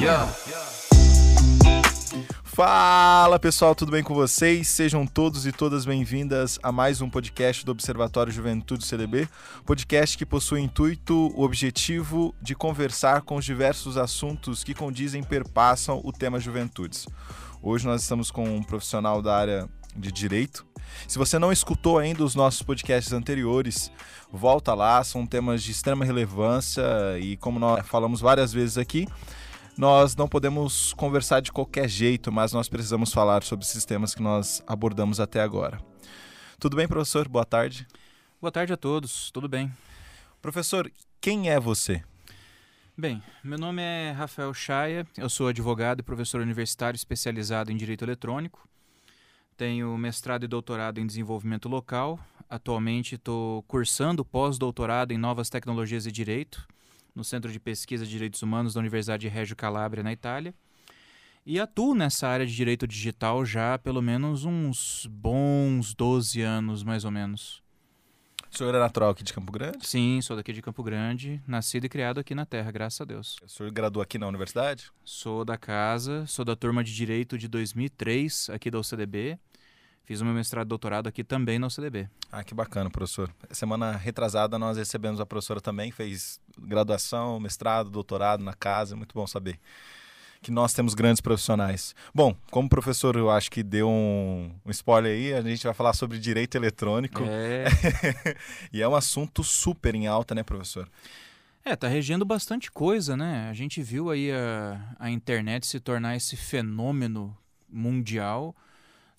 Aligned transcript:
Yeah. 0.00 0.30
Fala 2.44 3.38
pessoal, 3.38 3.74
tudo 3.74 3.92
bem 3.92 4.02
com 4.02 4.14
vocês? 4.14 4.68
Sejam 4.68 5.06
todos 5.06 5.46
e 5.46 5.52
todas 5.52 5.84
bem-vindas 5.84 6.58
a 6.62 6.70
mais 6.70 7.00
um 7.00 7.08
podcast 7.08 7.64
do 7.64 7.72
Observatório 7.72 8.32
Juventude 8.32 8.84
CDB, 8.84 9.28
podcast 9.64 10.16
que 10.18 10.26
possui 10.26 10.60
o 10.60 10.62
intuito, 10.62 11.32
o 11.34 11.42
objetivo 11.42 12.34
de 12.42 12.54
conversar 12.54 13.22
com 13.22 13.36
os 13.36 13.44
diversos 13.44 13.96
assuntos 13.96 14.62
que 14.62 14.74
condizem 14.74 15.22
e 15.22 15.26
perpassam 15.26 16.00
o 16.04 16.12
tema 16.12 16.38
juventudes. 16.38 17.06
Hoje 17.62 17.86
nós 17.86 18.02
estamos 18.02 18.30
com 18.30 18.44
um 18.44 18.62
profissional 18.62 19.22
da 19.22 19.34
área 19.34 19.68
de 19.96 20.12
direito. 20.12 20.66
Se 21.08 21.18
você 21.18 21.38
não 21.38 21.52
escutou 21.52 21.98
ainda 21.98 22.22
os 22.22 22.34
nossos 22.34 22.62
podcasts 22.62 23.12
anteriores, 23.12 23.90
volta 24.32 24.74
lá, 24.74 25.02
são 25.02 25.26
temas 25.26 25.62
de 25.62 25.72
extrema 25.72 26.04
relevância 26.04 26.84
e 27.18 27.36
como 27.36 27.58
nós 27.58 27.86
falamos 27.86 28.20
várias 28.20 28.52
vezes 28.52 28.78
aqui, 28.78 29.06
nós 29.76 30.16
não 30.16 30.26
podemos 30.26 30.94
conversar 30.94 31.40
de 31.40 31.52
qualquer 31.52 31.88
jeito, 31.88 32.32
mas 32.32 32.52
nós 32.52 32.68
precisamos 32.68 33.12
falar 33.12 33.42
sobre 33.42 33.64
esses 33.64 33.84
temas 33.84 34.14
que 34.14 34.22
nós 34.22 34.62
abordamos 34.66 35.20
até 35.20 35.40
agora. 35.40 35.78
Tudo 36.58 36.76
bem, 36.76 36.88
professor? 36.88 37.28
Boa 37.28 37.44
tarde. 37.44 37.86
Boa 38.40 38.50
tarde 38.50 38.72
a 38.72 38.76
todos, 38.76 39.30
tudo 39.30 39.48
bem? 39.48 39.70
Professor, 40.40 40.90
quem 41.20 41.50
é 41.50 41.60
você? 41.60 42.02
Bem, 42.96 43.22
meu 43.44 43.58
nome 43.58 43.82
é 43.82 44.12
Rafael 44.12 44.54
Chaia, 44.54 45.06
eu 45.18 45.28
sou 45.28 45.48
advogado 45.48 46.00
e 46.00 46.02
professor 46.02 46.40
universitário 46.40 46.96
especializado 46.96 47.70
em 47.70 47.76
Direito 47.76 48.04
Eletrônico. 48.04 48.66
Tenho 49.56 49.96
mestrado 49.98 50.44
e 50.44 50.48
doutorado 50.48 50.98
em 50.98 51.06
desenvolvimento 51.06 51.68
local. 51.68 52.18
Atualmente 52.48 53.16
estou 53.16 53.62
cursando 53.64 54.24
pós-doutorado 54.24 55.12
em 55.12 55.18
novas 55.18 55.50
tecnologias 55.50 56.06
e 56.06 56.12
direito 56.12 56.66
no 57.16 57.24
Centro 57.24 57.50
de 57.50 57.58
Pesquisa 57.58 58.04
de 58.04 58.10
Direitos 58.10 58.42
Humanos 58.42 58.74
da 58.74 58.80
Universidade 58.80 59.22
de 59.22 59.28
Reggio 59.28 59.56
Calabria, 59.56 60.04
na 60.04 60.12
Itália. 60.12 60.54
E 61.46 61.58
atuo 61.58 61.94
nessa 61.94 62.28
área 62.28 62.46
de 62.46 62.54
direito 62.54 62.86
digital 62.86 63.44
já 63.44 63.74
há 63.74 63.78
pelo 63.78 64.02
menos 64.02 64.44
uns 64.44 65.08
bons 65.10 65.94
12 65.94 66.42
anos, 66.42 66.82
mais 66.82 67.04
ou 67.04 67.10
menos. 67.10 67.62
O 68.52 68.56
senhor 68.56 68.74
é 68.74 68.78
natural 68.78 69.10
aqui 69.10 69.22
de 69.22 69.32
Campo 69.32 69.52
Grande? 69.52 69.86
Sim, 69.86 70.20
sou 70.22 70.36
daqui 70.36 70.52
de 70.52 70.62
Campo 70.62 70.82
Grande, 70.82 71.42
nascido 71.46 71.84
e 71.84 71.88
criado 71.88 72.18
aqui 72.20 72.34
na 72.34 72.44
Terra, 72.44 72.70
graças 72.70 73.00
a 73.00 73.04
Deus. 73.04 73.36
O 73.44 73.48
senhor 73.48 73.70
graduou 73.70 74.02
aqui 74.02 74.18
na 74.18 74.26
universidade? 74.26 74.90
Sou 75.04 75.44
da 75.44 75.56
casa, 75.56 76.26
sou 76.26 76.44
da 76.44 76.56
turma 76.56 76.82
de 76.82 76.94
Direito 76.94 77.38
de 77.38 77.48
2003, 77.48 78.50
aqui 78.50 78.70
da 78.70 78.78
UCDB. 78.78 79.38
Fiz 80.06 80.20
o 80.20 80.24
meu 80.24 80.32
mestrado 80.32 80.66
e 80.66 80.68
doutorado 80.68 81.08
aqui 81.08 81.24
também 81.24 81.58
na 81.58 81.66
UCDB. 81.66 82.08
Ah, 82.30 82.44
que 82.44 82.54
bacana, 82.54 82.88
professor. 82.88 83.28
Semana 83.50 83.90
retrasada 83.90 84.56
nós 84.56 84.76
recebemos 84.76 85.20
a 85.20 85.26
professora 85.26 85.60
também, 85.60 85.90
fez 85.90 86.40
graduação, 86.56 87.40
mestrado, 87.40 87.90
doutorado 87.90 88.44
na 88.44 88.54
casa, 88.54 88.94
muito 88.94 89.12
bom 89.12 89.26
saber 89.26 89.58
que 90.40 90.52
nós 90.52 90.72
temos 90.72 90.94
grandes 90.94 91.20
profissionais. 91.20 91.92
Bom, 92.14 92.36
como 92.52 92.68
professor 92.68 93.16
eu 93.16 93.28
acho 93.28 93.50
que 93.50 93.64
deu 93.64 93.88
um, 93.88 94.54
um 94.64 94.70
spoiler 94.70 95.10
aí, 95.10 95.34
a 95.34 95.42
gente 95.42 95.64
vai 95.64 95.74
falar 95.74 95.92
sobre 95.92 96.20
direito 96.20 96.54
eletrônico. 96.54 97.24
É. 97.24 97.64
e 98.72 98.80
é 98.80 98.86
um 98.86 98.94
assunto 98.94 99.42
super 99.42 99.92
em 99.96 100.06
alta, 100.06 100.36
né, 100.36 100.44
professor? 100.44 100.88
É, 101.64 101.74
tá 101.74 101.88
regendo 101.88 102.24
bastante 102.24 102.70
coisa, 102.70 103.16
né? 103.16 103.48
A 103.50 103.54
gente 103.54 103.82
viu 103.82 104.08
aí 104.08 104.30
a, 104.30 104.94
a 105.00 105.10
internet 105.10 105.66
se 105.66 105.80
tornar 105.80 106.14
esse 106.14 106.36
fenômeno 106.36 107.36
mundial 107.68 108.54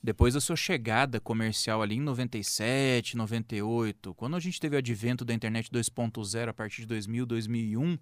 depois 0.08 0.36
da 0.36 0.40
sua 0.40 0.56
chegada 0.56 1.20
comercial 1.20 1.82
ali 1.82 1.96
em 1.96 2.00
97, 2.00 3.18
98, 3.18 4.14
quando 4.14 4.38
a 4.38 4.40
gente 4.40 4.58
teve 4.58 4.78
o 4.78 4.80
advento 4.80 5.26
da 5.26 5.34
internet 5.34 5.70
2.0 5.70 6.48
a 6.48 6.54
partir 6.54 6.84
de 6.84 6.88
2000, 6.88 7.26
2001 7.26 8.00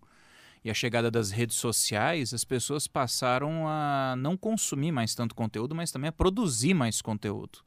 e 0.63 0.69
a 0.69 0.73
chegada 0.75 1.09
das 1.09 1.31
redes 1.31 1.55
sociais, 1.55 2.31
as 2.31 2.45
pessoas 2.45 2.85
passaram 2.85 3.67
a 3.67 4.13
não 4.19 4.37
consumir 4.37 4.91
mais 4.91 5.15
tanto 5.15 5.33
conteúdo, 5.33 5.73
mas 5.73 5.91
também 5.91 6.09
a 6.09 6.11
produzir 6.11 6.75
mais 6.75 7.01
conteúdo. 7.01 7.63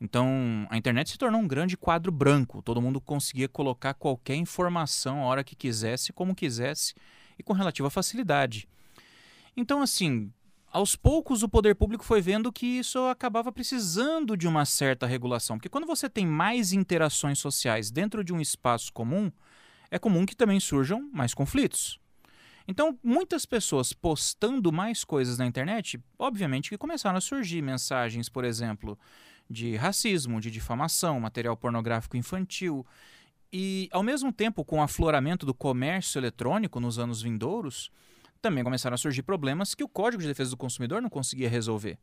Então, 0.00 0.68
a 0.70 0.76
internet 0.76 1.10
se 1.10 1.18
tornou 1.18 1.40
um 1.40 1.48
grande 1.48 1.76
quadro 1.76 2.12
branco. 2.12 2.62
Todo 2.62 2.80
mundo 2.80 3.00
conseguia 3.00 3.48
colocar 3.48 3.94
qualquer 3.94 4.36
informação 4.36 5.24
a 5.24 5.26
hora 5.26 5.42
que 5.42 5.56
quisesse, 5.56 6.12
como 6.12 6.36
quisesse 6.36 6.94
e 7.36 7.42
com 7.42 7.52
relativa 7.52 7.90
facilidade. 7.90 8.68
Então, 9.56 9.82
assim, 9.82 10.30
aos 10.76 10.94
poucos 10.94 11.42
o 11.42 11.48
poder 11.48 11.74
público 11.74 12.04
foi 12.04 12.20
vendo 12.20 12.52
que 12.52 12.66
isso 12.66 12.98
acabava 13.06 13.50
precisando 13.50 14.36
de 14.36 14.46
uma 14.46 14.66
certa 14.66 15.06
regulação, 15.06 15.56
porque 15.56 15.70
quando 15.70 15.86
você 15.86 16.06
tem 16.06 16.26
mais 16.26 16.70
interações 16.70 17.38
sociais 17.38 17.90
dentro 17.90 18.22
de 18.22 18.30
um 18.30 18.42
espaço 18.42 18.92
comum, 18.92 19.32
é 19.90 19.98
comum 19.98 20.26
que 20.26 20.36
também 20.36 20.60
surjam 20.60 21.08
mais 21.14 21.32
conflitos. 21.32 21.98
Então, 22.68 22.98
muitas 23.02 23.46
pessoas 23.46 23.94
postando 23.94 24.70
mais 24.70 25.02
coisas 25.02 25.38
na 25.38 25.46
internet, 25.46 25.98
obviamente 26.18 26.68
que 26.68 26.76
começaram 26.76 27.16
a 27.16 27.22
surgir 27.22 27.62
mensagens, 27.62 28.28
por 28.28 28.44
exemplo, 28.44 28.98
de 29.48 29.76
racismo, 29.76 30.42
de 30.42 30.50
difamação, 30.50 31.18
material 31.18 31.56
pornográfico 31.56 32.18
infantil. 32.18 32.84
E, 33.50 33.88
ao 33.90 34.02
mesmo 34.02 34.30
tempo, 34.30 34.62
com 34.62 34.80
o 34.80 34.82
afloramento 34.82 35.46
do 35.46 35.54
comércio 35.54 36.18
eletrônico 36.18 36.78
nos 36.80 36.98
anos 36.98 37.22
vindouros, 37.22 37.90
também 38.40 38.64
começaram 38.64 38.94
a 38.94 38.98
surgir 38.98 39.22
problemas 39.22 39.74
que 39.74 39.84
o 39.84 39.88
Código 39.88 40.22
de 40.22 40.28
Defesa 40.28 40.50
do 40.50 40.56
Consumidor 40.56 41.02
não 41.02 41.10
conseguia 41.10 41.48
resolver. 41.48 41.98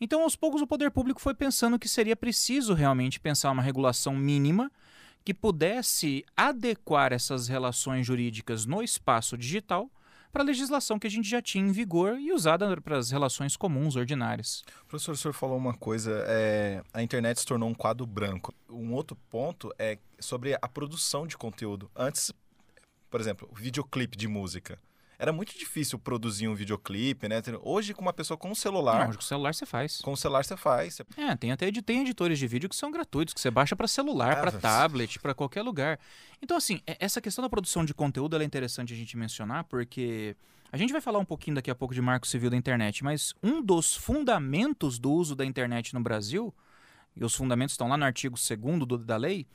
Então, 0.00 0.22
aos 0.22 0.36
poucos, 0.36 0.60
o 0.60 0.66
poder 0.66 0.90
público 0.90 1.20
foi 1.20 1.34
pensando 1.34 1.78
que 1.78 1.88
seria 1.88 2.16
preciso 2.16 2.74
realmente 2.74 3.20
pensar 3.20 3.50
uma 3.50 3.62
regulação 3.62 4.14
mínima 4.14 4.70
que 5.24 5.32
pudesse 5.32 6.24
adequar 6.36 7.12
essas 7.12 7.48
relações 7.48 8.06
jurídicas 8.06 8.66
no 8.66 8.82
espaço 8.82 9.38
digital 9.38 9.90
para 10.30 10.42
a 10.42 10.44
legislação 10.44 10.98
que 10.98 11.06
a 11.06 11.10
gente 11.10 11.28
já 11.28 11.40
tinha 11.40 11.64
em 11.64 11.70
vigor 11.70 12.18
e 12.18 12.32
usada 12.32 12.80
para 12.80 12.98
as 12.98 13.10
relações 13.10 13.56
comuns, 13.56 13.94
ordinárias. 13.94 14.64
Professor, 14.88 15.12
o 15.12 15.16
senhor 15.16 15.32
falou 15.32 15.56
uma 15.56 15.74
coisa, 15.74 16.24
é, 16.26 16.82
a 16.92 17.00
internet 17.02 17.38
se 17.38 17.46
tornou 17.46 17.68
um 17.68 17.74
quadro 17.74 18.04
branco. 18.04 18.52
Um 18.68 18.92
outro 18.92 19.16
ponto 19.30 19.72
é 19.78 19.96
sobre 20.18 20.58
a 20.60 20.68
produção 20.68 21.24
de 21.24 21.38
conteúdo. 21.38 21.88
Antes, 21.94 22.32
por 23.08 23.20
exemplo, 23.20 23.48
videoclipe 23.54 24.16
de 24.16 24.26
música 24.26 24.76
era 25.18 25.32
muito 25.32 25.56
difícil 25.58 25.98
produzir 25.98 26.48
um 26.48 26.54
videoclipe, 26.54 27.28
né? 27.28 27.42
Hoje, 27.62 27.94
com 27.94 28.02
uma 28.02 28.12
pessoa 28.12 28.36
com 28.36 28.50
um 28.50 28.54
celular. 28.54 29.00
Não, 29.00 29.08
hoje 29.08 29.18
com 29.18 29.24
o 29.24 29.26
celular 29.26 29.54
você 29.54 29.66
faz. 29.66 30.00
Com 30.00 30.12
o 30.12 30.16
celular 30.16 30.44
você 30.44 30.56
faz. 30.56 31.00
É, 31.16 31.36
tem 31.36 31.52
até 31.52 31.70
tem 31.82 32.00
editores 32.02 32.38
de 32.38 32.46
vídeo 32.46 32.68
que 32.68 32.76
são 32.76 32.90
gratuitos, 32.90 33.34
que 33.34 33.40
você 33.40 33.50
baixa 33.50 33.76
para 33.76 33.86
celular, 33.86 34.32
ah, 34.32 34.36
para 34.36 34.52
tablet, 34.52 35.18
para 35.20 35.34
qualquer 35.34 35.62
lugar. 35.62 35.98
Então, 36.42 36.56
assim, 36.56 36.80
essa 36.86 37.20
questão 37.20 37.42
da 37.42 37.48
produção 37.48 37.84
de 37.84 37.94
conteúdo 37.94 38.36
é 38.36 38.44
interessante 38.44 38.92
a 38.92 38.96
gente 38.96 39.16
mencionar, 39.16 39.64
porque 39.64 40.36
a 40.70 40.76
gente 40.76 40.92
vai 40.92 41.00
falar 41.00 41.18
um 41.18 41.24
pouquinho 41.24 41.54
daqui 41.54 41.70
a 41.70 41.74
pouco 41.74 41.94
de 41.94 42.02
marco 42.02 42.26
civil 42.26 42.50
da 42.50 42.56
internet, 42.56 43.04
mas 43.04 43.34
um 43.42 43.62
dos 43.62 43.94
fundamentos 43.94 44.98
do 44.98 45.12
uso 45.12 45.36
da 45.36 45.44
internet 45.44 45.94
no 45.94 46.00
Brasil, 46.00 46.52
e 47.16 47.24
os 47.24 47.34
fundamentos 47.34 47.74
estão 47.74 47.88
lá 47.88 47.96
no 47.96 48.04
artigo 48.04 48.36
2 48.36 49.04
da 49.04 49.16
lei, 49.16 49.46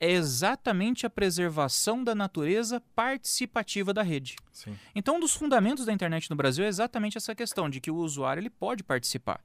é 0.00 0.10
exatamente 0.10 1.06
a 1.06 1.10
preservação 1.10 2.02
da 2.02 2.14
natureza 2.14 2.80
participativa 2.94 3.92
da 3.92 4.02
rede. 4.02 4.36
Sim. 4.52 4.76
Então, 4.94 5.16
um 5.16 5.20
dos 5.20 5.34
fundamentos 5.34 5.86
da 5.86 5.92
internet 5.92 6.28
no 6.28 6.36
Brasil 6.36 6.64
é 6.64 6.68
exatamente 6.68 7.16
essa 7.16 7.34
questão 7.34 7.70
de 7.70 7.80
que 7.80 7.90
o 7.90 7.96
usuário 7.96 8.40
ele 8.40 8.50
pode 8.50 8.82
participar. 8.82 9.40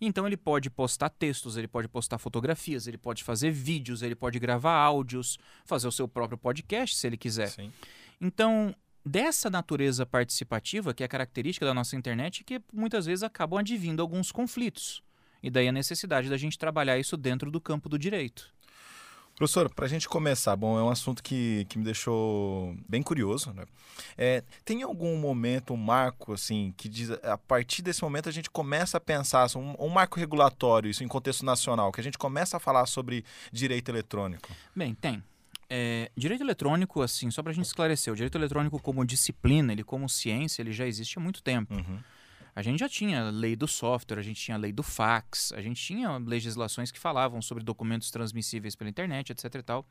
Então 0.00 0.26
ele 0.26 0.36
pode 0.36 0.70
postar 0.70 1.10
textos, 1.10 1.56
ele 1.56 1.68
pode 1.68 1.86
postar 1.86 2.16
fotografias, 2.16 2.86
ele 2.86 2.96
pode 2.96 3.22
fazer 3.22 3.50
vídeos, 3.50 4.00
ele 4.00 4.14
pode 4.14 4.38
gravar 4.38 4.74
áudios, 4.74 5.38
fazer 5.66 5.86
o 5.86 5.92
seu 5.92 6.08
próprio 6.08 6.38
podcast 6.38 6.96
se 6.96 7.06
ele 7.06 7.18
quiser. 7.18 7.48
Sim. 7.48 7.70
Então, 8.18 8.74
dessa 9.04 9.50
natureza 9.50 10.06
participativa, 10.06 10.94
que 10.94 11.04
é 11.04 11.08
característica 11.08 11.66
da 11.66 11.74
nossa 11.74 11.96
internet, 11.96 12.42
que 12.44 12.62
muitas 12.72 13.04
vezes 13.04 13.22
acabam 13.22 13.58
advindo 13.58 14.00
alguns 14.00 14.32
conflitos. 14.32 15.02
E 15.42 15.50
daí 15.50 15.68
a 15.68 15.72
necessidade 15.72 16.28
da 16.28 16.36
gente 16.36 16.58
trabalhar 16.58 16.98
isso 16.98 17.16
dentro 17.16 17.50
do 17.50 17.60
campo 17.60 17.88
do 17.88 17.98
direito. 17.98 18.52
Professor, 19.40 19.70
para 19.70 19.86
a 19.86 19.88
gente 19.88 20.06
começar, 20.06 20.54
bom, 20.54 20.78
é 20.78 20.82
um 20.82 20.90
assunto 20.90 21.22
que, 21.22 21.64
que 21.70 21.78
me 21.78 21.84
deixou 21.84 22.76
bem 22.86 23.02
curioso, 23.02 23.54
né? 23.54 23.64
É, 24.18 24.44
tem 24.66 24.82
algum 24.82 25.16
momento, 25.16 25.72
um 25.72 25.78
marco, 25.78 26.34
assim, 26.34 26.74
que 26.76 26.90
diz, 26.90 27.10
a 27.10 27.38
partir 27.38 27.80
desse 27.80 28.02
momento 28.02 28.28
a 28.28 28.32
gente 28.32 28.50
começa 28.50 28.98
a 28.98 29.00
pensar, 29.00 29.44
assim, 29.44 29.58
um, 29.58 29.74
um, 29.78 29.88
marco 29.88 30.20
regulatório, 30.20 30.90
isso 30.90 31.02
em 31.02 31.08
contexto 31.08 31.42
nacional, 31.42 31.90
que 31.90 32.02
a 32.02 32.04
gente 32.04 32.18
começa 32.18 32.58
a 32.58 32.60
falar 32.60 32.84
sobre 32.84 33.24
direito 33.50 33.88
eletrônico? 33.88 34.54
Bem, 34.76 34.92
tem. 34.92 35.24
É, 35.70 36.10
direito 36.14 36.44
eletrônico, 36.44 37.00
assim, 37.00 37.30
só 37.30 37.42
para 37.42 37.52
a 37.52 37.54
gente 37.54 37.64
esclarecer, 37.64 38.12
o 38.12 38.16
direito 38.16 38.36
eletrônico 38.36 38.78
como 38.78 39.02
disciplina, 39.06 39.72
ele 39.72 39.82
como 39.82 40.06
ciência, 40.06 40.60
ele 40.60 40.72
já 40.72 40.86
existe 40.86 41.16
há 41.16 41.20
muito 41.22 41.42
tempo. 41.42 41.72
Uhum. 41.72 41.98
A 42.60 42.62
gente 42.62 42.80
já 42.80 42.90
tinha 42.90 43.30
lei 43.30 43.56
do 43.56 43.66
software, 43.66 44.18
a 44.18 44.22
gente 44.22 44.38
tinha 44.38 44.54
lei 44.58 44.70
do 44.70 44.82
fax, 44.82 45.50
a 45.52 45.62
gente 45.62 45.82
tinha 45.82 46.18
legislações 46.18 46.90
que 46.90 46.98
falavam 46.98 47.40
sobre 47.40 47.64
documentos 47.64 48.10
transmissíveis 48.10 48.76
pela 48.76 48.90
internet, 48.90 49.32
etc 49.32 49.54
e 49.54 49.62
tal. 49.62 49.86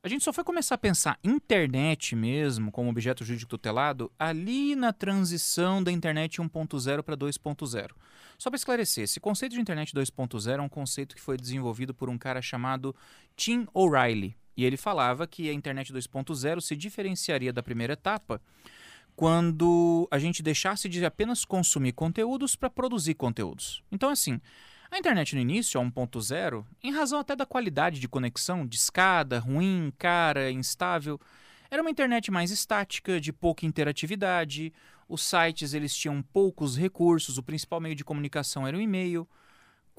A 0.00 0.06
gente 0.06 0.22
só 0.22 0.32
foi 0.32 0.44
começar 0.44 0.76
a 0.76 0.78
pensar 0.78 1.18
internet 1.24 2.14
mesmo 2.14 2.70
como 2.70 2.88
objeto 2.88 3.24
jurídico 3.24 3.50
tutelado 3.50 4.12
ali 4.16 4.76
na 4.76 4.92
transição 4.92 5.82
da 5.82 5.90
internet 5.90 6.40
1.0 6.40 7.02
para 7.02 7.16
2.0. 7.16 7.90
Só 8.38 8.48
para 8.48 8.56
esclarecer, 8.56 9.02
esse 9.02 9.18
conceito 9.18 9.56
de 9.56 9.60
internet 9.60 9.92
2.0 9.92 10.58
é 10.58 10.62
um 10.62 10.68
conceito 10.68 11.16
que 11.16 11.20
foi 11.20 11.36
desenvolvido 11.36 11.92
por 11.92 12.08
um 12.08 12.16
cara 12.16 12.40
chamado 12.40 12.94
Tim 13.34 13.66
O'Reilly. 13.74 14.36
E 14.56 14.64
ele 14.64 14.76
falava 14.76 15.26
que 15.26 15.50
a 15.50 15.52
internet 15.52 15.92
2.0 15.92 16.60
se 16.60 16.76
diferenciaria 16.76 17.52
da 17.52 17.60
primeira 17.60 17.94
etapa 17.94 18.40
quando 19.14 20.08
a 20.10 20.18
gente 20.18 20.42
deixasse 20.42 20.88
de 20.88 21.04
apenas 21.04 21.44
consumir 21.44 21.92
conteúdos 21.92 22.56
para 22.56 22.70
produzir 22.70 23.14
conteúdos. 23.14 23.82
Então, 23.90 24.08
assim, 24.08 24.40
a 24.90 24.98
internet 24.98 25.34
no 25.34 25.40
início, 25.40 25.80
a 25.80 25.84
1.0, 25.84 26.64
em 26.82 26.92
razão 26.92 27.18
até 27.18 27.34
da 27.34 27.46
qualidade 27.46 27.98
de 27.98 28.08
conexão, 28.08 28.66
de 28.66 28.76
escada, 28.76 29.38
ruim, 29.38 29.92
cara, 29.96 30.50
instável, 30.50 31.20
era 31.70 31.80
uma 31.80 31.90
internet 31.90 32.30
mais 32.30 32.50
estática, 32.50 33.18
de 33.18 33.32
pouca 33.32 33.64
interatividade. 33.64 34.72
Os 35.08 35.22
sites 35.22 35.72
eles 35.72 35.96
tinham 35.96 36.22
poucos 36.22 36.76
recursos, 36.76 37.38
o 37.38 37.42
principal 37.42 37.80
meio 37.80 37.94
de 37.94 38.04
comunicação 38.04 38.66
era 38.66 38.76
o 38.76 38.80
e-mail. 38.80 39.26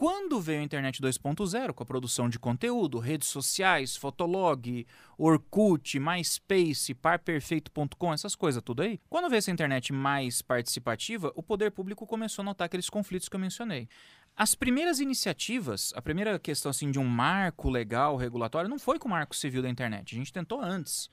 Quando 0.04 0.42
veio 0.42 0.60
a 0.60 0.64
internet 0.64 1.02
2.0, 1.02 1.72
com 1.72 1.82
a 1.82 1.86
produção 1.86 2.28
de 2.28 2.38
conteúdo, 2.38 3.00
redes 3.00 3.30
sociais, 3.30 3.96
Fotolog, 3.96 4.86
Orkut, 5.18 5.98
MySpace, 5.98 6.94
parperfeito.com, 6.94 8.14
essas 8.14 8.36
coisas 8.36 8.62
tudo 8.62 8.82
aí, 8.82 9.00
quando 9.10 9.30
veio 9.30 9.38
essa 9.38 9.50
internet 9.50 9.94
mais 9.94 10.42
participativa, 10.42 11.32
o 11.38 11.42
poder 11.42 11.72
público 11.72 12.06
começou 12.06 12.44
a 12.44 12.46
notar 12.48 12.66
aqueles 12.66 12.90
conflitos 12.90 13.30
que 13.30 13.36
eu 13.38 13.40
mencionei. 13.40 13.88
As 14.36 14.54
primeiras 14.54 15.00
iniciativas, 15.00 15.94
a 15.96 16.02
primeira 16.02 16.38
questão 16.38 16.70
assim 16.70 16.92
de 16.92 17.00
um 17.00 17.06
marco 17.06 17.70
legal 17.70 18.18
regulatório 18.18 18.70
não 18.70 18.80
foi 18.80 19.00
com 19.00 19.08
o 19.08 19.12
Marco 19.12 19.34
Civil 19.34 19.62
da 19.62 19.70
Internet. 19.70 20.14
A 20.14 20.18
gente 20.18 20.34
tentou 20.34 20.60
antes, 20.60 21.10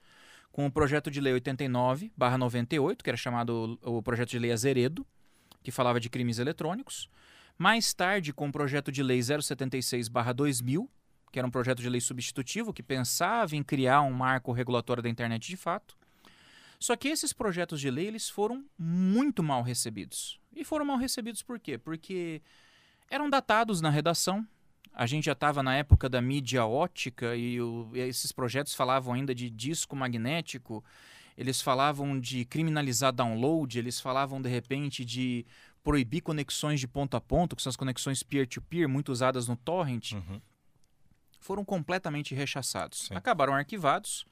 com 0.51 0.67
o 0.67 0.73
projeto 0.73 1.13
de 1.13 1.21
lei 1.21 1.33
89/98, 1.35 3.05
que 3.05 3.11
era 3.11 3.17
chamado 3.17 3.79
o 3.85 4.03
projeto 4.03 4.31
de 4.31 4.39
lei 4.41 4.51
Azeredo, 4.51 5.07
que 5.63 5.71
falava 5.71 6.01
de 6.01 6.11
crimes 6.11 6.41
eletrônicos. 6.41 7.09
Mais 7.61 7.93
tarde, 7.93 8.33
com 8.33 8.49
o 8.49 8.53
projeto 8.53 8.91
de 8.91 9.03
lei 9.03 9.19
076-2000, 9.19 10.89
que 11.31 11.39
era 11.39 11.47
um 11.47 11.51
projeto 11.51 11.83
de 11.83 11.91
lei 11.91 12.01
substitutivo 12.01 12.73
que 12.73 12.83
pensava 12.83 13.55
em 13.55 13.63
criar 13.63 14.01
um 14.01 14.15
marco 14.15 14.51
regulatório 14.51 15.03
da 15.03 15.11
internet 15.11 15.47
de 15.47 15.59
fato. 15.59 15.95
Só 16.79 16.97
que 16.97 17.09
esses 17.09 17.35
projetos 17.35 17.79
de 17.79 17.91
lei 17.91 18.07
eles 18.07 18.31
foram 18.31 18.65
muito 18.79 19.43
mal 19.43 19.63
recebidos. 19.63 20.41
E 20.57 20.65
foram 20.65 20.87
mal 20.87 20.97
recebidos 20.97 21.43
por 21.43 21.61
quê? 21.61 21.77
Porque 21.77 22.41
eram 23.11 23.29
datados 23.29 23.83
na 23.83 23.91
redação. 23.91 24.49
A 24.95 25.05
gente 25.05 25.27
já 25.27 25.33
estava 25.33 25.63
na 25.63 25.77
época 25.77 26.09
da 26.09 26.23
mídia 26.23 26.65
ótica 26.65 27.37
e, 27.37 27.61
o, 27.61 27.91
e 27.93 27.99
esses 27.99 28.33
projetos 28.33 28.75
falavam 28.75 29.13
ainda 29.13 29.35
de 29.35 29.51
disco 29.51 29.95
magnético, 29.95 30.83
eles 31.37 31.61
falavam 31.61 32.19
de 32.19 32.45
criminalizar 32.47 33.13
download, 33.13 33.79
eles 33.79 34.01
falavam 34.01 34.41
de 34.41 34.49
repente 34.49 35.05
de 35.05 35.45
proibir 35.83 36.21
conexões 36.21 36.81
de 36.81 36.87
ponto 36.87 37.17
a 37.17 37.21
ponto, 37.21 37.57
que 37.57 37.63
são 37.63 37.71
as 37.71 37.77
conexões 37.77 38.23
peer-to-peer, 38.23 38.89
muito 38.89 39.11
usadas 39.11 39.49
no 39.49 39.57
torrent, 39.57 40.13
uhum. 40.13 40.41
foram 41.41 41.65
completamente 41.65 42.35
rechaçados. 42.35 43.07
Sim. 43.07 43.15
Acabaram 43.15 43.55
arquivados. 43.55 44.25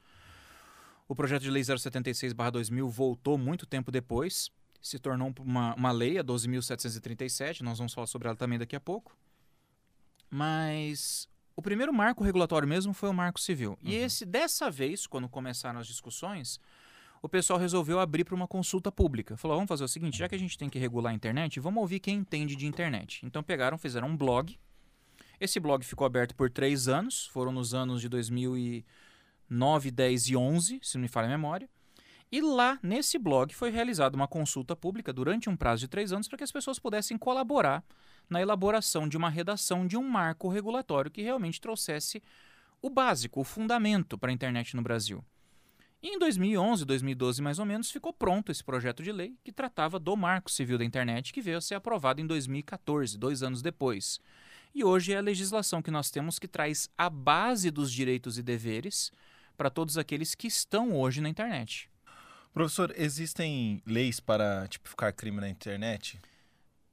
O 1.09 1.15
projeto 1.15 1.43
de 1.43 1.50
lei 1.50 1.62
076/2000 1.62 2.89
voltou 2.89 3.39
muito 3.39 3.65
tempo 3.65 3.91
depois, 3.91 4.50
se 4.81 4.99
tornou 4.99 5.33
uma, 5.41 5.75
uma 5.75 5.91
lei, 5.91 6.19
a 6.19 6.25
12.737, 6.25 7.62
nós 7.62 7.79
vamos 7.79 7.95
falar 7.95 8.06
sobre 8.06 8.29
ela 8.29 8.37
também 8.37 8.59
daqui 8.59 8.77
a 8.77 8.81
pouco. 8.81 9.17
Mas 10.31 11.27
o 11.56 11.62
primeiro 11.62 11.93
marco 11.93 12.23
regulatório 12.23 12.69
mesmo 12.69 12.93
foi 12.93 13.09
o 13.09 13.15
Marco 13.15 13.41
Civil. 13.41 13.71
Uhum. 13.83 13.91
E 13.91 13.95
esse, 13.97 14.27
dessa 14.27 14.71
vez, 14.71 15.06
quando 15.06 15.29
começaram 15.29 15.81
as 15.81 15.87
discussões, 15.87 16.61
o 17.23 17.29
pessoal 17.29 17.59
resolveu 17.59 17.99
abrir 18.00 18.25
para 18.25 18.35
uma 18.35 18.47
consulta 18.47 18.91
pública. 18.93 19.37
Falou: 19.37 19.56
vamos 19.56 19.69
fazer 19.69 19.85
o 19.85 19.88
seguinte, 19.88 20.19
já 20.19 20.29
que 20.29 20.35
a 20.35 20.38
gente 20.38 20.56
tem 20.56 20.69
que 20.69 20.79
regular 20.79 21.12
a 21.12 21.15
internet, 21.15 21.59
vamos 21.61 21.81
ouvir 21.81 22.00
quem 22.00 22.17
entende 22.17 22.55
de 22.55 22.67
internet. 22.67 23.25
Então 23.25 23.43
pegaram, 23.43 23.79
fizeram 23.79 24.09
um 24.09 24.17
blog. 24.17 24.59
Esse 25.41 25.61
blog 25.61 25.85
ficou 25.85 26.06
aberto 26.06 26.35
por 26.35 26.50
três 26.50 26.88
anos, 26.88 27.26
foram 27.26 27.53
nos 27.53 27.73
anos 27.73 28.00
de 28.00 28.09
2009, 28.09 29.91
10 29.91 30.29
e 30.29 30.37
11, 30.37 30.81
se 30.82 30.97
não 30.97 31.03
me 31.03 31.09
falha 31.09 31.26
a 31.26 31.31
memória. 31.31 31.69
E 32.31 32.43
lá, 32.43 32.79
nesse 32.82 33.19
blog, 33.19 33.55
foi 33.55 33.71
realizada 33.71 34.14
uma 34.14 34.29
consulta 34.29 34.76
pública 34.76 35.12
durante 35.12 35.49
um 35.49 35.56
prazo 35.56 35.81
de 35.81 35.88
três 35.88 36.12
anos 36.12 36.29
para 36.29 36.37
que 36.37 36.44
as 36.44 36.53
pessoas 36.53 36.79
pudessem 36.79 37.17
colaborar 37.17 37.82
na 38.29 38.43
elaboração 38.43 39.09
de 39.09 39.17
uma 39.17 39.31
redação 39.31 39.87
de 39.87 39.97
um 39.97 40.06
marco 40.06 40.49
regulatório 40.49 41.11
que 41.11 41.23
realmente 41.23 41.61
trouxesse 41.61 42.23
o 42.82 42.91
básico, 42.91 43.41
o 43.41 43.44
fundamento 43.44 44.19
para 44.19 44.31
a 44.31 44.32
internet 44.32 44.76
no 44.76 44.82
Brasil. 44.82 45.25
E 46.00 46.09
em 46.15 46.19
2011, 46.19 46.85
2012 46.85 47.43
mais 47.43 47.59
ou 47.59 47.67
menos, 47.67 47.91
ficou 47.91 48.12
pronto 48.12 48.53
esse 48.53 48.62
projeto 48.62 49.03
de 49.03 49.11
lei 49.11 49.37
que 49.43 49.50
tratava 49.50 49.99
do 49.99 50.17
Marco 50.17 50.50
Civil 50.50 50.79
da 50.79 50.85
Internet, 50.85 51.33
que 51.33 51.41
veio 51.41 51.59
a 51.59 51.61
ser 51.61 51.75
aprovado 51.75 52.21
em 52.21 52.27
2014, 52.27 53.19
dois 53.19 53.43
anos 53.43 53.62
depois. 53.62 54.21
E 54.75 54.85
hoje 54.85 55.12
é 55.12 55.17
a 55.17 55.23
legislação 55.23 55.83
que 55.83 55.91
nós 55.91 56.11
temos 56.11 56.39
que 56.39 56.47
traz 56.47 56.89
a 56.97 57.11
base 57.11 57.71
dos 57.71 57.93
direitos 57.93 58.39
e 58.39 58.43
deveres 58.43 59.11
para 59.56 59.71
todos 59.71 59.99
aqueles 59.99 60.37
que 60.37 60.47
estão 60.47 60.95
hoje 60.95 61.21
na 61.21 61.29
internet. 61.29 61.91
Professor, 62.55 62.95
existem 62.97 63.83
leis 63.85 64.21
para 64.21 64.69
tipificar 64.69 65.12
crime 65.12 65.41
na 65.41 65.49
internet? 65.49 66.21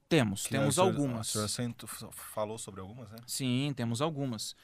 Temos, 0.09 0.43
que 0.43 0.49
temos 0.49 0.75
senhor, 0.75 0.87
algumas. 0.87 1.33
O 1.35 1.47
senhor 1.47 1.73
falou 2.11 2.57
sobre 2.57 2.81
algumas, 2.81 3.09
né? 3.11 3.17
Sim, 3.27 3.73
temos 3.75 4.01
algumas. 4.01 4.55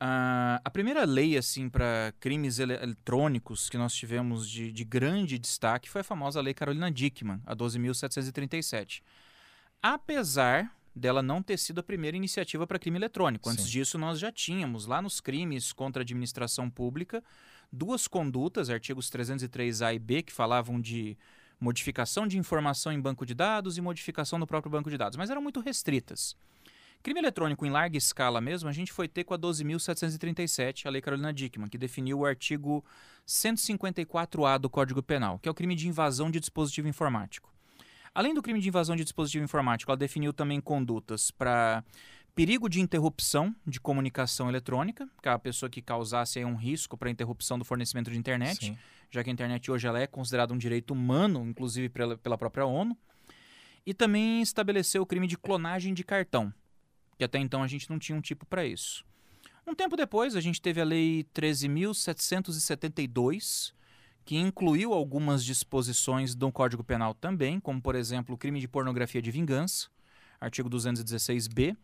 Uh, 0.00 0.56
a 0.64 0.70
primeira 0.70 1.04
lei 1.04 1.36
assim 1.36 1.68
para 1.68 2.14
crimes 2.18 2.58
ele 2.58 2.72
eletrônicos 2.72 3.68
que 3.68 3.76
nós 3.76 3.92
tivemos 3.94 4.48
de, 4.48 4.72
de, 4.72 4.82
grande 4.82 5.38
destaque 5.38 5.90
foi 5.90 6.00
a 6.00 6.04
famosa 6.04 6.40
Lei 6.40 6.54
Carolina 6.54 6.90
Dickmann, 6.90 7.42
a 7.44 7.54
12.737. 7.54 9.02
Apesar 9.82 10.74
dela 10.96 11.22
não 11.22 11.42
ter 11.42 11.58
sido 11.58 11.80
a 11.80 11.82
primeira 11.82 12.16
iniciativa 12.16 12.66
para 12.66 12.78
crime 12.78 12.98
eletrônico. 12.98 13.48
Antes 13.48 13.64
Sim. 13.64 13.70
disso, 13.70 13.98
nós 13.98 14.18
já 14.18 14.32
tínhamos 14.32 14.86
lá 14.86 15.00
nos 15.00 15.20
crimes 15.20 15.72
contra 15.72 16.00
a 16.00 16.04
administração 16.04 16.68
pública 16.68 17.22
duas 17.72 18.08
condutas, 18.08 18.68
artigos 18.68 19.10
303A 19.10 19.94
e 19.94 19.98
B, 19.98 20.22
que 20.22 20.32
falavam 20.32 20.80
de 20.80 21.16
modificação 21.60 22.26
de 22.26 22.38
informação 22.38 22.92
em 22.92 23.00
banco 23.00 23.24
de 23.24 23.34
dados 23.34 23.76
e 23.76 23.80
modificação 23.80 24.38
no 24.38 24.46
próprio 24.46 24.70
banco 24.70 24.90
de 24.90 24.96
dados, 24.96 25.16
mas 25.16 25.30
eram 25.30 25.42
muito 25.42 25.60
restritas. 25.60 26.34
Crime 27.02 27.18
eletrônico 27.18 27.64
em 27.64 27.70
larga 27.70 27.96
escala 27.96 28.42
mesmo, 28.42 28.68
a 28.68 28.72
gente 28.72 28.92
foi 28.92 29.08
ter 29.08 29.24
com 29.24 29.32
a 29.32 29.38
12.737, 29.38 30.84
a 30.84 30.90
Lei 30.90 31.00
Carolina 31.00 31.32
Dickmann, 31.32 31.70
que 31.70 31.78
definiu 31.78 32.18
o 32.18 32.26
artigo 32.26 32.84
154A 33.26 34.58
do 34.58 34.68
Código 34.68 35.02
Penal, 35.02 35.38
que 35.38 35.48
é 35.48 35.50
o 35.50 35.54
crime 35.54 35.74
de 35.74 35.88
invasão 35.88 36.30
de 36.30 36.38
dispositivo 36.38 36.88
informático. 36.88 37.50
Além 38.14 38.34
do 38.34 38.42
crime 38.42 38.60
de 38.60 38.68
invasão 38.68 38.94
de 38.96 39.02
dispositivo 39.02 39.42
informático, 39.42 39.90
ela 39.90 39.96
definiu 39.96 40.30
também 40.30 40.60
condutas 40.60 41.30
para 41.30 41.82
perigo 42.34 42.68
de 42.68 42.82
interrupção 42.82 43.54
de 43.66 43.80
comunicação 43.80 44.50
eletrônica, 44.50 45.08
que 45.22 45.28
é 45.28 45.32
a 45.32 45.38
pessoa 45.38 45.70
que 45.70 45.80
causasse 45.80 46.44
um 46.44 46.54
risco 46.54 46.98
para 46.98 47.08
a 47.08 47.12
interrupção 47.12 47.58
do 47.58 47.64
fornecimento 47.64 48.10
de 48.10 48.18
internet, 48.18 48.66
Sim. 48.66 48.78
já 49.10 49.24
que 49.24 49.30
a 49.30 49.32
internet 49.32 49.70
hoje 49.70 49.86
ela 49.86 49.98
é 49.98 50.06
considerada 50.06 50.52
um 50.52 50.58
direito 50.58 50.92
humano, 50.92 51.46
inclusive 51.46 51.88
pela, 51.88 52.18
pela 52.18 52.36
própria 52.36 52.66
ONU. 52.66 52.94
E 53.86 53.94
também 53.94 54.42
estabeleceu 54.42 55.00
o 55.00 55.06
crime 55.06 55.26
de 55.26 55.38
clonagem 55.38 55.94
de 55.94 56.04
cartão, 56.04 56.52
que 57.20 57.24
até 57.24 57.38
então 57.38 57.62
a 57.62 57.66
gente 57.66 57.90
não 57.90 57.98
tinha 57.98 58.16
um 58.16 58.20
tipo 58.22 58.46
para 58.46 58.64
isso. 58.64 59.04
Um 59.66 59.74
tempo 59.74 59.94
depois, 59.94 60.34
a 60.34 60.40
gente 60.40 60.58
teve 60.58 60.80
a 60.80 60.84
Lei 60.84 61.26
13.772, 61.34 63.74
que 64.24 64.38
incluiu 64.38 64.94
algumas 64.94 65.44
disposições 65.44 66.34
do 66.34 66.50
Código 66.50 66.82
Penal 66.82 67.12
também, 67.12 67.60
como, 67.60 67.78
por 67.78 67.94
exemplo, 67.94 68.34
o 68.34 68.38
crime 68.38 68.58
de 68.58 68.66
pornografia 68.66 69.20
de 69.20 69.30
vingança, 69.30 69.88
artigo 70.40 70.70
216b, 70.70 71.76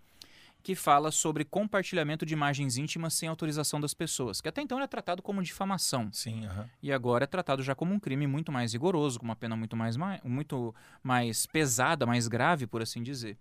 que 0.62 0.74
fala 0.74 1.12
sobre 1.12 1.44
compartilhamento 1.44 2.24
de 2.24 2.32
imagens 2.32 2.78
íntimas 2.78 3.12
sem 3.12 3.28
autorização 3.28 3.78
das 3.78 3.92
pessoas, 3.92 4.40
que 4.40 4.48
até 4.48 4.62
então 4.62 4.78
era 4.78 4.88
tratado 4.88 5.20
como 5.20 5.42
difamação. 5.42 6.08
Sim, 6.14 6.46
uhum. 6.46 6.64
E 6.82 6.90
agora 6.90 7.24
é 7.24 7.26
tratado 7.26 7.62
já 7.62 7.74
como 7.74 7.92
um 7.92 8.00
crime 8.00 8.26
muito 8.26 8.50
mais 8.50 8.72
rigoroso, 8.72 9.18
com 9.18 9.26
uma 9.26 9.36
pena 9.36 9.54
muito 9.54 9.76
mais, 9.76 9.98
muito 10.24 10.74
mais 11.02 11.44
pesada, 11.44 12.06
mais 12.06 12.26
grave, 12.26 12.66
por 12.66 12.80
assim 12.80 13.02
dizer. 13.02 13.36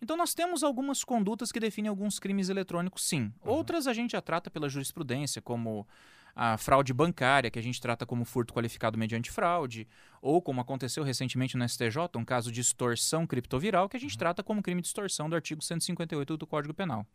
Então 0.00 0.16
nós 0.16 0.32
temos 0.34 0.62
algumas 0.62 1.02
condutas 1.02 1.50
que 1.50 1.58
definem 1.58 1.88
alguns 1.88 2.18
crimes 2.18 2.48
eletrônicos, 2.48 3.04
sim. 3.04 3.32
Uhum. 3.44 3.52
Outras 3.52 3.86
a 3.86 3.92
gente 3.92 4.12
já 4.12 4.20
trata 4.20 4.50
pela 4.50 4.68
jurisprudência, 4.68 5.42
como 5.42 5.86
a 6.34 6.56
fraude 6.56 6.92
bancária, 6.92 7.50
que 7.50 7.58
a 7.58 7.62
gente 7.62 7.80
trata 7.80 8.06
como 8.06 8.24
furto 8.24 8.54
qualificado 8.54 8.98
mediante 8.98 9.30
fraude, 9.30 9.86
ou 10.20 10.40
como 10.42 10.60
aconteceu 10.60 11.04
recentemente 11.04 11.56
no 11.56 11.68
STJ, 11.68 12.16
um 12.16 12.24
caso 12.24 12.50
de 12.50 12.60
extorsão 12.60 13.26
criptoviral, 13.26 13.88
que 13.88 13.96
a 13.96 14.00
gente 14.00 14.12
uhum. 14.12 14.18
trata 14.18 14.42
como 14.42 14.62
crime 14.62 14.80
de 14.80 14.88
extorsão 14.88 15.28
do 15.28 15.36
artigo 15.36 15.62
158 15.62 16.36
do 16.36 16.46
Código 16.46 16.74
Penal. 16.74 17.06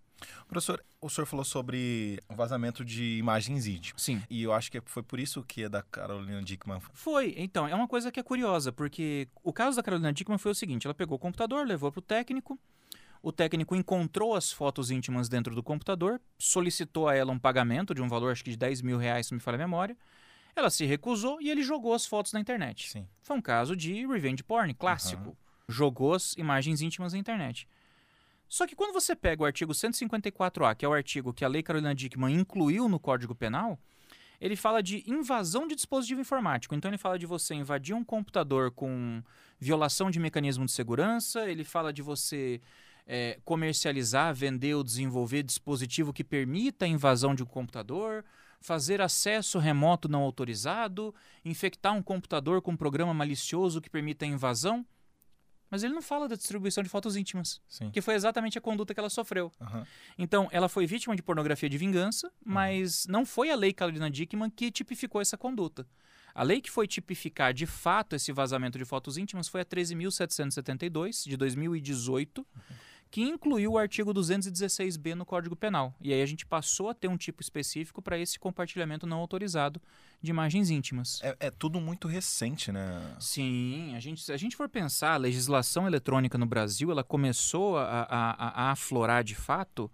Professor, 0.47 0.83
o 1.01 1.09
senhor 1.09 1.25
falou 1.25 1.43
sobre 1.43 2.19
vazamento 2.29 2.85
de 2.85 3.17
imagens 3.17 3.65
íntimas. 3.65 4.01
Sim. 4.01 4.21
E 4.29 4.43
eu 4.43 4.53
acho 4.53 4.71
que 4.71 4.81
foi 4.85 5.03
por 5.03 5.19
isso 5.19 5.43
que 5.43 5.63
é 5.63 5.69
da 5.69 5.81
Carolina 5.81 6.41
Dickman. 6.41 6.79
Foi. 6.93 7.33
Então, 7.37 7.67
é 7.67 7.75
uma 7.75 7.87
coisa 7.87 8.11
que 8.11 8.19
é 8.19 8.23
curiosa, 8.23 8.71
porque 8.71 9.27
o 9.43 9.51
caso 9.51 9.75
da 9.75 9.83
Carolina 9.83 10.13
Dickman 10.13 10.37
foi 10.37 10.51
o 10.51 10.55
seguinte: 10.55 10.87
ela 10.87 10.93
pegou 10.93 11.17
o 11.17 11.19
computador, 11.19 11.67
levou 11.67 11.91
para 11.91 11.99
o 11.99 12.01
técnico, 12.01 12.59
o 13.23 13.31
técnico 13.31 13.73
encontrou 13.73 14.35
as 14.35 14.51
fotos 14.51 14.91
íntimas 14.91 15.29
dentro 15.29 15.55
do 15.55 15.63
computador, 15.63 16.21
solicitou 16.37 17.07
a 17.07 17.15
ela 17.15 17.31
um 17.31 17.39
pagamento 17.39 17.95
de 17.95 18.01
um 18.01 18.07
valor, 18.09 18.33
acho 18.33 18.43
que 18.43 18.51
de 18.51 18.57
10 18.57 18.81
mil 18.81 18.97
reais, 18.97 19.27
se 19.27 19.33
me 19.33 19.39
falha 19.39 19.55
a 19.55 19.59
memória. 19.59 19.97
Ela 20.53 20.69
se 20.69 20.85
recusou 20.85 21.41
e 21.41 21.49
ele 21.49 21.63
jogou 21.63 21.93
as 21.93 22.05
fotos 22.05 22.33
na 22.33 22.39
internet. 22.41 22.89
Sim. 22.89 23.07
Foi 23.21 23.37
um 23.37 23.41
caso 23.41 23.77
de 23.77 24.05
revenge 24.05 24.43
porn, 24.43 24.73
clássico. 24.73 25.29
Uhum. 25.29 25.35
Jogou 25.69 26.13
as 26.13 26.33
imagens 26.33 26.81
íntimas 26.81 27.13
na 27.13 27.19
internet. 27.19 27.65
Só 28.49 28.67
que 28.67 28.75
quando 28.75 28.93
você 28.93 29.15
pega 29.15 29.41
o 29.41 29.45
artigo 29.45 29.71
154A, 29.71 30.75
que 30.75 30.83
é 30.83 30.87
o 30.87 30.93
artigo 30.93 31.33
que 31.33 31.45
a 31.45 31.47
Lei 31.47 31.63
Carolina 31.63 31.95
Dickmann 31.95 32.35
incluiu 32.35 32.89
no 32.89 32.99
Código 32.99 33.33
Penal, 33.33 33.79
ele 34.39 34.57
fala 34.57 34.83
de 34.83 35.01
invasão 35.09 35.65
de 35.65 35.75
dispositivo 35.75 36.19
informático. 36.19 36.75
Então 36.75 36.91
ele 36.91 36.97
fala 36.97 37.17
de 37.17 37.25
você 37.25 37.55
invadir 37.55 37.95
um 37.95 38.03
computador 38.03 38.69
com 38.69 39.23
violação 39.57 40.11
de 40.11 40.19
mecanismo 40.19 40.65
de 40.65 40.73
segurança, 40.73 41.49
ele 41.49 41.63
fala 41.63 41.93
de 41.93 42.01
você 42.01 42.61
é, 43.05 43.39
comercializar, 43.43 44.33
vender 44.33 44.75
ou 44.75 44.83
desenvolver 44.83 45.43
dispositivo 45.43 46.13
que 46.13 46.23
permita 46.23 46.85
a 46.85 46.87
invasão 46.87 47.35
de 47.35 47.43
um 47.43 47.45
computador, 47.45 48.23
fazer 48.59 49.01
acesso 49.01 49.59
remoto 49.59 50.07
não 50.07 50.21
autorizado, 50.21 51.13
infectar 51.43 51.93
um 51.93 52.01
computador 52.01 52.61
com 52.61 52.71
um 52.71 52.77
programa 52.77 53.13
malicioso 53.13 53.81
que 53.81 53.89
permita 53.89 54.25
a 54.25 54.27
invasão. 54.27 54.85
Mas 55.69 55.83
ele 55.83 55.93
não 55.93 56.03
fala 56.03 56.27
da 56.27 56.35
distribuição 56.35 56.83
de 56.83 56.89
fotos 56.89 57.15
íntimas, 57.15 57.59
Sim. 57.67 57.89
que 57.89 57.99
foi 57.99 58.13
exatamente 58.13 58.59
a 58.59 58.61
conduta 58.61 58.93
que 58.93 58.99
ela 58.99 59.09
sofreu. 59.09 59.51
Aham. 59.59 59.87
Então, 60.19 60.47
ela 60.51 60.69
foi 60.69 60.85
vítima 60.85 61.15
de 61.15 61.23
pornografia 61.23 61.67
de 61.67 61.79
vingança, 61.79 62.31
mas 62.45 63.07
não 63.07 63.25
foi 63.25 63.49
a 63.49 63.55
lei 63.55 63.73
Carolina 63.73 64.09
Dickman 64.09 64.51
que 64.51 64.69
tipificou 64.69 65.19
essa 65.19 65.35
conduta. 65.35 65.87
A 66.35 66.41
lei 66.41 66.61
que 66.61 66.69
foi 66.69 66.87
tipificar 66.87 67.53
de 67.53 67.65
fato 67.65 68.15
esse 68.15 68.31
vazamento 68.31 68.77
de 68.77 68.85
fotos 68.85 69.17
íntimas 69.17 69.47
foi 69.47 69.61
a 69.61 69.65
13.772, 69.65 71.27
de 71.27 71.37
2018, 71.37 72.45
que 73.13 73.21
incluiu 73.21 73.73
o 73.73 73.77
artigo 73.77 74.11
216b 74.11 75.13
no 75.13 75.23
Código 75.23 75.55
Penal. 75.55 75.93
E 76.01 76.11
aí 76.11 76.19
a 76.19 76.25
gente 76.25 76.47
passou 76.47 76.89
a 76.89 76.95
ter 76.95 77.07
um 77.07 77.15
tipo 77.15 77.43
específico 77.43 78.01
para 78.01 78.17
esse 78.17 78.39
compartilhamento 78.39 79.05
não 79.05 79.19
autorizado 79.19 79.79
de 80.19 80.31
imagens 80.31 80.71
íntimas. 80.71 81.21
É, 81.21 81.35
é 81.41 81.51
tudo 81.51 81.79
muito 81.79 82.07
recente, 82.07 82.71
né? 82.71 83.15
Sim, 83.19 83.93
a 83.95 83.99
gente, 83.99 84.19
se 84.23 84.31
a 84.33 84.37
gente 84.37 84.55
for 84.55 84.67
pensar, 84.67 85.13
a 85.13 85.17
legislação 85.17 85.85
eletrônica 85.85 86.39
no 86.39 86.47
Brasil, 86.47 86.89
ela 86.89 87.03
começou 87.03 87.77
a, 87.77 87.83
a, 87.83 88.31
a- 88.31 88.63
a 88.67 88.71
aflorar 88.71 89.23
de 89.23 89.35
fato 89.35 89.91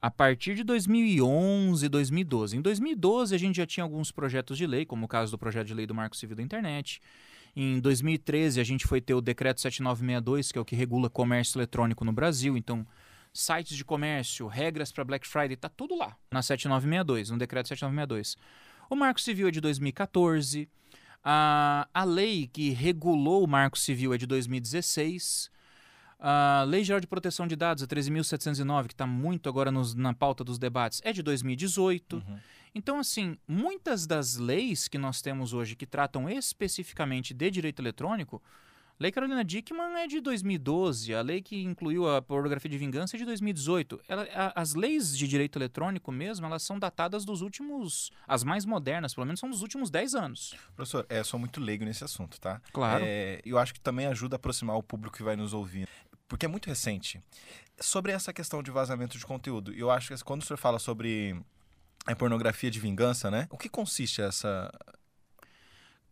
a 0.00 0.08
partir 0.08 0.54
de 0.54 0.62
2011, 0.62 1.88
2012. 1.88 2.56
Em 2.56 2.60
2012, 2.62 3.34
a 3.34 3.38
gente 3.38 3.56
já 3.56 3.66
tinha 3.66 3.82
alguns 3.82 4.12
projetos 4.12 4.56
de 4.56 4.64
lei, 4.64 4.86
como 4.86 5.06
o 5.06 5.08
caso 5.08 5.32
do 5.32 5.38
projeto 5.38 5.66
de 5.66 5.74
lei 5.74 5.88
do 5.88 5.94
Marco 5.94 6.16
Civil 6.16 6.36
da 6.36 6.42
Internet. 6.44 7.02
Em 7.60 7.80
2013, 7.80 8.60
a 8.60 8.64
gente 8.64 8.86
foi 8.86 9.00
ter 9.00 9.14
o 9.14 9.20
decreto 9.20 9.60
7962, 9.60 10.52
que 10.52 10.58
é 10.58 10.60
o 10.60 10.64
que 10.64 10.76
regula 10.76 11.10
comércio 11.10 11.58
eletrônico 11.58 12.04
no 12.04 12.12
Brasil. 12.12 12.56
Então, 12.56 12.86
sites 13.34 13.76
de 13.76 13.84
comércio, 13.84 14.46
regras 14.46 14.92
para 14.92 15.02
Black 15.02 15.26
Friday, 15.26 15.56
tá 15.56 15.68
tudo 15.68 15.96
lá 15.96 16.16
na 16.30 16.40
7962, 16.40 17.30
no 17.30 17.36
decreto 17.36 17.66
7962. 17.66 18.36
O 18.88 18.94
Marco 18.94 19.20
Civil 19.20 19.48
é 19.48 19.50
de 19.50 19.60
2014. 19.60 20.68
A, 21.24 21.88
a 21.92 22.04
lei 22.04 22.46
que 22.46 22.70
regulou 22.70 23.42
o 23.42 23.48
Marco 23.48 23.76
Civil 23.76 24.14
é 24.14 24.18
de 24.18 24.26
2016. 24.28 25.50
A 26.18 26.64
Lei 26.66 26.82
Geral 26.82 27.00
de 27.00 27.06
Proteção 27.06 27.46
de 27.46 27.54
Dados, 27.54 27.82
a 27.82 27.86
13.709, 27.86 28.88
que 28.88 28.94
está 28.94 29.06
muito 29.06 29.48
agora 29.48 29.70
nos- 29.70 29.94
na 29.94 30.12
pauta 30.12 30.42
dos 30.42 30.58
debates, 30.58 31.00
é 31.04 31.12
de 31.12 31.22
2018. 31.22 32.16
Uhum. 32.16 32.38
Então, 32.74 32.98
assim, 32.98 33.36
muitas 33.46 34.06
das 34.06 34.36
leis 34.36 34.88
que 34.88 34.98
nós 34.98 35.22
temos 35.22 35.52
hoje 35.52 35.76
que 35.76 35.86
tratam 35.86 36.28
especificamente 36.28 37.32
de 37.32 37.50
direito 37.50 37.80
eletrônico, 37.80 38.42
Lei 39.00 39.12
Carolina 39.12 39.44
Dickman 39.44 39.94
é 39.96 40.08
de 40.08 40.20
2012, 40.20 41.14
a 41.14 41.22
lei 41.22 41.40
que 41.40 41.62
incluiu 41.62 42.12
a 42.12 42.20
pornografia 42.20 42.68
de 42.68 42.76
vingança 42.76 43.16
é 43.16 43.18
de 43.18 43.24
2018. 43.24 44.00
Ela- 44.08 44.26
a- 44.34 44.60
as 44.60 44.74
leis 44.74 45.16
de 45.16 45.28
direito 45.28 45.56
eletrônico 45.56 46.10
mesmo, 46.10 46.44
elas 46.46 46.64
são 46.64 46.76
datadas 46.80 47.24
dos 47.24 47.40
últimos, 47.40 48.10
as 48.26 48.42
mais 48.42 48.64
modernas, 48.64 49.14
pelo 49.14 49.24
menos 49.24 49.38
são 49.38 49.48
dos 49.48 49.62
últimos 49.62 49.88
10 49.88 50.16
anos. 50.16 50.52
Professor, 50.74 51.06
é, 51.08 51.20
eu 51.20 51.24
sou 51.24 51.38
muito 51.38 51.60
leigo 51.60 51.84
nesse 51.84 52.02
assunto, 52.02 52.40
tá? 52.40 52.60
Claro. 52.72 53.04
É, 53.06 53.40
eu 53.46 53.56
acho 53.56 53.72
que 53.72 53.78
também 53.80 54.06
ajuda 54.06 54.34
a 54.34 54.38
aproximar 54.38 54.74
o 54.76 54.82
público 54.82 55.16
que 55.16 55.22
vai 55.22 55.36
nos 55.36 55.52
ouvir, 55.54 55.88
porque 56.28 56.46
é 56.46 56.48
muito 56.48 56.66
recente. 56.66 57.20
Sobre 57.80 58.12
essa 58.12 58.32
questão 58.32 58.62
de 58.62 58.70
vazamento 58.70 59.16
de 59.18 59.24
conteúdo, 59.24 59.72
eu 59.72 59.90
acho 59.90 60.14
que 60.14 60.24
quando 60.24 60.42
o 60.42 60.44
senhor 60.44 60.58
fala 60.58 60.78
sobre 60.78 61.40
a 62.06 62.14
pornografia 62.14 62.70
de 62.70 62.78
vingança, 62.78 63.30
né? 63.30 63.46
O 63.50 63.56
que 63.58 63.68
consiste 63.68 64.20
essa. 64.20 64.70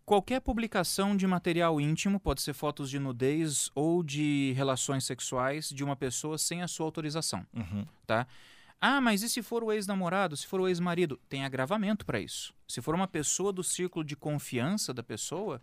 Qualquer 0.04 0.40
publicação 0.40 1.16
de 1.16 1.26
material 1.26 1.80
íntimo, 1.80 2.20
pode 2.20 2.40
ser 2.40 2.54
fotos 2.54 2.88
de 2.88 2.98
nudez 2.98 3.70
ou 3.74 4.04
de 4.04 4.52
relações 4.56 5.04
sexuais 5.04 5.68
de 5.68 5.82
uma 5.82 5.96
pessoa 5.96 6.38
sem 6.38 6.62
a 6.62 6.68
sua 6.68 6.86
autorização. 6.86 7.44
Uhum. 7.52 7.84
Ah, 8.80 9.00
mas 9.00 9.22
e 9.22 9.28
se 9.28 9.42
for 9.42 9.64
o 9.64 9.72
ex-namorado, 9.72 10.36
se 10.36 10.46
for 10.46 10.60
o 10.60 10.68
ex-marido? 10.68 11.18
Tem 11.28 11.44
agravamento 11.44 12.06
para 12.06 12.20
isso. 12.20 12.54
Se 12.68 12.80
for 12.80 12.94
uma 12.94 13.08
pessoa 13.08 13.52
do 13.52 13.64
círculo 13.64 14.04
de 14.04 14.14
confiança 14.14 14.94
da 14.94 15.02
pessoa, 15.02 15.60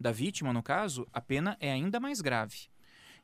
da 0.00 0.10
vítima 0.10 0.52
no 0.52 0.62
caso, 0.62 1.06
a 1.12 1.20
pena 1.20 1.56
é 1.60 1.70
ainda 1.70 2.00
mais 2.00 2.20
grave. 2.22 2.71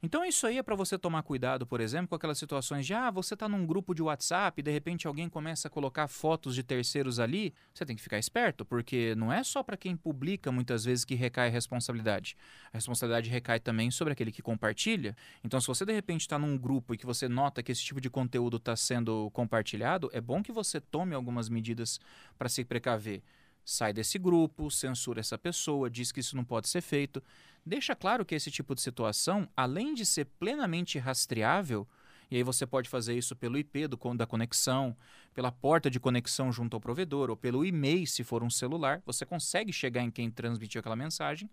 Então 0.00 0.25
isso 0.25 0.47
aí 0.47 0.59
é 0.59 0.62
para 0.62 0.76
você 0.76 0.97
tomar 0.97 1.25
cuidado, 1.25 1.67
por 1.67 1.81
exemplo, 1.81 2.07
com 2.07 2.14
aquelas 2.14 2.38
situações 2.38 2.87
de 2.87 2.95
ah, 2.95 3.11
você 3.11 3.35
está 3.35 3.49
num 3.49 3.67
grupo 3.67 3.93
de 3.93 4.00
WhatsApp 4.00 4.61
e 4.61 4.62
de 4.62 4.71
repente 4.71 5.09
alguém 5.09 5.28
começa 5.28 5.67
a 5.67 5.71
colocar 5.71 6.07
fotos 6.07 6.55
de 6.55 6.62
terceiros 6.62 7.19
ali, 7.19 7.52
você 7.75 7.85
tem 7.85 7.97
que 7.97 8.02
ficar 8.02 8.17
esperto, 8.17 8.64
porque 8.64 9.17
não 9.17 9.33
é 9.33 9.43
só 9.43 9.61
para 9.61 9.76
quem 9.76 9.97
publica 9.97 10.52
muitas 10.52 10.85
vezes 10.85 11.05
que 11.05 11.17
recai 11.17 11.49
a 11.49 11.50
responsabilidade. 11.50 12.37
A 12.73 12.76
responsabilidade 12.76 13.28
recai 13.28 13.59
também 13.59 13.90
sobre 13.90 14.12
aquele 14.12 14.31
que 14.31 14.40
compartilha. 14.40 15.17
Então 15.43 15.61
se 15.61 15.67
você 15.67 15.85
de 15.85 15.93
repente 15.93 16.21
está 16.21 16.38
num 16.38 16.57
grupo 16.57 16.95
e 16.95 16.97
que 16.97 17.05
você 17.05 17.28
nota 17.28 17.61
que 17.61 17.73
esse 17.73 17.83
tipo 17.83 18.00
de 18.00 18.09
conteúdo 18.09 18.59
está 18.59 18.76
sendo 18.76 19.28
compartilhado, 19.33 20.09
é 20.12 20.21
bom 20.21 20.45
que 20.45 20.52
você 20.52 20.81
tome 20.81 21.12
algumas 21.12 21.49
medidas 21.49 21.99
para 22.38 22.49
se 22.49 22.64
precaver. 22.64 23.21
Sai 23.70 23.92
desse 23.92 24.18
grupo, 24.18 24.70
censura 24.70 25.20
essa 25.20 25.37
pessoa, 25.37 25.90
diz 25.90 26.10
que 26.10 26.20
isso 26.20 26.34
não 26.34 26.42
pode 26.42 26.70
ser 26.70 26.80
feito. 26.80 27.22
Deixa 27.66 27.94
claro 27.94 28.25
que 28.25 28.34
esse 28.34 28.50
tipo 28.50 28.75
de 28.75 28.80
situação, 28.80 29.46
além 29.54 29.92
de 29.92 30.06
ser 30.06 30.25
plenamente 30.25 30.98
rastreável, 30.98 31.87
e 32.30 32.37
aí 32.37 32.42
você 32.42 32.66
pode 32.66 32.88
fazer 32.88 33.14
isso 33.14 33.37
pelo 33.37 33.58
IP 33.58 33.87
do, 33.87 33.98
da 34.16 34.26
conexão, 34.26 34.96
pela 35.34 35.52
porta 35.52 35.90
de 35.90 36.00
conexão 36.00 36.50
junto 36.50 36.78
ao 36.78 36.80
provedor, 36.80 37.28
ou 37.28 37.37
pelo 37.37 37.62
e-mail, 37.62 38.06
se 38.06 38.25
for 38.25 38.42
um 38.42 38.48
celular, 38.48 39.02
você 39.04 39.26
consegue 39.26 39.70
chegar 39.70 40.02
em 40.02 40.10
quem 40.10 40.30
transmitiu 40.30 40.78
aquela 40.78 40.96
mensagem. 40.96 41.50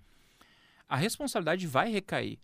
A 0.88 0.96
responsabilidade 0.96 1.68
vai 1.68 1.92
recair. 1.92 2.40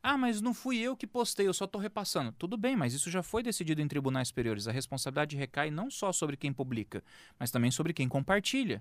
Ah, 0.00 0.16
mas 0.16 0.40
não 0.40 0.54
fui 0.54 0.78
eu 0.78 0.96
que 0.96 1.04
postei, 1.04 1.48
eu 1.48 1.52
só 1.52 1.64
estou 1.64 1.80
repassando. 1.80 2.30
Tudo 2.30 2.56
bem, 2.56 2.76
mas 2.76 2.94
isso 2.94 3.10
já 3.10 3.24
foi 3.24 3.42
decidido 3.42 3.82
em 3.82 3.88
tribunais 3.88 4.28
superiores. 4.28 4.68
A 4.68 4.72
responsabilidade 4.72 5.36
recai 5.36 5.68
não 5.68 5.90
só 5.90 6.12
sobre 6.12 6.36
quem 6.36 6.52
publica, 6.52 7.02
mas 7.40 7.50
também 7.50 7.72
sobre 7.72 7.92
quem 7.92 8.08
compartilha. 8.08 8.80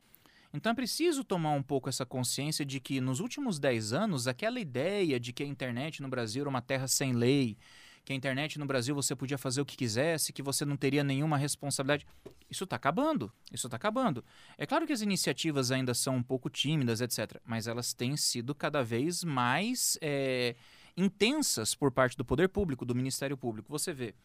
Então 0.55 0.71
é 0.71 0.75
preciso 0.75 1.23
tomar 1.23 1.51
um 1.51 1.61
pouco 1.61 1.89
essa 1.89 2.05
consciência 2.05 2.65
de 2.65 2.79
que 2.79 3.01
nos 3.01 3.19
últimos 3.19 3.59
10 3.59 3.91
anos, 3.91 4.25
aquela 4.25 4.59
ideia 4.59 5.19
de 5.19 5.33
que 5.33 5.43
a 5.43 5.45
internet 5.45 6.01
no 6.01 6.07
Brasil 6.07 6.43
era 6.43 6.49
uma 6.49 6.61
terra 6.61 6.87
sem 6.87 7.11
lei, 7.11 7.57
que 8.05 8.13
a 8.13 8.15
internet 8.15 8.57
no 8.57 8.65
Brasil 8.65 8.95
você 8.95 9.15
podia 9.15 9.37
fazer 9.37 9.59
o 9.59 9.65
que 9.65 9.75
quisesse, 9.75 10.31
que 10.31 10.41
você 10.41 10.63
não 10.63 10.77
teria 10.77 11.03
nenhuma 11.03 11.37
responsabilidade, 11.37 12.07
isso 12.49 12.63
está 12.63 12.77
acabando. 12.77 13.31
Isso 13.51 13.67
está 13.67 13.75
acabando. 13.75 14.23
É 14.57 14.65
claro 14.65 14.87
que 14.87 14.93
as 14.93 15.01
iniciativas 15.01 15.71
ainda 15.71 15.93
são 15.93 16.15
um 16.15 16.23
pouco 16.23 16.49
tímidas, 16.49 17.01
etc., 17.01 17.41
mas 17.43 17.67
elas 17.67 17.93
têm 17.93 18.15
sido 18.15 18.55
cada 18.55 18.81
vez 18.81 19.23
mais 19.23 19.97
é, 20.01 20.55
intensas 20.95 21.75
por 21.75 21.91
parte 21.91 22.15
do 22.15 22.23
poder 22.23 22.47
público, 22.47 22.85
do 22.85 22.95
Ministério 22.95 23.35
Público. 23.35 23.69
Você 23.71 23.91
vê, 23.91 24.15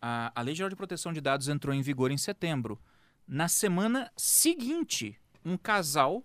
a, 0.00 0.32
a 0.34 0.40
Lei 0.40 0.54
Geral 0.54 0.70
de 0.70 0.76
Proteção 0.76 1.12
de 1.12 1.20
Dados 1.20 1.48
entrou 1.48 1.74
em 1.74 1.82
vigor 1.82 2.10
em 2.10 2.16
setembro. 2.16 2.80
Na 3.26 3.48
semana 3.48 4.10
seguinte, 4.16 5.18
um 5.44 5.56
casal 5.56 6.24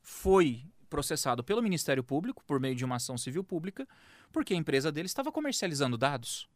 foi 0.00 0.64
processado 0.88 1.42
pelo 1.42 1.62
Ministério 1.62 2.02
Público 2.02 2.44
por 2.44 2.60
meio 2.60 2.74
de 2.74 2.84
uma 2.84 2.96
ação 2.96 3.18
civil 3.18 3.42
pública, 3.42 3.86
porque 4.32 4.54
a 4.54 4.56
empresa 4.56 4.90
dele 4.92 5.06
estava 5.06 5.32
comercializando 5.32 5.98
dados. 5.98 6.48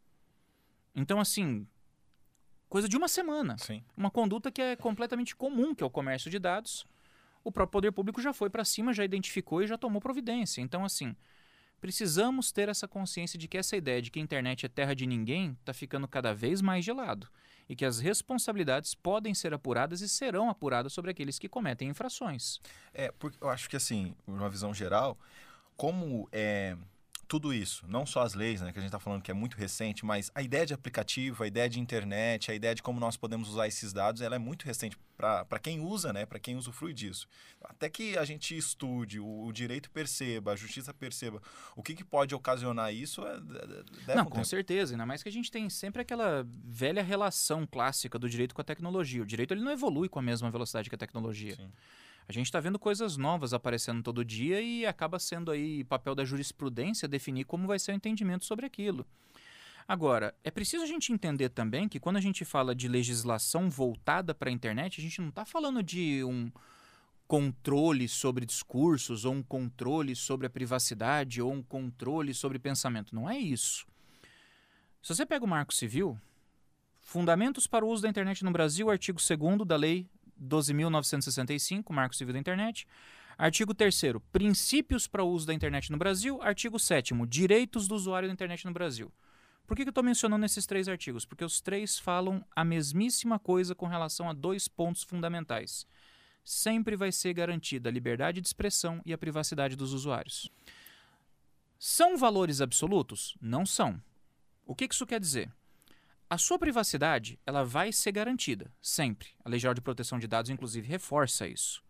Então, 0.95 1.19
assim, 1.19 1.67
coisa 2.69 2.87
de 2.87 2.97
uma 2.97 3.07
semana. 3.07 3.57
Sim. 3.57 3.83
Uma 3.95 4.09
conduta 4.09 4.51
que 4.51 4.61
é 4.61 4.75
completamente 4.75 5.35
comum, 5.35 5.75
que 5.75 5.83
é 5.83 5.85
o 5.85 5.89
comércio 5.89 6.29
de 6.29 6.39
dados. 6.39 6.85
O 7.43 7.51
próprio 7.51 7.71
poder 7.71 7.91
público 7.91 8.21
já 8.21 8.33
foi 8.33 8.49
para 8.49 8.63
cima, 8.63 8.93
já 8.93 9.03
identificou 9.03 9.61
e 9.61 9.67
já 9.67 9.77
tomou 9.77 10.01
providência. 10.01 10.61
Então, 10.61 10.85
assim, 10.85 11.15
precisamos 11.81 12.51
ter 12.51 12.69
essa 12.69 12.87
consciência 12.87 13.37
de 13.37 13.47
que 13.47 13.57
essa 13.57 13.75
ideia 13.75 14.01
de 14.01 14.11
que 14.11 14.19
a 14.19 14.21
internet 14.21 14.65
é 14.65 14.69
terra 14.69 14.93
de 14.93 15.07
ninguém 15.07 15.57
está 15.59 15.73
ficando 15.73 16.07
cada 16.07 16.33
vez 16.33 16.61
mais 16.61 16.85
de 16.85 16.93
lado 16.93 17.27
e 17.67 17.75
que 17.75 17.83
as 17.83 17.99
responsabilidades 17.99 18.93
podem 18.93 19.33
ser 19.33 19.53
apuradas 19.53 20.01
e 20.01 20.07
serão 20.07 20.49
apuradas 20.49 20.93
sobre 20.93 21.09
aqueles 21.09 21.39
que 21.39 21.49
cometem 21.49 21.89
infrações. 21.89 22.59
É, 22.93 23.11
porque 23.17 23.37
eu 23.41 23.49
acho 23.49 23.67
que 23.69 23.75
assim, 23.75 24.13
uma 24.27 24.49
visão 24.49 24.73
geral, 24.73 25.17
como 25.75 26.29
é 26.31 26.77
tudo 27.31 27.53
isso, 27.53 27.85
não 27.87 28.05
só 28.05 28.23
as 28.23 28.33
leis, 28.33 28.59
né, 28.59 28.73
que 28.73 28.77
a 28.77 28.81
gente 28.81 28.89
está 28.89 28.99
falando 28.99 29.21
que 29.21 29.31
é 29.31 29.33
muito 29.33 29.55
recente, 29.55 30.05
mas 30.05 30.29
a 30.35 30.41
ideia 30.41 30.65
de 30.65 30.73
aplicativo, 30.73 31.45
a 31.45 31.47
ideia 31.47 31.69
de 31.69 31.79
internet, 31.79 32.51
a 32.51 32.53
ideia 32.53 32.75
de 32.75 32.83
como 32.83 32.99
nós 32.99 33.15
podemos 33.15 33.47
usar 33.47 33.69
esses 33.69 33.93
dados, 33.93 34.21
ela 34.21 34.35
é 34.35 34.37
muito 34.37 34.65
recente 34.65 34.97
para 35.15 35.57
quem 35.57 35.79
usa, 35.79 36.11
né, 36.11 36.25
para 36.25 36.39
quem 36.39 36.57
usufrui 36.57 36.93
disso. 36.93 37.29
Até 37.63 37.89
que 37.89 38.17
a 38.17 38.25
gente 38.25 38.57
estude, 38.57 39.17
o, 39.17 39.45
o 39.45 39.53
direito 39.53 39.89
perceba, 39.91 40.51
a 40.51 40.57
justiça 40.57 40.93
perceba 40.93 41.41
o 41.73 41.81
que, 41.81 41.95
que 41.95 42.03
pode 42.03 42.35
ocasionar 42.35 42.93
isso, 42.93 43.25
é, 43.25 43.39
deve 43.39 44.15
Não, 44.15 44.23
um 44.23 44.25
com 44.25 44.31
tempo. 44.31 44.45
certeza, 44.47 44.93
ainda 44.93 45.05
mais 45.05 45.23
que 45.23 45.29
a 45.29 45.31
gente 45.31 45.49
tem 45.49 45.69
sempre 45.69 46.01
aquela 46.01 46.45
velha 46.45 47.01
relação 47.01 47.65
clássica 47.65 48.19
do 48.19 48.29
direito 48.29 48.53
com 48.53 48.59
a 48.59 48.65
tecnologia. 48.65 49.23
O 49.23 49.25
direito 49.25 49.53
ele 49.53 49.63
não 49.63 49.71
evolui 49.71 50.09
com 50.09 50.19
a 50.19 50.21
mesma 50.21 50.51
velocidade 50.51 50.89
que 50.89 50.95
a 50.95 50.97
tecnologia. 50.97 51.55
Sim. 51.55 51.71
A 52.27 52.31
gente 52.31 52.45
está 52.45 52.59
vendo 52.59 52.79
coisas 52.79 53.17
novas 53.17 53.53
aparecendo 53.53 54.01
todo 54.03 54.23
dia 54.23 54.61
e 54.61 54.85
acaba 54.85 55.19
sendo 55.19 55.51
aí 55.51 55.83
papel 55.83 56.15
da 56.15 56.23
jurisprudência 56.23 57.07
definir 57.07 57.45
como 57.45 57.67
vai 57.67 57.79
ser 57.79 57.91
o 57.91 57.95
entendimento 57.95 58.45
sobre 58.45 58.65
aquilo. 58.65 59.05
Agora, 59.87 60.33
é 60.43 60.51
preciso 60.51 60.83
a 60.83 60.87
gente 60.87 61.11
entender 61.11 61.49
também 61.49 61.89
que 61.89 61.99
quando 61.99 62.17
a 62.17 62.21
gente 62.21 62.45
fala 62.45 62.73
de 62.73 62.87
legislação 62.87 63.69
voltada 63.69 64.33
para 64.33 64.49
a 64.49 64.53
internet, 64.53 64.99
a 64.99 65.03
gente 65.03 65.19
não 65.19 65.29
está 65.29 65.43
falando 65.43 65.83
de 65.83 66.23
um 66.23 66.49
controle 67.27 68.07
sobre 68.07 68.45
discursos, 68.45 69.25
ou 69.25 69.33
um 69.33 69.43
controle 69.43 70.15
sobre 70.15 70.47
a 70.47 70.49
privacidade, 70.49 71.41
ou 71.41 71.51
um 71.51 71.63
controle 71.63 72.33
sobre 72.33 72.59
pensamento. 72.59 73.15
Não 73.15 73.29
é 73.29 73.37
isso. 73.37 73.85
Se 75.01 75.15
você 75.15 75.25
pega 75.25 75.43
o 75.43 75.47
Marco 75.47 75.73
Civil, 75.73 76.19
Fundamentos 77.01 77.67
para 77.67 77.83
o 77.83 77.89
uso 77.89 78.03
da 78.03 78.09
internet 78.09 78.45
no 78.45 78.51
Brasil, 78.51 78.89
artigo 78.89 79.19
2 79.19 79.67
da 79.67 79.75
Lei 79.75 80.07
12.965, 80.41 81.93
Marco 81.93 82.15
Civil 82.15 82.33
da 82.33 82.39
Internet. 82.39 82.87
Artigo 83.37 83.73
3 83.73 84.01
Princípios 84.31 85.07
para 85.07 85.23
o 85.23 85.29
uso 85.29 85.47
da 85.47 85.53
internet 85.53 85.91
no 85.91 85.97
Brasil. 85.97 86.41
Artigo 86.41 86.77
7 86.77 87.13
Direitos 87.27 87.87
do 87.87 87.95
usuário 87.95 88.27
da 88.27 88.33
internet 88.33 88.65
no 88.65 88.73
Brasil. 88.73 89.11
Por 89.65 89.75
que, 89.75 89.83
que 89.83 89.89
eu 89.89 89.91
estou 89.91 90.03
mencionando 90.03 90.45
esses 90.45 90.65
três 90.65 90.87
artigos? 90.87 91.25
Porque 91.25 91.45
os 91.45 91.61
três 91.61 91.97
falam 91.97 92.43
a 92.55 92.63
mesmíssima 92.63 93.39
coisa 93.39 93.73
com 93.73 93.87
relação 93.87 94.29
a 94.29 94.33
dois 94.33 94.67
pontos 94.67 95.03
fundamentais. 95.03 95.87
Sempre 96.43 96.95
vai 96.95 97.11
ser 97.11 97.33
garantida 97.33 97.87
a 97.87 97.91
liberdade 97.91 98.41
de 98.41 98.47
expressão 98.47 99.01
e 99.05 99.13
a 99.13 99.17
privacidade 99.17 99.75
dos 99.75 99.93
usuários. 99.93 100.51
São 101.79 102.17
valores 102.17 102.61
absolutos? 102.61 103.37
Não 103.41 103.65
são. 103.65 104.01
O 104.65 104.75
que, 104.75 104.87
que 104.87 104.93
isso 104.93 105.07
quer 105.07 105.19
dizer? 105.19 105.51
A 106.31 106.37
sua 106.37 106.57
privacidade 106.57 107.37
ela 107.45 107.65
vai 107.65 107.91
ser 107.91 108.13
garantida, 108.13 108.71
sempre. 108.81 109.31
A 109.43 109.49
Lei 109.49 109.59
Geral 109.59 109.73
de 109.73 109.81
Proteção 109.81 110.17
de 110.17 110.27
Dados, 110.27 110.49
inclusive, 110.49 110.87
reforça 110.87 111.45
isso. 111.45 111.83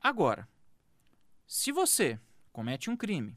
Agora, 0.00 0.48
se 1.44 1.72
você 1.72 2.20
comete 2.52 2.88
um 2.88 2.96
crime, 2.96 3.36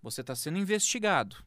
você 0.00 0.20
está 0.20 0.36
sendo 0.36 0.58
investigado 0.58 1.44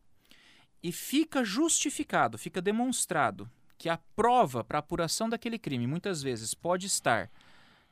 e 0.84 0.92
fica 0.92 1.42
justificado, 1.46 2.38
fica 2.38 2.62
demonstrado 2.62 3.50
que 3.78 3.88
a 3.88 3.98
prova 4.14 4.62
para 4.62 4.80
apuração 4.80 5.30
daquele 5.30 5.58
crime 5.58 5.88
muitas 5.88 6.22
vezes 6.22 6.54
pode 6.54 6.88
estar 6.88 7.32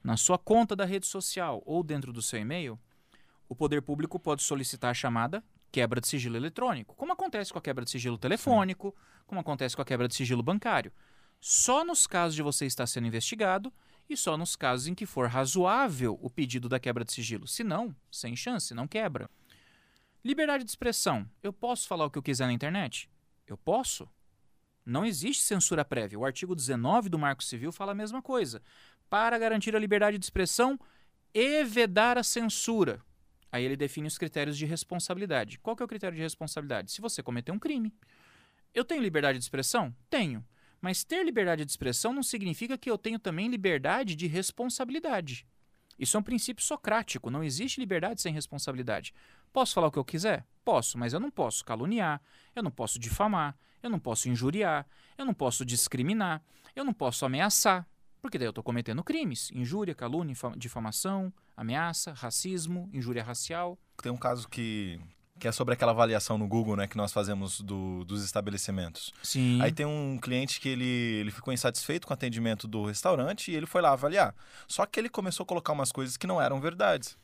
na 0.03 0.17
sua 0.17 0.37
conta 0.37 0.75
da 0.75 0.83
rede 0.83 1.07
social 1.07 1.63
ou 1.65 1.81
dentro 1.81 2.11
do 2.11 2.21
seu 2.21 2.41
e-mail, 2.41 2.77
o 3.47 3.55
poder 3.55 3.81
público 3.81 4.19
pode 4.19 4.43
solicitar 4.43 4.91
a 4.91 4.93
chamada 4.93 5.41
quebra 5.71 6.01
de 6.01 6.07
sigilo 6.07 6.35
eletrônico, 6.35 6.93
como 6.95 7.13
acontece 7.13 7.53
com 7.53 7.59
a 7.59 7.61
quebra 7.61 7.85
de 7.85 7.91
sigilo 7.91 8.17
telefônico, 8.17 8.93
Sim. 8.97 9.18
Como 9.29 9.39
acontece 9.39 9.75
com 9.75 9.81
a 9.83 9.85
quebra 9.85 10.07
de 10.07 10.15
sigilo 10.15 10.41
bancário. 10.41 10.91
Só 11.39 11.85
nos 11.85 12.07
casos 12.07 12.35
de 12.35 12.41
você 12.41 12.65
estar 12.65 12.87
sendo 12.87 13.07
investigado 13.07 13.71
e 14.09 14.17
só 14.17 14.35
nos 14.35 14.55
casos 14.55 14.87
em 14.87 14.95
que 14.95 15.05
for 15.05 15.27
razoável 15.27 16.19
o 16.19 16.29
pedido 16.29 16.67
da 16.67 16.79
quebra 16.79 17.05
de 17.05 17.13
sigilo. 17.13 17.47
Se 17.47 17.63
não, 17.63 17.95
sem 18.11 18.35
chance, 18.35 18.73
não 18.73 18.87
quebra. 18.87 19.29
Liberdade 20.25 20.63
de 20.63 20.71
expressão. 20.71 21.29
Eu 21.43 21.53
posso 21.53 21.87
falar 21.87 22.05
o 22.05 22.11
que 22.11 22.17
eu 22.17 22.23
quiser 22.23 22.47
na 22.47 22.53
internet? 22.53 23.07
Eu 23.45 23.55
posso. 23.55 24.09
Não 24.83 25.05
existe 25.05 25.43
censura 25.43 25.85
prévia. 25.85 26.17
O 26.17 26.25
artigo 26.25 26.55
19 26.55 27.07
do 27.07 27.19
Marco 27.19 27.43
Civil 27.43 27.71
fala 27.71 27.91
a 27.91 27.95
mesma 27.95 28.21
coisa. 28.21 28.61
Para 29.09 29.37
garantir 29.37 29.75
a 29.75 29.79
liberdade 29.79 30.17
de 30.17 30.25
expressão 30.25 30.77
e 31.33 31.63
vedar 31.63 32.17
a 32.17 32.23
censura. 32.23 32.99
Aí 33.51 33.63
ele 33.63 33.77
define 33.77 34.07
os 34.07 34.17
critérios 34.17 34.57
de 34.57 34.65
responsabilidade. 34.65 35.59
Qual 35.59 35.75
que 35.75 35.83
é 35.83 35.85
o 35.85 35.87
critério 35.87 36.15
de 36.15 36.21
responsabilidade? 36.21 36.91
Se 36.91 36.99
você 36.99 37.21
cometeu 37.21 37.53
um 37.53 37.59
crime. 37.59 37.93
Eu 38.73 38.85
tenho 38.85 39.01
liberdade 39.01 39.37
de 39.37 39.43
expressão? 39.43 39.95
Tenho. 40.09 40.45
Mas 40.81 41.03
ter 41.03 41.23
liberdade 41.25 41.65
de 41.65 41.71
expressão 41.71 42.13
não 42.13 42.23
significa 42.23 42.77
que 42.77 42.89
eu 42.89 42.97
tenho 42.97 43.19
também 43.19 43.49
liberdade 43.49 44.15
de 44.15 44.27
responsabilidade. 44.27 45.45
Isso 45.97 46.15
é 46.15 46.19
um 46.19 46.23
princípio 46.23 46.63
socrático. 46.63 47.29
Não 47.29 47.43
existe 47.43 47.79
liberdade 47.79 48.21
sem 48.21 48.33
responsabilidade. 48.33 49.13
Posso 49.51 49.73
falar 49.73 49.87
o 49.87 49.91
que 49.91 49.99
eu 49.99 50.05
quiser? 50.05 50.45
Posso, 50.63 50.97
mas 50.97 51.11
eu 51.11 51.19
não 51.19 51.29
posso 51.29 51.65
caluniar, 51.65 52.21
eu 52.55 52.63
não 52.63 52.71
posso 52.71 52.97
difamar, 52.97 53.57
eu 53.83 53.89
não 53.89 53.99
posso 53.99 54.29
injuriar, 54.29 54.87
eu 55.17 55.25
não 55.25 55.33
posso 55.33 55.65
discriminar, 55.65 56.41
eu 56.75 56.85
não 56.85 56.93
posso 56.93 57.25
ameaçar. 57.25 57.85
Porque 58.21 58.37
daí 58.37 58.47
eu 58.47 58.51
estou 58.51 58.63
cometendo 58.63 59.03
crimes: 59.03 59.51
injúria, 59.51 59.95
calúnia, 59.95 60.35
difamação, 60.55 61.33
ameaça, 61.57 62.13
racismo, 62.13 62.89
injúria 62.93 63.23
racial. 63.23 63.77
Tem 64.01 64.11
um 64.11 64.17
caso 64.17 64.47
que, 64.47 65.01
que 65.39 65.47
é 65.47 65.51
sobre 65.51 65.73
aquela 65.73 65.91
avaliação 65.91 66.37
no 66.37 66.47
Google, 66.47 66.75
né, 66.75 66.87
que 66.87 66.97
nós 66.97 67.11
fazemos 67.11 67.61
do, 67.61 68.03
dos 68.03 68.23
estabelecimentos. 68.23 69.13
Sim. 69.23 69.61
Aí 69.61 69.71
tem 69.71 69.85
um 69.85 70.19
cliente 70.21 70.59
que 70.59 70.69
ele, 70.69 70.85
ele 70.85 71.31
ficou 71.31 71.53
insatisfeito 71.53 72.05
com 72.05 72.13
o 72.13 72.15
atendimento 72.15 72.67
do 72.67 72.85
restaurante 72.85 73.51
e 73.51 73.55
ele 73.55 73.65
foi 73.65 73.81
lá 73.81 73.91
avaliar. 73.91 74.35
Só 74.67 74.85
que 74.85 74.99
ele 74.99 75.09
começou 75.09 75.43
a 75.43 75.47
colocar 75.47 75.73
umas 75.73 75.91
coisas 75.91 76.17
que 76.17 76.27
não 76.27 76.41
eram 76.41 76.59
verdades. 76.59 77.17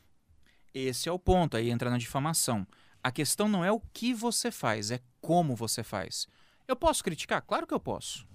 Esse 0.74 1.08
é 1.08 1.12
o 1.12 1.20
ponto, 1.20 1.56
aí 1.56 1.70
entra 1.70 1.90
na 1.90 1.98
difamação. 1.98 2.66
A 3.04 3.12
questão 3.12 3.48
não 3.48 3.64
é 3.64 3.72
o 3.72 3.82
que 3.94 4.14
você 4.14 4.50
faz, 4.50 4.90
é 4.90 5.00
como 5.22 5.56
você 5.56 5.84
faz. 5.84 6.28
Eu 6.68 6.76
posso 6.76 7.04
criticar? 7.04 7.42
Claro 7.42 7.68
que 7.68 7.74
eu 7.74 7.80
posso. 7.80 8.28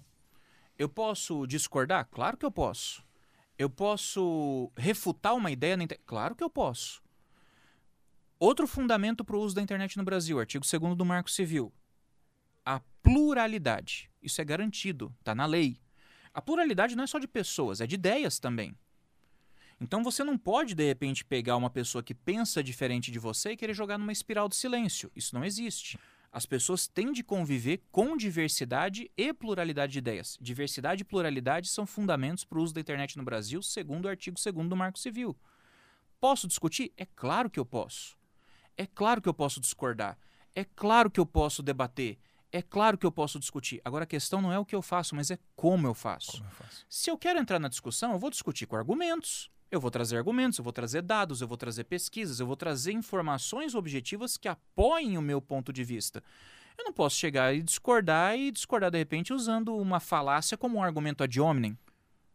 Eu 0.79 0.89
posso 0.89 1.47
discordar? 1.47 2.09
Claro 2.11 2.37
que 2.37 2.47
eu 2.47 2.51
posso. 2.51 3.05
Eu 3.59 3.69
posso 3.69 4.73
refutar 4.77 5.35
uma 5.35 5.51
ideia 5.51 5.77
na 5.77 5.85
internet? 5.85 6.05
Claro 6.07 6.35
que 6.35 6.43
eu 6.43 6.49
posso. 6.49 7.03
Outro 8.43 8.67
fundamento 8.67 9.23
para 9.23 9.37
o 9.37 9.41
uso 9.43 9.55
da 9.55 9.61
internet 9.61 9.99
no 9.99 10.03
Brasil, 10.03 10.41
artigo 10.41 10.65
2 10.65 10.97
do 10.97 11.05
Marco 11.05 11.31
Civil. 11.31 11.71
A 12.65 12.81
pluralidade. 13.03 14.11
Isso 14.23 14.41
é 14.41 14.45
garantido, 14.47 15.15
está 15.19 15.35
na 15.35 15.45
lei. 15.45 15.79
A 16.33 16.41
pluralidade 16.41 16.97
não 16.97 17.05
é 17.05 17.07
só 17.07 17.19
de 17.19 17.29
pessoas, 17.29 17.83
é 17.83 17.87
de 17.87 17.97
ideias 17.97 18.39
também. 18.39 18.75
Então 19.79 20.03
você 20.03 20.25
não 20.25 20.39
pode, 20.39 20.75
de 20.75 20.87
repente, 20.87 21.23
pegar 21.23 21.55
uma 21.55 21.69
pessoa 21.69 22.03
que 22.03 22.15
pensa 22.15 22.63
diferente 22.63 23.11
de 23.11 23.19
você 23.19 23.51
e 23.51 23.57
querer 23.59 23.75
jogar 23.75 23.99
numa 23.99 24.11
espiral 24.11 24.49
de 24.49 24.57
silêncio. 24.57 25.13
Isso 25.15 25.35
não 25.35 25.45
existe. 25.45 25.99
As 26.33 26.47
pessoas 26.47 26.89
têm 26.89 27.13
de 27.13 27.23
conviver 27.23 27.83
com 27.93 28.17
diversidade 28.17 29.11
e 29.19 29.35
pluralidade 29.35 29.93
de 29.93 29.99
ideias. 29.99 30.39
Diversidade 30.41 31.03
e 31.03 31.05
pluralidade 31.05 31.69
são 31.69 31.85
fundamentos 31.85 32.43
para 32.47 32.59
o 32.59 32.63
uso 32.63 32.73
da 32.73 32.81
internet 32.81 33.19
no 33.19 33.23
Brasil, 33.23 33.63
segundo 33.63 34.07
o 34.07 34.09
artigo 34.09 34.39
2 34.43 34.67
do 34.67 34.77
Marco 34.77 34.99
Civil. 34.99 35.37
Posso 36.19 36.49
discutir? 36.49 36.91
É 36.97 37.05
claro 37.05 37.51
que 37.51 37.61
eu 37.61 37.67
posso. 37.67 38.19
É 38.77 38.87
claro 38.87 39.21
que 39.21 39.29
eu 39.29 39.35
posso 39.35 39.61
discordar. 39.61 40.19
É 40.55 40.65
claro 40.65 41.11
que 41.11 41.21
eu 41.21 41.27
posso 41.27 41.63
debater. 41.63 42.19
É 42.53 42.61
claro 42.61 42.99
que 42.99 43.07
eu 43.07 43.13
posso 43.13 43.39
discutir. 43.39 43.81
Agora 43.85 44.05
a 44.05 44.07
questão 44.07 44.43
não 44.43 44.53
é 44.53 44.59
o 44.59 44.65
que 44.65 44.75
eu 44.75 44.83
faço, 44.83 45.15
mas 45.15 45.31
é 45.31 45.39
como 45.55 45.87
eu 45.87 45.95
faço. 45.95 46.33
Como 46.33 46.45
eu 46.45 46.51
faço. 46.51 46.85
Se 46.89 47.11
eu 47.11 47.17
quero 47.17 47.39
entrar 47.39 47.61
na 47.61 47.69
discussão, 47.69 48.13
eu 48.13 48.19
vou 48.19 48.31
discutir 48.31 48.67
com 48.67 48.77
argumentos. 48.77 49.51
Eu 49.71 49.81
vou 49.81 49.91
trazer 49.91 50.17
argumentos, 50.17 50.59
eu 50.59 50.65
vou 50.65 50.73
trazer 50.73 51.01
dados, 51.01 51.41
eu 51.41 51.47
vou 51.47 51.57
trazer 51.57 51.85
pesquisas, 51.85 52.41
eu 52.41 52.47
vou 52.47 52.57
trazer 52.57 52.91
informações 52.91 53.77
objetivas 53.77 54.37
que 54.37 54.49
apoiem 54.49 55.17
o 55.17 55.23
meu 55.23 55.41
ponto 55.41 55.73
de 55.73 55.85
vista. 55.85 56.25
Eu 56.77 56.85
não 56.85 56.93
posso 56.93 57.15
chegar 57.15 57.55
e 57.55 57.63
discordar 57.63 58.37
e 58.37 58.51
discordar 58.51 58.91
de 58.91 58.99
repente 58.99 59.33
usando 59.33 59.77
uma 59.77 60.01
falácia 60.01 60.59
como 60.59 60.79
um 60.79 60.83
argumento 60.83 61.23
ad 61.23 61.41
hominem. 61.41 61.79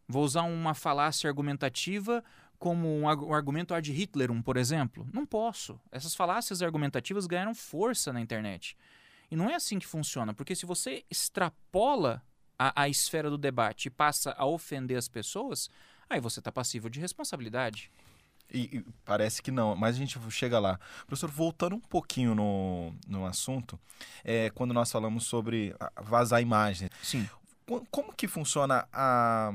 Vou 0.08 0.24
usar 0.24 0.44
uma 0.44 0.74
falácia 0.74 1.28
argumentativa 1.28 2.24
como 2.60 2.88
um, 2.88 3.34
argumento 3.34 3.74
ad 3.74 3.92
Hitlerum, 3.92 4.42
por 4.42 4.58
exemplo. 4.58 5.08
Não 5.14 5.26
posso. 5.26 5.80
Essas 5.92 6.16
falácias 6.16 6.62
argumentativas 6.62 7.28
ganharam 7.28 7.54
força 7.54 8.12
na 8.12 8.22
internet. 8.22 8.78
E 9.30 9.36
não 9.36 9.50
é 9.50 9.56
assim 9.56 9.80
que 9.80 9.88
funciona, 9.88 10.34
porque 10.34 10.56
se 10.56 10.66
você 10.66 11.04
extrapola 11.10 12.22
a, 12.58 12.84
a 12.84 12.90
esfera 12.90 13.30
do 13.30 13.38
debate 13.38 13.88
e 13.88 13.92
passa 13.92 14.36
a 14.38 14.46
ofender 14.46 14.98
as 14.98 15.08
pessoas, 15.08 15.70
aí 16.10 16.20
você 16.20 16.40
está 16.40 16.52
passível 16.52 16.90
de 16.90 17.00
responsabilidade. 17.00 17.92
E, 18.54 18.78
e, 18.78 18.86
parece 19.04 19.42
que 19.42 19.52
não, 19.52 19.76
mas 19.76 19.96
a 19.96 20.00
gente 20.00 20.20
chega 20.32 20.60
lá. 20.60 20.80
Professor, 21.08 21.30
voltando 21.30 21.76
um 21.76 21.80
pouquinho 21.80 22.36
no, 22.36 22.94
no 23.08 23.26
assunto, 23.26 23.80
é, 24.24 24.50
quando 24.52 24.74
nós 24.74 24.92
falamos 24.92 25.26
sobre 25.26 25.76
vazar 26.02 26.42
imagem. 26.42 26.90
Sim. 27.02 27.28
Como 27.90 28.14
que 28.14 28.28
funciona 28.28 28.88
a, 28.94 29.52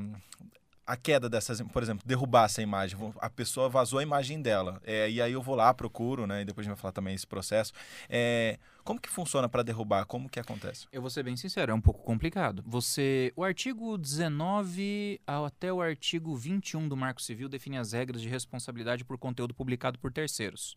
a 0.90 0.96
queda 0.96 1.28
dessas, 1.28 1.62
por 1.62 1.84
exemplo, 1.84 2.04
derrubar 2.04 2.46
essa 2.46 2.60
imagem. 2.60 2.98
A 3.20 3.30
pessoa 3.30 3.68
vazou 3.68 4.00
a 4.00 4.02
imagem 4.02 4.42
dela. 4.42 4.82
É, 4.84 5.08
e 5.08 5.22
aí 5.22 5.32
eu 5.32 5.40
vou 5.40 5.54
lá, 5.54 5.72
procuro, 5.72 6.26
né? 6.26 6.42
E 6.42 6.44
depois 6.44 6.66
a 6.66 6.68
gente 6.68 6.74
vai 6.74 6.82
falar 6.82 6.90
também 6.90 7.14
esse 7.14 7.28
processo. 7.28 7.72
É, 8.08 8.58
como 8.82 9.00
que 9.00 9.08
funciona 9.08 9.48
para 9.48 9.62
derrubar? 9.62 10.04
Como 10.04 10.28
que 10.28 10.40
acontece? 10.40 10.88
Eu 10.90 11.00
vou 11.00 11.08
ser 11.08 11.22
bem 11.22 11.36
sincero, 11.36 11.70
é 11.70 11.74
um 11.74 11.80
pouco 11.80 12.02
complicado. 12.02 12.64
Você. 12.66 13.32
O 13.36 13.44
artigo 13.44 13.96
19 13.96 15.20
até 15.24 15.72
o 15.72 15.80
artigo 15.80 16.34
21 16.34 16.88
do 16.88 16.96
Marco 16.96 17.22
Civil 17.22 17.48
define 17.48 17.78
as 17.78 17.92
regras 17.92 18.20
de 18.20 18.28
responsabilidade 18.28 19.04
por 19.04 19.16
conteúdo 19.16 19.54
publicado 19.54 19.96
por 19.96 20.12
terceiros. 20.12 20.76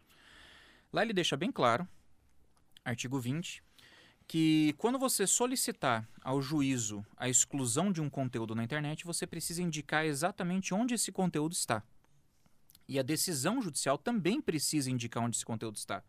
Lá 0.91 1.02
ele 1.02 1.13
deixa 1.13 1.36
bem 1.36 1.52
claro, 1.52 1.88
artigo 2.86 3.19
20 3.19 3.63
que 4.27 4.73
quando 4.77 4.97
você 4.97 5.27
solicitar 5.27 6.07
ao 6.21 6.41
juízo 6.41 7.05
a 7.17 7.29
exclusão 7.29 7.91
de 7.91 8.01
um 8.01 8.09
conteúdo 8.09 8.55
na 8.55 8.63
internet, 8.63 9.05
você 9.05 9.27
precisa 9.27 9.62
indicar 9.62 10.05
exatamente 10.05 10.73
onde 10.73 10.93
esse 10.93 11.12
conteúdo 11.12 11.53
está. 11.53 11.83
E 12.88 12.99
a 12.99 13.03
decisão 13.03 13.62
judicial 13.62 13.97
também 13.97 14.41
precisa 14.41 14.89
indicar 14.89 15.23
onde 15.23 15.38
esse 15.38 15.45
conteúdo 15.45 15.77
está. 15.77 16.03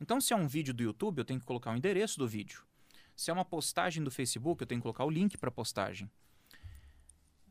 Então, 0.00 0.20
se 0.20 0.32
é 0.32 0.36
um 0.36 0.46
vídeo 0.46 0.74
do 0.74 0.82
YouTube, 0.82 1.18
eu 1.18 1.24
tenho 1.24 1.40
que 1.40 1.46
colocar 1.46 1.72
o 1.72 1.76
endereço 1.76 2.18
do 2.18 2.28
vídeo. 2.28 2.62
Se 3.16 3.30
é 3.30 3.32
uma 3.32 3.44
postagem 3.44 4.02
do 4.02 4.10
Facebook, 4.10 4.60
eu 4.60 4.66
tenho 4.66 4.80
que 4.80 4.82
colocar 4.82 5.04
o 5.04 5.10
link 5.10 5.38
para 5.38 5.48
a 5.48 5.52
postagem. 5.52 6.10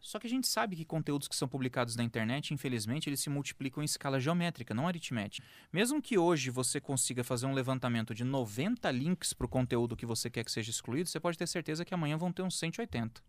Só 0.03 0.19
que 0.19 0.27
a 0.27 0.29
gente 0.29 0.47
sabe 0.47 0.75
que 0.75 0.83
conteúdos 0.83 1.29
que 1.29 1.35
são 1.35 1.47
publicados 1.47 1.95
na 1.95 2.03
internet, 2.03 2.53
infelizmente, 2.53 3.07
eles 3.07 3.21
se 3.21 3.29
multiplicam 3.29 3.81
em 3.81 3.85
escala 3.85 4.19
geométrica, 4.19 4.73
não 4.73 4.85
aritmética. 4.85 5.47
Mesmo 5.71 6.01
que 6.01 6.17
hoje 6.17 6.49
você 6.49 6.81
consiga 6.81 7.23
fazer 7.23 7.45
um 7.45 7.53
levantamento 7.53 8.13
de 8.13 8.25
90 8.25 8.91
links 8.91 9.31
para 9.31 9.45
o 9.45 9.49
conteúdo 9.49 9.95
que 9.95 10.05
você 10.05 10.29
quer 10.29 10.43
que 10.43 10.51
seja 10.51 10.69
excluído, 10.69 11.07
você 11.07 11.21
pode 11.21 11.37
ter 11.37 11.47
certeza 11.47 11.85
que 11.85 11.93
amanhã 11.93 12.17
vão 12.17 12.33
ter 12.33 12.41
uns 12.41 12.59
180. 12.59 13.23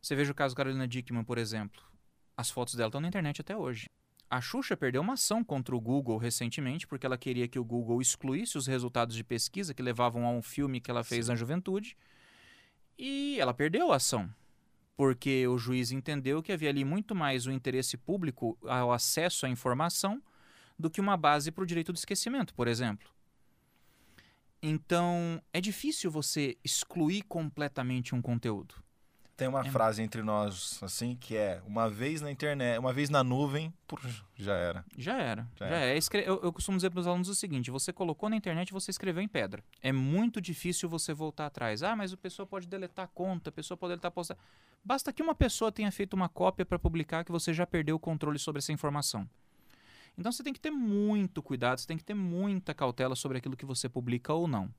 Você 0.00 0.16
veja 0.16 0.32
o 0.32 0.34
caso 0.34 0.56
Carolina 0.56 0.88
Dickman, 0.88 1.22
por 1.22 1.36
exemplo. 1.36 1.82
As 2.34 2.48
fotos 2.48 2.74
dela 2.74 2.88
estão 2.88 3.02
na 3.02 3.08
internet 3.08 3.42
até 3.42 3.54
hoje. 3.54 3.90
A 4.30 4.40
Xuxa 4.40 4.74
perdeu 4.74 5.02
uma 5.02 5.12
ação 5.12 5.44
contra 5.44 5.76
o 5.76 5.80
Google 5.80 6.16
recentemente 6.16 6.86
porque 6.86 7.04
ela 7.04 7.18
queria 7.18 7.46
que 7.46 7.58
o 7.58 7.64
Google 7.64 8.00
excluísse 8.00 8.56
os 8.56 8.66
resultados 8.66 9.14
de 9.14 9.22
pesquisa 9.22 9.74
que 9.74 9.82
levavam 9.82 10.24
a 10.24 10.30
um 10.30 10.40
filme 10.40 10.80
que 10.80 10.90
ela 10.90 11.04
fez 11.04 11.26
Sim. 11.26 11.32
na 11.32 11.36
juventude. 11.36 11.98
E 12.98 13.36
ela 13.38 13.52
perdeu 13.52 13.92
a 13.92 13.96
ação 13.96 14.32
porque 14.96 15.46
o 15.48 15.58
juiz 15.58 15.90
entendeu 15.90 16.42
que 16.42 16.52
havia 16.52 16.68
ali 16.68 16.84
muito 16.84 17.14
mais 17.14 17.46
o 17.46 17.52
interesse 17.52 17.96
público 17.96 18.58
ao 18.62 18.92
acesso 18.92 19.46
à 19.46 19.48
informação 19.48 20.22
do 20.78 20.90
que 20.90 21.00
uma 21.00 21.16
base 21.16 21.50
para 21.50 21.64
o 21.64 21.66
direito 21.66 21.92
do 21.92 21.96
esquecimento, 21.96 22.54
por 22.54 22.68
exemplo. 22.68 23.08
Então, 24.62 25.42
é 25.52 25.60
difícil 25.60 26.10
você 26.10 26.56
excluir 26.64 27.22
completamente 27.22 28.14
um 28.14 28.22
conteúdo. 28.22 28.83
Tem 29.36 29.48
uma 29.48 29.66
é. 29.66 29.70
frase 29.70 30.00
entre 30.00 30.22
nós, 30.22 30.78
assim, 30.80 31.16
que 31.16 31.36
é 31.36 31.60
uma 31.66 31.90
vez 31.90 32.20
na 32.20 32.30
internet, 32.30 32.78
uma 32.78 32.92
vez 32.92 33.10
na 33.10 33.24
nuvem, 33.24 33.74
já 34.36 34.54
era. 34.54 34.84
Já 34.96 35.16
era. 35.16 35.48
Já, 35.56 35.68
já 35.68 35.76
era. 35.76 35.98
É. 35.98 36.28
Eu, 36.28 36.40
eu, 36.40 36.52
costumo 36.52 36.78
dizer 36.78 36.90
para 36.90 37.00
os 37.00 37.06
alunos 37.06 37.28
o 37.28 37.34
seguinte: 37.34 37.68
você 37.70 37.92
colocou 37.92 38.28
na 38.28 38.36
internet 38.36 38.72
você 38.72 38.92
escreveu 38.92 39.22
em 39.22 39.28
pedra. 39.28 39.64
É 39.82 39.90
muito 39.90 40.40
difícil 40.40 40.88
você 40.88 41.12
voltar 41.12 41.46
atrás. 41.46 41.82
Ah, 41.82 41.96
mas 41.96 42.12
a 42.12 42.16
pessoa 42.16 42.46
pode 42.46 42.68
deletar 42.68 43.06
a 43.06 43.08
conta, 43.08 43.50
a 43.50 43.52
pessoa 43.52 43.76
pode 43.76 43.90
deletar 43.90 44.08
a 44.08 44.12
posta. 44.12 44.38
Basta 44.84 45.12
que 45.12 45.22
uma 45.22 45.34
pessoa 45.34 45.72
tenha 45.72 45.90
feito 45.90 46.14
uma 46.14 46.28
cópia 46.28 46.64
para 46.64 46.78
publicar 46.78 47.24
que 47.24 47.32
você 47.32 47.52
já 47.52 47.66
perdeu 47.66 47.96
o 47.96 47.98
controle 47.98 48.38
sobre 48.38 48.60
essa 48.60 48.72
informação. 48.72 49.28
Então 50.16 50.30
você 50.30 50.44
tem 50.44 50.52
que 50.52 50.60
ter 50.60 50.70
muito 50.70 51.42
cuidado, 51.42 51.80
você 51.80 51.86
tem 51.86 51.96
que 51.96 52.04
ter 52.04 52.14
muita 52.14 52.72
cautela 52.72 53.16
sobre 53.16 53.38
aquilo 53.38 53.56
que 53.56 53.66
você 53.66 53.88
publica 53.88 54.32
ou 54.32 54.46
não. 54.46 54.72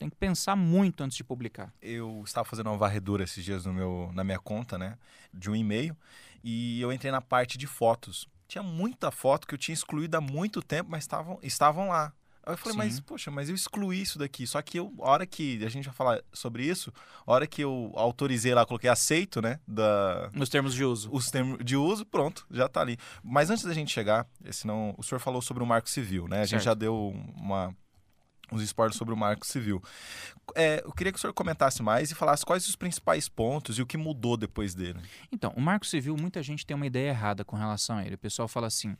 Tem 0.00 0.08
que 0.08 0.16
pensar 0.16 0.56
muito 0.56 1.04
antes 1.04 1.14
de 1.14 1.22
publicar. 1.22 1.74
Eu 1.78 2.22
estava 2.24 2.48
fazendo 2.48 2.68
uma 2.68 2.78
varredura 2.78 3.22
esses 3.22 3.44
dias 3.44 3.66
no 3.66 3.74
meu, 3.74 4.10
na 4.14 4.24
minha 4.24 4.38
conta, 4.38 4.78
né? 4.78 4.96
De 5.30 5.50
um 5.50 5.54
e-mail. 5.54 5.94
E 6.42 6.80
eu 6.80 6.90
entrei 6.90 7.12
na 7.12 7.20
parte 7.20 7.58
de 7.58 7.66
fotos. 7.66 8.26
Tinha 8.48 8.62
muita 8.62 9.10
foto 9.10 9.46
que 9.46 9.52
eu 9.52 9.58
tinha 9.58 9.74
excluído 9.74 10.16
há 10.16 10.20
muito 10.22 10.62
tempo, 10.62 10.90
mas 10.90 11.04
estavam, 11.04 11.38
estavam 11.42 11.88
lá. 11.90 12.14
Aí 12.42 12.54
eu 12.54 12.56
falei, 12.56 12.72
Sim. 12.72 12.78
mas, 12.78 13.00
poxa, 13.00 13.30
mas 13.30 13.50
eu 13.50 13.54
excluí 13.54 14.00
isso 14.00 14.18
daqui. 14.18 14.46
Só 14.46 14.62
que 14.62 14.78
eu, 14.78 14.90
a 15.00 15.10
hora 15.10 15.26
que 15.26 15.62
a 15.62 15.68
gente 15.68 15.84
vai 15.84 15.94
falar 15.94 16.22
sobre 16.32 16.64
isso, 16.64 16.90
a 17.26 17.32
hora 17.32 17.46
que 17.46 17.62
eu 17.62 17.92
autorizei 17.94 18.54
lá, 18.54 18.64
coloquei 18.64 18.88
aceito, 18.88 19.42
né? 19.42 19.60
Da, 19.68 20.30
Os 20.34 20.48
termos 20.48 20.72
de 20.72 20.82
uso. 20.82 21.10
Os 21.12 21.30
termos 21.30 21.62
de 21.62 21.76
uso, 21.76 22.06
pronto, 22.06 22.46
já 22.50 22.70
tá 22.70 22.80
ali. 22.80 22.96
Mas 23.22 23.50
antes 23.50 23.64
da 23.64 23.74
gente 23.74 23.92
chegar, 23.92 24.26
senão 24.50 24.94
o 24.96 25.02
senhor 25.02 25.20
falou 25.20 25.42
sobre 25.42 25.62
o 25.62 25.66
marco 25.66 25.90
civil, 25.90 26.26
né? 26.26 26.36
A 26.36 26.38
certo. 26.38 26.50
gente 26.52 26.64
já 26.64 26.72
deu 26.72 27.14
uma 27.36 27.76
uns 28.52 28.62
spoilers 28.62 28.96
sobre 28.96 29.14
o 29.14 29.16
Marco 29.16 29.46
Civil. 29.46 29.82
É, 30.54 30.82
eu 30.84 30.92
queria 30.92 31.12
que 31.12 31.18
o 31.18 31.20
senhor 31.20 31.32
comentasse 31.32 31.82
mais 31.82 32.10
e 32.10 32.14
falasse 32.14 32.44
quais 32.44 32.66
os 32.68 32.76
principais 32.76 33.28
pontos 33.28 33.78
e 33.78 33.82
o 33.82 33.86
que 33.86 33.96
mudou 33.96 34.36
depois 34.36 34.74
dele. 34.74 35.00
Então, 35.30 35.52
o 35.56 35.60
Marco 35.60 35.86
Civil, 35.86 36.16
muita 36.16 36.42
gente 36.42 36.66
tem 36.66 36.74
uma 36.74 36.86
ideia 36.86 37.10
errada 37.10 37.44
com 37.44 37.56
relação 37.56 37.98
a 37.98 38.04
ele. 38.04 38.14
O 38.14 38.18
pessoal 38.18 38.48
fala 38.48 38.66
assim: 38.66 38.96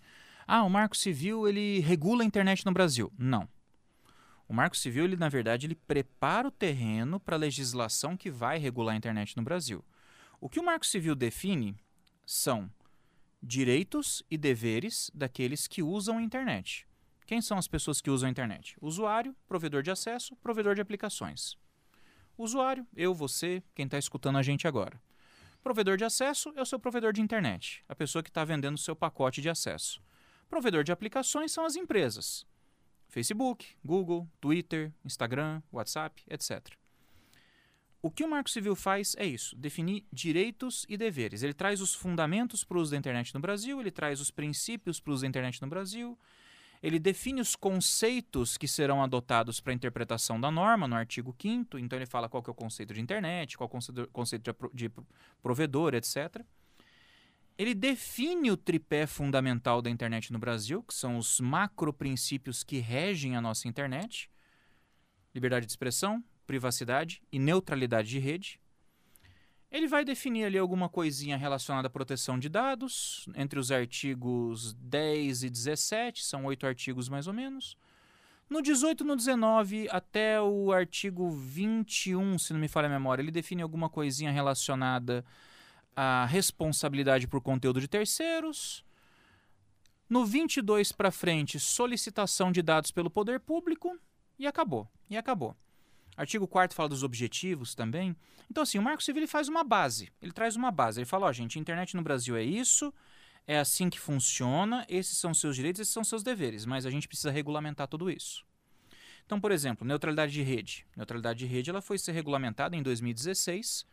ah, 0.46 0.62
o 0.62 0.70
Marco 0.70 0.96
Civil 0.96 1.48
ele 1.48 1.80
regula 1.80 2.22
a 2.22 2.26
internet 2.26 2.64
no 2.64 2.72
Brasil. 2.72 3.12
Não. 3.18 3.48
O 4.48 4.52
Marco 4.52 4.76
Civil, 4.76 5.04
ele, 5.04 5.16
na 5.16 5.28
verdade, 5.28 5.66
ele 5.66 5.76
prepara 5.76 6.48
o 6.48 6.50
terreno 6.50 7.20
para 7.20 7.36
a 7.36 7.38
legislação 7.38 8.16
que 8.16 8.30
vai 8.30 8.58
regular 8.58 8.94
a 8.94 8.96
internet 8.96 9.36
no 9.36 9.44
Brasil. 9.44 9.84
O 10.40 10.48
que 10.48 10.58
o 10.58 10.64
Marco 10.64 10.84
Civil 10.84 11.14
define 11.14 11.76
são 12.26 12.68
direitos 13.40 14.24
e 14.28 14.36
deveres 14.36 15.10
daqueles 15.14 15.68
que 15.68 15.82
usam 15.82 16.18
a 16.18 16.22
internet. 16.22 16.84
Quem 17.30 17.40
são 17.40 17.56
as 17.56 17.68
pessoas 17.68 18.00
que 18.00 18.10
usam 18.10 18.26
a 18.26 18.30
internet? 18.30 18.76
Usuário, 18.80 19.36
provedor 19.46 19.84
de 19.84 19.90
acesso, 19.92 20.34
provedor 20.42 20.74
de 20.74 20.80
aplicações. 20.80 21.56
Usuário, 22.36 22.84
eu, 22.96 23.14
você, 23.14 23.62
quem 23.72 23.84
está 23.84 23.96
escutando 23.96 24.36
a 24.36 24.42
gente 24.42 24.66
agora. 24.66 25.00
Provedor 25.62 25.96
de 25.96 26.02
acesso 26.02 26.52
é 26.56 26.60
o 26.60 26.66
seu 26.66 26.76
provedor 26.76 27.12
de 27.12 27.20
internet, 27.20 27.84
a 27.88 27.94
pessoa 27.94 28.20
que 28.20 28.30
está 28.30 28.44
vendendo 28.44 28.74
o 28.74 28.78
seu 28.78 28.96
pacote 28.96 29.40
de 29.40 29.48
acesso. 29.48 30.02
Provedor 30.48 30.82
de 30.82 30.90
aplicações 30.90 31.52
são 31.52 31.64
as 31.64 31.76
empresas. 31.76 32.44
Facebook, 33.06 33.76
Google, 33.84 34.28
Twitter, 34.40 34.92
Instagram, 35.04 35.62
WhatsApp, 35.70 36.24
etc. 36.28 36.74
O 38.02 38.10
que 38.10 38.24
o 38.24 38.28
Marco 38.28 38.50
Civil 38.50 38.74
faz 38.74 39.14
é 39.16 39.24
isso: 39.24 39.54
definir 39.54 40.04
direitos 40.12 40.84
e 40.88 40.96
deveres. 40.96 41.44
Ele 41.44 41.54
traz 41.54 41.80
os 41.80 41.94
fundamentos 41.94 42.64
para 42.64 42.76
o 42.76 42.80
uso 42.80 42.90
da 42.90 42.96
internet 42.96 43.32
no 43.32 43.38
Brasil, 43.38 43.80
ele 43.80 43.92
traz 43.92 44.20
os 44.20 44.32
princípios 44.32 44.98
para 44.98 45.12
o 45.12 45.14
uso 45.14 45.22
da 45.22 45.28
internet 45.28 45.62
no 45.62 45.68
Brasil, 45.68 46.18
ele 46.82 46.98
define 46.98 47.40
os 47.40 47.54
conceitos 47.54 48.56
que 48.56 48.66
serão 48.66 49.02
adotados 49.02 49.60
para 49.60 49.72
a 49.72 49.74
interpretação 49.74 50.40
da 50.40 50.50
norma 50.50 50.88
no 50.88 50.96
artigo 50.96 51.34
5 51.38 51.78
então 51.78 51.98
ele 51.98 52.06
fala 52.06 52.28
qual 52.28 52.42
que 52.42 52.48
é 52.48 52.52
o 52.52 52.54
conceito 52.54 52.94
de 52.94 53.00
internet, 53.00 53.56
qual 53.56 53.70
é 53.72 53.76
o 53.76 54.08
conceito 54.08 54.56
de 54.72 54.90
provedor, 55.42 55.94
etc. 55.94 56.42
Ele 57.58 57.74
define 57.74 58.50
o 58.50 58.56
tripé 58.56 59.06
fundamental 59.06 59.82
da 59.82 59.90
internet 59.90 60.32
no 60.32 60.38
Brasil, 60.38 60.82
que 60.82 60.94
são 60.94 61.18
os 61.18 61.40
macro 61.40 61.92
princípios 61.92 62.64
que 62.64 62.78
regem 62.78 63.36
a 63.36 63.40
nossa 63.40 63.68
internet: 63.68 64.30
liberdade 65.34 65.66
de 65.66 65.72
expressão, 65.72 66.24
privacidade 66.46 67.22
e 67.30 67.38
neutralidade 67.38 68.08
de 68.08 68.18
rede. 68.18 68.58
Ele 69.70 69.86
vai 69.86 70.04
definir 70.04 70.44
ali 70.44 70.58
alguma 70.58 70.88
coisinha 70.88 71.36
relacionada 71.36 71.86
à 71.86 71.90
proteção 71.90 72.38
de 72.38 72.48
dados, 72.48 73.28
entre 73.36 73.58
os 73.58 73.70
artigos 73.70 74.72
10 74.74 75.44
e 75.44 75.50
17, 75.50 76.24
são 76.24 76.44
oito 76.46 76.66
artigos 76.66 77.08
mais 77.08 77.28
ou 77.28 77.32
menos. 77.32 77.76
No 78.48 78.60
18 78.60 79.04
no 79.04 79.14
19 79.14 79.88
até 79.90 80.40
o 80.40 80.72
artigo 80.72 81.30
21, 81.30 82.36
se 82.36 82.52
não 82.52 82.58
me 82.58 82.66
falha 82.66 82.86
a 82.86 82.90
memória, 82.90 83.22
ele 83.22 83.30
define 83.30 83.62
alguma 83.62 83.88
coisinha 83.88 84.32
relacionada 84.32 85.24
à 85.94 86.26
responsabilidade 86.26 87.28
por 87.28 87.40
conteúdo 87.40 87.80
de 87.80 87.86
terceiros. 87.86 88.84
No 90.08 90.26
22 90.26 90.90
para 90.90 91.12
frente, 91.12 91.60
solicitação 91.60 92.50
de 92.50 92.60
dados 92.60 92.90
pelo 92.90 93.08
poder 93.08 93.38
público 93.38 93.96
e 94.36 94.48
acabou. 94.48 94.88
E 95.08 95.16
acabou. 95.16 95.54
Artigo 96.16 96.46
4 96.46 96.74
fala 96.76 96.88
dos 96.88 97.02
objetivos 97.02 97.74
também. 97.74 98.16
Então, 98.50 98.62
assim, 98.62 98.78
o 98.78 98.82
Marco 98.82 99.02
Civil 99.02 99.20
ele 99.20 99.26
faz 99.26 99.48
uma 99.48 99.62
base. 99.62 100.10
Ele 100.20 100.32
traz 100.32 100.56
uma 100.56 100.70
base. 100.70 101.00
Ele 101.00 101.06
fala: 101.06 101.26
ó, 101.26 101.32
gente, 101.32 101.58
a 101.58 101.60
internet 101.60 101.94
no 101.96 102.02
Brasil 102.02 102.36
é 102.36 102.42
isso, 102.42 102.92
é 103.46 103.58
assim 103.58 103.88
que 103.88 103.98
funciona, 103.98 104.84
esses 104.88 105.18
são 105.18 105.32
seus 105.32 105.56
direitos, 105.56 105.80
esses 105.80 105.92
são 105.92 106.04
seus 106.04 106.22
deveres, 106.22 106.64
mas 106.66 106.86
a 106.86 106.90
gente 106.90 107.08
precisa 107.08 107.30
regulamentar 107.30 107.88
tudo 107.88 108.10
isso. 108.10 108.44
Então, 109.24 109.40
por 109.40 109.52
exemplo, 109.52 109.86
neutralidade 109.86 110.32
de 110.32 110.42
rede. 110.42 110.86
Neutralidade 110.96 111.38
de 111.38 111.46
rede 111.46 111.70
ela 111.70 111.80
foi 111.80 111.98
ser 111.98 112.12
regulamentada 112.12 112.76
em 112.76 112.82
2016 112.82 113.86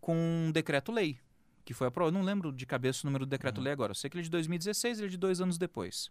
com 0.00 0.16
um 0.16 0.52
decreto-lei, 0.52 1.18
que 1.64 1.74
foi 1.74 1.88
aprovado. 1.88 2.16
Não 2.16 2.24
lembro 2.24 2.52
de 2.52 2.64
cabeça 2.64 3.00
o 3.02 3.06
número 3.06 3.26
do 3.26 3.30
decreto-lei 3.30 3.70
uhum. 3.70 3.74
agora. 3.74 3.90
Eu 3.90 3.94
sei 3.96 4.08
que 4.08 4.16
ele 4.16 4.22
é 4.22 4.24
de 4.24 4.30
2016, 4.30 4.98
ele 4.98 5.08
é 5.08 5.10
de 5.10 5.16
dois 5.16 5.40
anos 5.40 5.58
depois. 5.58 6.10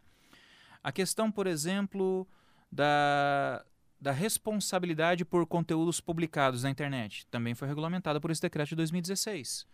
A 0.83 0.91
questão, 0.91 1.31
por 1.31 1.47
exemplo, 1.47 2.27
da, 2.71 3.65
da 3.99 4.11
responsabilidade 4.11 5.25
por 5.25 5.45
conteúdos 5.45 5.99
publicados 5.99 6.63
na 6.63 6.69
internet 6.69 7.25
também 7.27 7.55
foi 7.55 7.67
regulamentada 7.67 8.19
por 8.21 8.31
esse 8.31 8.41
decreto 8.41 8.69
de 8.69 8.75
2016. 8.75 9.65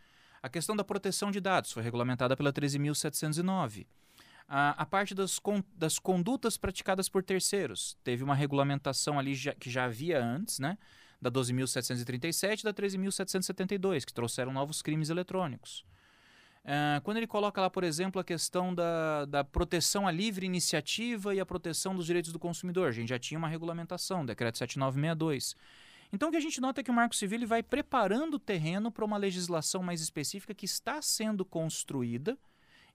A 0.42 0.50
questão 0.50 0.76
da 0.76 0.84
proteção 0.84 1.32
de 1.32 1.40
dados 1.40 1.72
foi 1.72 1.84
regulamentada 1.84 2.36
pela 2.36 2.52
13.709. 2.52 3.86
A, 4.48 4.72
a 4.72 4.86
parte 4.86 5.16
das, 5.16 5.40
con, 5.40 5.64
das 5.76 5.98
condutas 5.98 6.58
praticadas 6.58 7.08
por 7.08 7.24
terceiros 7.24 7.98
teve 8.04 8.24
uma 8.24 8.36
regulamentação 8.36 9.18
ali 9.18 9.36
já, 9.36 9.54
que 9.54 9.70
já 9.70 9.86
havia 9.86 10.24
antes, 10.24 10.60
né? 10.60 10.78
Da 11.22 11.32
12.737 11.32 12.60
e 12.60 12.64
da 12.64 12.74
13.772, 12.74 14.04
que 14.04 14.14
trouxeram 14.14 14.52
novos 14.52 14.82
crimes 14.82 15.10
eletrônicos. 15.10 15.86
Uh, 16.64 17.02
quando 17.04 17.18
ele 17.18 17.28
coloca 17.28 17.60
lá, 17.60 17.70
por 17.70 17.84
exemplo, 17.84 18.22
a 18.22 18.24
questão 18.24 18.74
da, 18.74 19.26
da 19.26 19.44
proteção 19.44 20.08
à 20.08 20.12
livre 20.12 20.46
iniciativa 20.46 21.36
e 21.36 21.40
a 21.40 21.46
proteção 21.46 21.94
dos 21.94 22.06
direitos 22.06 22.32
do 22.32 22.40
consumidor, 22.40 22.88
a 22.88 22.92
gente 22.92 23.10
já 23.10 23.20
tinha 23.20 23.38
uma 23.38 23.50
regulamentação, 23.50 24.26
decreto 24.26 24.58
7962. 24.58 25.56
Então 26.14 26.30
o 26.30 26.32
que 26.32 26.38
a 26.38 26.42
gente 26.42 26.62
nota 26.62 26.80
é 26.80 26.84
que 26.84 26.92
o 26.92 26.94
Marco 26.94 27.16
Civil 27.16 27.46
vai 27.46 27.62
preparando 27.62 28.36
o 28.36 28.40
terreno 28.40 28.92
para 28.92 29.04
uma 29.04 29.18
legislação 29.18 29.84
mais 29.84 30.00
específica 30.00 30.54
que 30.54 30.66
está 30.66 31.02
sendo 31.02 31.44
construída 31.44 32.38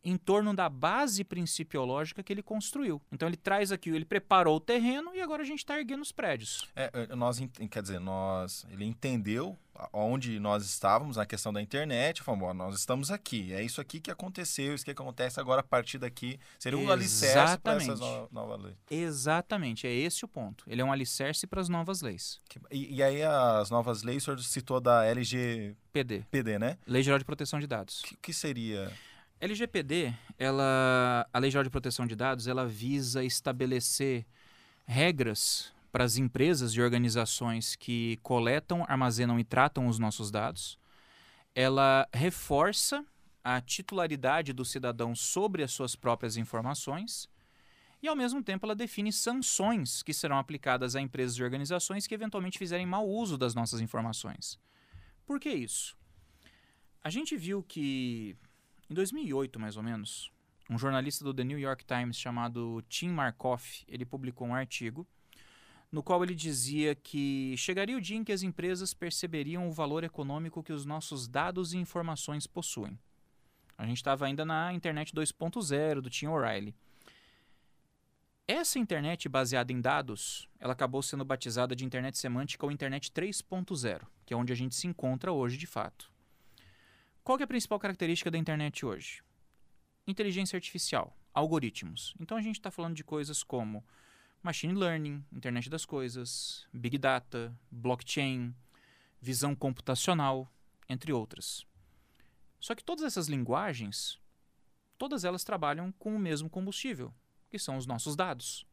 em 0.04 0.16
torno 0.16 0.54
da 0.54 0.68
base 0.68 1.24
principiológica 1.24 2.22
que 2.22 2.32
ele 2.32 2.42
construiu. 2.42 3.00
Então 3.12 3.28
ele 3.28 3.36
traz 3.36 3.72
aqui, 3.72 3.90
ele 3.90 4.04
preparou 4.04 4.56
o 4.56 4.60
terreno 4.60 5.14
e 5.14 5.20
agora 5.20 5.42
a 5.42 5.46
gente 5.46 5.60
está 5.60 5.78
erguendo 5.78 6.02
os 6.02 6.12
prédios. 6.12 6.66
É, 6.74 6.90
é 6.92 7.16
nós, 7.16 7.40
quer 7.70 7.82
dizer, 7.82 8.00
nós, 8.00 8.66
ele 8.70 8.84
entendeu 8.84 9.56
onde 9.92 10.40
nós 10.40 10.64
estávamos 10.64 11.16
na 11.16 11.26
questão 11.26 11.52
da 11.52 11.62
internet, 11.62 12.22
falou, 12.22 12.52
nós 12.52 12.76
estamos 12.76 13.10
aqui, 13.10 13.52
é 13.52 13.62
isso 13.62 13.80
aqui 13.80 14.00
que 14.00 14.10
aconteceu, 14.10 14.74
isso 14.74 14.84
que 14.84 14.90
acontece 14.90 15.38
agora 15.38 15.60
a 15.60 15.64
partir 15.64 15.98
daqui, 15.98 16.38
seria 16.58 16.78
um 16.78 16.90
alicerce 16.90 17.58
para 17.58 17.76
essas 17.76 18.00
no, 18.00 18.28
novas 18.30 18.60
leis. 18.60 18.76
Exatamente, 18.90 19.86
é 19.86 19.92
esse 19.92 20.24
o 20.24 20.28
ponto. 20.28 20.64
Ele 20.66 20.80
é 20.80 20.84
um 20.84 20.92
alicerce 20.92 21.46
para 21.46 21.60
as 21.60 21.68
novas 21.68 22.00
leis. 22.00 22.40
E, 22.70 22.96
e, 22.96 23.02
aí 23.02 23.22
as 23.22 23.70
novas 23.70 24.02
leis, 24.02 24.22
o 24.22 24.24
senhor 24.24 24.40
citou 24.40 24.80
da 24.80 25.04
LGPD, 25.04 26.24
PD, 26.30 26.58
né? 26.58 26.76
Lei 26.86 27.02
Geral 27.02 27.18
de 27.18 27.24
Proteção 27.24 27.60
de 27.60 27.66
Dados. 27.66 28.00
O 28.00 28.04
que, 28.04 28.16
que 28.16 28.32
seria... 28.32 28.92
LGPD, 29.40 30.12
ela, 30.36 31.28
a 31.32 31.38
Lei 31.38 31.50
Geral 31.50 31.62
de 31.62 31.70
Proteção 31.70 32.06
de 32.06 32.16
Dados, 32.16 32.48
ela 32.48 32.66
visa 32.66 33.22
estabelecer 33.22 34.26
regras 34.84 35.72
para 35.92 36.04
as 36.04 36.16
empresas 36.16 36.72
e 36.72 36.80
organizações 36.80 37.76
que 37.76 38.18
coletam, 38.22 38.84
armazenam 38.88 39.38
e 39.38 39.44
tratam 39.44 39.86
os 39.86 39.98
nossos 39.98 40.30
dados. 40.30 40.78
Ela 41.54 42.08
reforça 42.12 43.04
a 43.44 43.60
titularidade 43.60 44.52
do 44.52 44.64
cidadão 44.64 45.14
sobre 45.14 45.62
as 45.62 45.72
suas 45.72 45.94
próprias 45.94 46.36
informações 46.36 47.28
e, 48.02 48.08
ao 48.08 48.16
mesmo 48.16 48.42
tempo, 48.42 48.66
ela 48.66 48.74
define 48.74 49.12
sanções 49.12 50.02
que 50.02 50.12
serão 50.12 50.38
aplicadas 50.38 50.94
a 50.96 51.00
empresas 51.00 51.36
e 51.36 51.42
organizações 51.42 52.06
que 52.06 52.14
eventualmente 52.14 52.58
fizerem 52.58 52.86
mau 52.86 53.08
uso 53.08 53.38
das 53.38 53.54
nossas 53.54 53.80
informações. 53.80 54.58
Por 55.24 55.38
que 55.38 55.50
isso? 55.50 55.96
A 57.02 57.10
gente 57.10 57.36
viu 57.36 57.62
que 57.62 58.36
em 58.90 58.94
2008, 58.94 59.58
mais 59.60 59.76
ou 59.76 59.82
menos, 59.82 60.30
um 60.70 60.78
jornalista 60.78 61.24
do 61.24 61.34
The 61.34 61.44
New 61.44 61.58
York 61.58 61.84
Times 61.84 62.18
chamado 62.18 62.82
Tim 62.88 63.08
Markoff, 63.08 63.84
ele 63.88 64.04
publicou 64.04 64.46
um 64.46 64.54
artigo 64.54 65.06
no 65.90 66.02
qual 66.02 66.22
ele 66.22 66.34
dizia 66.34 66.94
que 66.94 67.54
chegaria 67.56 67.96
o 67.96 68.00
dia 68.00 68.16
em 68.16 68.24
que 68.24 68.32
as 68.32 68.42
empresas 68.42 68.92
perceberiam 68.92 69.68
o 69.68 69.72
valor 69.72 70.04
econômico 70.04 70.62
que 70.62 70.72
os 70.72 70.84
nossos 70.84 71.26
dados 71.26 71.72
e 71.72 71.78
informações 71.78 72.46
possuem. 72.46 72.98
A 73.76 73.86
gente 73.86 73.96
estava 73.96 74.26
ainda 74.26 74.44
na 74.44 74.72
internet 74.72 75.14
2.0 75.14 76.00
do 76.00 76.10
Tim 76.10 76.26
O'Reilly. 76.26 76.74
Essa 78.46 78.78
internet 78.78 79.28
baseada 79.28 79.72
em 79.72 79.80
dados, 79.80 80.48
ela 80.58 80.72
acabou 80.72 81.02
sendo 81.02 81.24
batizada 81.24 81.76
de 81.76 81.84
internet 81.84 82.18
semântica 82.18 82.64
ou 82.64 82.72
internet 82.72 83.10
3.0, 83.12 84.02
que 84.26 84.34
é 84.34 84.36
onde 84.36 84.52
a 84.52 84.56
gente 84.56 84.74
se 84.74 84.86
encontra 84.86 85.32
hoje 85.32 85.56
de 85.56 85.66
fato. 85.66 86.10
Qual 87.28 87.38
é 87.38 87.42
a 87.42 87.46
principal 87.46 87.78
característica 87.78 88.30
da 88.30 88.38
internet 88.38 88.86
hoje? 88.86 89.22
Inteligência 90.06 90.56
artificial, 90.56 91.14
algoritmos. 91.34 92.14
Então 92.18 92.38
a 92.38 92.40
gente 92.40 92.58
está 92.58 92.70
falando 92.70 92.96
de 92.96 93.04
coisas 93.04 93.42
como 93.42 93.84
machine 94.42 94.72
learning, 94.72 95.22
internet 95.30 95.68
das 95.68 95.84
coisas, 95.84 96.66
big 96.72 96.96
data, 96.96 97.54
blockchain, 97.70 98.54
visão 99.20 99.54
computacional, 99.54 100.50
entre 100.88 101.12
outras. 101.12 101.66
Só 102.58 102.74
que 102.74 102.82
todas 102.82 103.04
essas 103.04 103.28
linguagens, 103.28 104.18
todas 104.96 105.22
elas 105.22 105.44
trabalham 105.44 105.92
com 105.98 106.16
o 106.16 106.18
mesmo 106.18 106.48
combustível, 106.48 107.12
que 107.50 107.58
são 107.58 107.76
os 107.76 107.86
nossos 107.86 108.16
dados. 108.16 108.66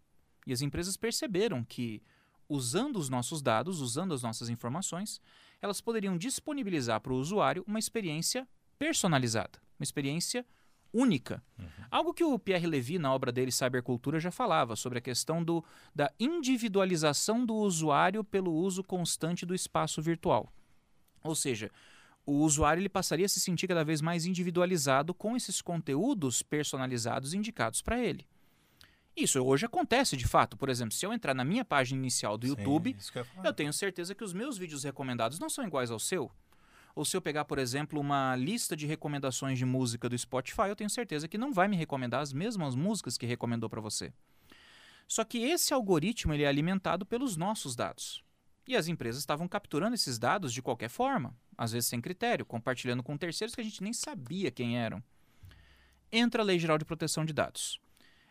E 0.48 0.54
as 0.54 0.62
empresas 0.62 0.96
perceberam 0.96 1.62
que, 1.62 2.02
usando 2.48 2.96
os 3.00 3.10
nossos 3.10 3.41
dados, 3.41 3.82
usando 3.82 4.13
as 4.13 4.24
nossas 4.24 4.48
informações, 4.48 5.20
elas 5.62 5.82
poderiam 5.82 6.18
disponibilizar 6.18 7.02
para 7.02 7.13
o 7.13 7.18
usuário 7.18 7.63
uma 7.68 7.80
experiência 7.80 8.48
personalizada, 8.78 9.60
uma 9.80 9.84
experiência 9.84 10.46
única. 10.94 11.44
Uhum. 11.60 11.68
Algo 11.91 12.13
que 12.13 12.24
o 12.24 12.39
Pierre 12.39 12.65
Levy, 12.65 12.98
na 12.98 13.13
obra 13.13 13.32
dele 13.32 13.52
Cybercultura, 13.52 14.20
já 14.20 14.32
falava 14.32 14.76
sobre 14.76 15.00
a 15.00 15.02
questão 15.02 15.44
do, 15.44 15.63
da 15.94 16.12
individualização 16.20 17.46
do 17.46 17.56
usuário 17.56 18.24
pelo 18.24 18.54
uso 18.54 18.84
constante 18.84 19.46
do 19.46 19.54
espaço 19.54 20.02
virtual. 20.02 20.52
Ou 21.24 21.36
seja, 21.36 21.70
o 22.26 22.39
usuário 22.39 22.82
ele 22.82 22.89
passaria 22.89 23.26
a 23.26 23.30
se 23.30 23.39
sentir 23.39 23.68
cada 23.68 23.84
vez 23.84 24.02
mais 24.02 24.26
individualizado 24.26 25.13
com 25.13 25.36
esses 25.36 25.62
conteúdos 25.62 26.41
personalizados 26.41 27.34
indicados 27.34 27.82
para 27.82 28.00
ele. 28.00 28.26
Isso 29.15 29.41
hoje 29.41 29.65
acontece 29.65 30.17
de 30.17 30.28
fato. 30.28 30.58
Por 30.58 30.67
exemplo, 30.67 30.93
se 30.93 31.06
eu 31.06 31.13
entrar 31.13 31.34
na 31.34 31.45
minha 31.45 31.63
página 31.63 31.99
inicial 31.99 32.38
do 32.38 32.45
Sim, 32.47 32.54
YouTube, 32.54 32.97
eu, 33.15 33.25
eu 33.45 33.54
tenho 33.54 33.71
certeza 33.71 34.13
que 34.13 34.23
os 34.23 34.34
meus 34.34 34.58
vídeos 34.58 34.84
recomendados 34.84 35.39
não 35.39 35.49
são 35.49 35.65
iguais 35.65 35.89
ao 35.89 35.99
seu. 35.99 36.30
Ou 36.93 37.04
se 37.04 37.15
eu 37.15 37.21
pegar, 37.21 37.45
por 37.45 37.58
exemplo, 37.58 37.99
uma 37.99 38.36
lista 38.36 38.75
de 38.75 38.86
recomendações 38.86 39.58
de 39.58 39.65
música 39.65 40.08
do 40.08 40.17
Spotify, 40.17 40.69
eu 40.69 40.75
tenho 40.75 40.89
certeza 40.89 41.28
que 41.28 41.38
não 41.38 41.54
vai 41.54 41.67
me 41.67 41.75
recomendar 41.75 42.21
as 42.21 42.32
mesmas 42.32 42.75
músicas 42.75 43.17
que 43.17 43.25
recomendou 43.25 43.69
para 43.69 43.82
você. 43.82 44.13
Só 45.08 45.23
que 45.23 45.39
esse 45.39 45.73
algoritmo 45.73 46.34
ele 46.34 46.43
é 46.43 46.47
alimentado 46.47 47.06
pelos 47.06 47.38
nossos 47.38 47.75
dados. 47.75 48.23
E 48.67 48.75
as 48.75 48.88
empresas 48.88 49.21
estavam 49.21 49.47
capturando 49.47 49.93
esses 49.93 50.17
dados 50.17 50.51
de 50.51 50.62
qualquer 50.62 50.89
forma, 50.89 51.38
às 51.58 51.71
vezes 51.71 51.88
sem 51.88 52.01
critério, 52.01 52.45
compartilhando 52.45 53.04
com 53.04 53.17
terceiros 53.17 53.54
que 53.54 53.62
a 53.62 53.63
gente 53.63 53.84
nem 53.84 53.93
sabia 53.93 54.49
quem 54.49 54.80
eram. 54.80 55.04
Entra 56.12 56.41
a 56.41 56.45
Lei 56.45 56.58
Geral 56.58 56.78
de 56.78 56.86
Proteção 56.86 57.25
de 57.25 57.34
Dados. 57.34 57.80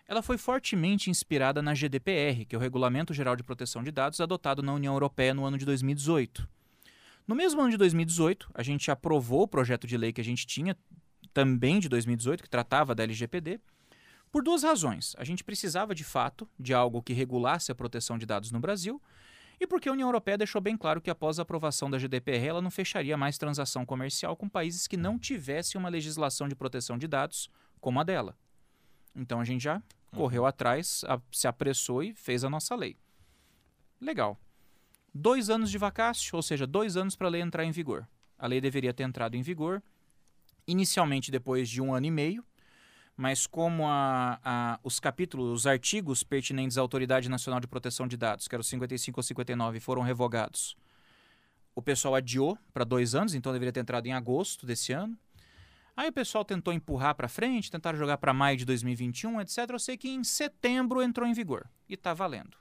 Ela 0.07 0.21
foi 0.21 0.37
fortemente 0.37 1.09
inspirada 1.09 1.63
na 1.63 1.73
GDPR, 1.73 2.45
que 2.45 2.55
é 2.55 2.59
o 2.59 2.61
Regulamento 2.61 3.15
Geral 3.15 3.35
de 3.35 3.43
Proteção 3.43 3.83
de 3.83 3.91
Dados 3.91 4.21
adotado 4.21 4.63
na 4.63 4.75
União 4.75 4.93
Europeia 4.93 5.33
no 5.33 5.45
ano 5.47 5.57
de 5.57 5.65
2018. 5.65 6.47
No 7.27 7.35
mesmo 7.35 7.63
ano 7.63 7.71
de 7.71 7.79
2018, 7.79 8.51
a 8.53 8.63
gente 8.63 8.91
aprovou 8.91 9.43
o 9.43 9.49
projeto 9.49 9.87
de 9.87 9.97
lei 9.97 10.13
que 10.13 10.21
a 10.21 10.25
gente 10.25 10.47
tinha, 10.47 10.77
também 11.33 11.81
de 11.81 11.89
2018, 11.89 12.43
que 12.43 12.51
tratava 12.51 12.95
da 12.95 13.03
LGPD, 13.03 13.59
por 14.31 14.43
duas 14.43 14.63
razões. 14.63 15.17
A 15.17 15.25
gente 15.25 15.43
precisava, 15.43 15.95
de 15.95 16.05
fato, 16.05 16.47
de 16.61 16.75
algo 16.75 17.03
que 17.03 17.15
regulasse 17.15 17.73
a 17.73 17.75
proteção 17.75 18.19
de 18.19 18.27
dados 18.27 18.53
no 18.53 18.61
Brasil 18.61 19.01
e 19.59 19.67
porque 19.67 19.89
a 19.89 19.93
União 19.93 20.09
Europeia 20.09 20.37
deixou 20.37 20.61
bem 20.61 20.77
claro 20.77 21.01
que 21.01 21.09
após 21.09 21.39
a 21.39 21.43
aprovação 21.43 21.91
da 21.91 21.99
GDPR 21.99 22.47
ela 22.47 22.61
não 22.61 22.71
fecharia 22.71 23.17
mais 23.17 23.39
transação 23.39 23.87
comercial 23.87 24.37
com 24.37 24.49
países 24.49 24.87
que 24.87 24.97
não 24.97 25.19
tivessem 25.19 25.79
uma 25.79 25.89
legislação 25.89 26.47
de 26.47 26.55
proteção 26.55 26.99
de 26.99 27.09
dados 27.09 27.49
como 27.81 28.01
a 28.01 28.05
dela. 28.05 28.37
Então 29.15 29.41
a 29.41 29.45
gente 29.45 29.63
já 29.63 29.83
correu 30.15 30.43
uhum. 30.43 30.49
atrás, 30.49 31.05
a, 31.07 31.21
se 31.33 31.47
apressou 31.47 32.03
e 32.03 32.15
fez 32.15 32.45
a 32.45 32.51
nossa 32.51 32.75
lei. 32.75 32.97
Legal. 34.01 34.39
Dois 35.13 35.49
anos 35.49 35.71
de 35.71 35.79
vacácio, 35.79 36.35
ou 36.37 36.43
seja, 36.43 36.67
dois 36.67 36.97
anos 36.97 37.15
para 37.17 37.29
a 37.29 37.31
lei 37.31 37.41
entrar 37.41 37.65
em 37.65 37.71
vigor. 37.71 38.07
A 38.39 38.47
lei 38.47 38.61
deveria 38.61 38.93
ter 38.93 39.05
entrado 39.05 39.37
em 39.37 39.43
vigor 39.43 39.83
inicialmente 40.67 41.31
depois 41.31 41.69
de 41.69 41.81
um 41.81 41.95
ano 41.95 42.07
e 42.07 42.11
meio, 42.11 42.45
mas 43.17 43.47
como 43.47 43.87
a, 43.87 44.41
a, 44.43 44.81
os 44.83 44.99
capítulos, 44.99 45.61
os 45.61 45.67
artigos 45.67 46.23
pertinentes 46.23 46.79
à 46.79 46.81
Autoridade 46.81 47.29
Nacional 47.29 47.61
de 47.61 47.67
Proteção 47.67 48.09
de 48.09 48.17
Dados, 48.17 48.49
que 48.49 48.55
eram 48.55 48.63
55 48.63 49.19
ou 49.19 49.23
59, 49.23 49.79
foram 49.79 50.03
revogados, 50.03 50.77
o 51.75 51.83
pessoal 51.83 52.15
adiou 52.15 52.59
para 52.73 52.85
dois 52.85 53.15
anos, 53.15 53.35
então 53.35 53.53
deveria 53.53 53.73
ter 53.73 53.81
entrado 53.81 54.07
em 54.07 54.13
agosto 54.13 54.65
desse 54.65 54.93
ano. 54.93 55.19
Aí 55.97 56.09
o 56.09 56.13
pessoal 56.13 56.45
tentou 56.45 56.73
empurrar 56.73 57.15
para 57.15 57.29
frente, 57.29 57.71
tentaram 57.71 57.99
jogar 57.99 58.19
para 58.19 58.33
maio 58.33 58.57
de 58.57 58.65
2021, 58.65 59.41
etc. 59.41 59.59
Eu 59.71 59.79
sei 59.79 59.97
que 59.97 60.09
em 60.09 60.25
setembro 60.25 61.03
entrou 61.03 61.27
em 61.27 61.33
vigor 61.33 61.69
e 61.89 61.95
está 61.95 62.13
valendo. 62.13 62.57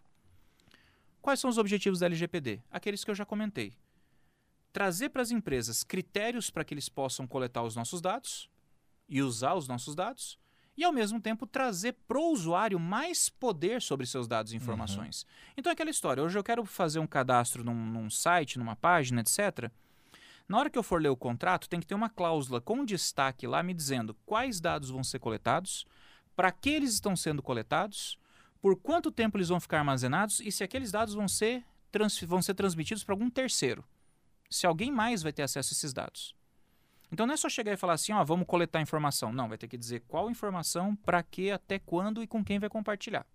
Quais 1.22 1.40
são 1.40 1.50
os 1.50 1.58
objetivos 1.58 2.00
da 2.00 2.06
LGPD? 2.06 2.62
Aqueles 2.70 3.04
que 3.04 3.10
eu 3.10 3.16
já 3.16 3.26
comentei. 3.26 3.74
Trazer 4.72 5.10
para 5.10 5.22
as 5.22 5.32
empresas 5.32 5.84
critérios 5.84 6.50
para 6.50 6.64
que 6.64 6.74
eles 6.74 6.90
possam 6.90 7.26
coletar 7.26 7.64
os 7.64 7.76
nossos 7.76 8.02
dados 8.02 8.50
e 9.08 9.22
usar 9.22 9.54
os 9.54 9.68
nossos 9.68 9.96
dados, 9.96 10.40
e 10.76 10.84
ao 10.84 10.92
mesmo 10.92 11.22
tempo 11.22 11.46
trazer 11.46 11.94
para 12.08 12.18
o 12.18 12.32
usuário 12.32 12.80
mais 12.80 13.30
poder 13.30 13.82
sobre 13.82 14.06
seus 14.06 14.28
dados 14.28 14.54
e 14.54 14.56
informações. 14.56 15.22
Uhum. 15.22 15.54
Então 15.58 15.70
é 15.70 15.74
aquela 15.74 15.90
história, 15.90 16.24
hoje 16.24 16.38
eu 16.38 16.44
quero 16.44 16.66
fazer 16.66 17.00
um 17.00 17.08
cadastro 17.08 17.64
num, 17.64 17.76
num 17.86 18.10
site, 18.10 18.58
numa 18.58 18.76
página, 18.76 19.22
etc. 19.22 19.72
Na 20.48 20.60
hora 20.60 20.70
que 20.70 20.78
eu 20.78 20.84
for 20.84 21.02
ler 21.02 21.10
o 21.10 21.18
contrato, 21.18 21.70
tem 21.70 21.80
que 21.80 21.86
ter 21.86 21.96
uma 21.96 22.10
cláusula 22.10 22.60
com 22.60 22.84
destaque 22.84 23.48
lá 23.48 23.64
me 23.64 23.74
dizendo 23.74 24.16
quais 24.26 24.60
dados 24.60 24.90
vão 24.90 25.04
ser 25.04 25.20
coletados, 25.20 25.86
para 26.36 26.52
que 26.52 26.70
eles 26.70 26.94
estão 26.94 27.16
sendo 27.16 27.42
coletados, 27.42 28.18
por 28.62 28.76
quanto 28.76 29.12
tempo 29.12 29.38
eles 29.38 29.50
vão 29.50 29.60
ficar 29.60 29.80
armazenados 29.80 30.40
e 30.40 30.52
se 30.52 30.64
aqueles 30.64 30.92
dados 30.92 31.14
vão 31.14 31.28
ser, 31.28 31.64
vão 32.28 32.42
ser 32.42 32.54
transmitidos 32.54 33.04
para 33.04 33.14
algum 33.14 33.30
terceiro. 33.30 33.84
Se 34.50 34.66
alguém 34.66 34.92
mais 34.92 35.24
vai 35.24 35.34
ter 35.34 35.44
acesso 35.44 35.74
a 35.74 35.76
esses 35.76 35.94
dados. 35.94 36.36
Então 37.12 37.28
não 37.28 37.34
é 37.34 37.38
só 37.38 37.48
chegar 37.48 37.72
e 37.72 37.78
falar 37.78 37.94
assim, 37.94 38.12
ó, 38.12 38.24
vamos 38.24 38.48
coletar 38.48 38.82
informação. 38.82 39.32
Não, 39.32 39.48
vai 39.48 39.58
ter 39.58 39.68
que 39.68 39.78
dizer 39.78 40.04
qual 40.08 40.32
informação, 40.32 40.96
para 40.96 41.22
que, 41.22 41.52
até 41.52 41.78
quando 41.78 42.24
e 42.24 42.28
com 42.28 42.44
quem 42.44 42.58
vai 42.58 42.70
compartilhar. 42.70 43.26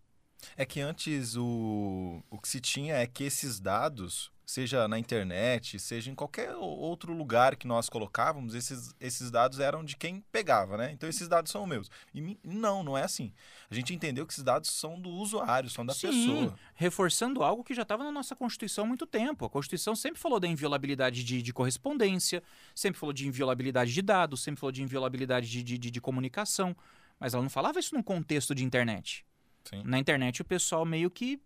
É 0.57 0.65
que 0.65 0.81
antes 0.81 1.37
o, 1.37 2.23
o 2.31 2.39
que 2.39 2.49
se 2.49 2.61
tinha 2.61 2.95
é 2.95 3.07
que 3.07 3.25
esses 3.25 3.61
dados, 3.61 4.33
seja 4.49 4.89
na 4.89 4.99
internet, 4.99 5.79
seja 5.79 6.11
em 6.11 6.15
qualquer 6.15 6.57
outro 6.57 7.13
lugar 7.13 7.55
que 7.55 7.67
nós 7.67 7.91
colocávamos, 7.91 8.55
esses, 8.55 8.95
esses 8.99 9.31
dados 9.31 9.61
eram 9.61 9.85
de 9.85 9.95
quem 9.95 10.25
pegava, 10.33 10.79
né? 10.79 10.91
Então 10.91 11.07
esses 11.07 11.29
dados 11.29 11.53
são 11.53 11.67
meus. 11.67 11.91
E 12.15 12.39
não, 12.43 12.83
não 12.83 12.97
é 12.97 13.03
assim. 13.03 13.31
A 13.71 13.75
gente 13.75 13.93
entendeu 13.93 14.27
que 14.27 14.33
esses 14.33 14.43
dados 14.43 14.71
são 14.71 14.99
do 14.99 15.11
usuário, 15.11 15.69
são 15.69 15.85
da 15.85 15.93
Sim, 15.93 16.09
pessoa. 16.09 16.59
Reforçando 16.75 17.43
algo 17.43 17.63
que 17.63 17.75
já 17.75 17.83
estava 17.83 18.03
na 18.03 18.11
nossa 18.11 18.35
Constituição 18.35 18.85
há 18.85 18.87
muito 18.87 19.07
tempo. 19.07 19.45
A 19.45 19.51
Constituição 19.51 19.95
sempre 19.95 20.19
falou 20.19 20.41
da 20.41 20.49
inviolabilidade 20.49 21.23
de, 21.23 21.43
de 21.43 21.53
correspondência, 21.53 22.43
sempre 22.75 22.99
falou 22.99 23.13
de 23.13 23.29
inviolabilidade 23.29 23.93
de 23.93 24.01
dados, 24.01 24.43
sempre 24.43 24.61
falou 24.61 24.73
de 24.73 24.83
inviolabilidade 24.83 25.47
de, 25.47 25.63
de, 25.63 25.91
de 25.91 26.01
comunicação. 26.01 26.75
Mas 27.21 27.35
ela 27.35 27.43
não 27.43 27.51
falava 27.51 27.79
isso 27.79 27.95
num 27.95 28.03
contexto 28.03 28.55
de 28.55 28.65
internet. 28.65 29.27
Sim. 29.69 29.83
Na 29.85 29.99
internet 29.99 30.41
o 30.41 30.45
pessoal 30.45 30.87
meio 30.87 31.11
que. 31.11 31.39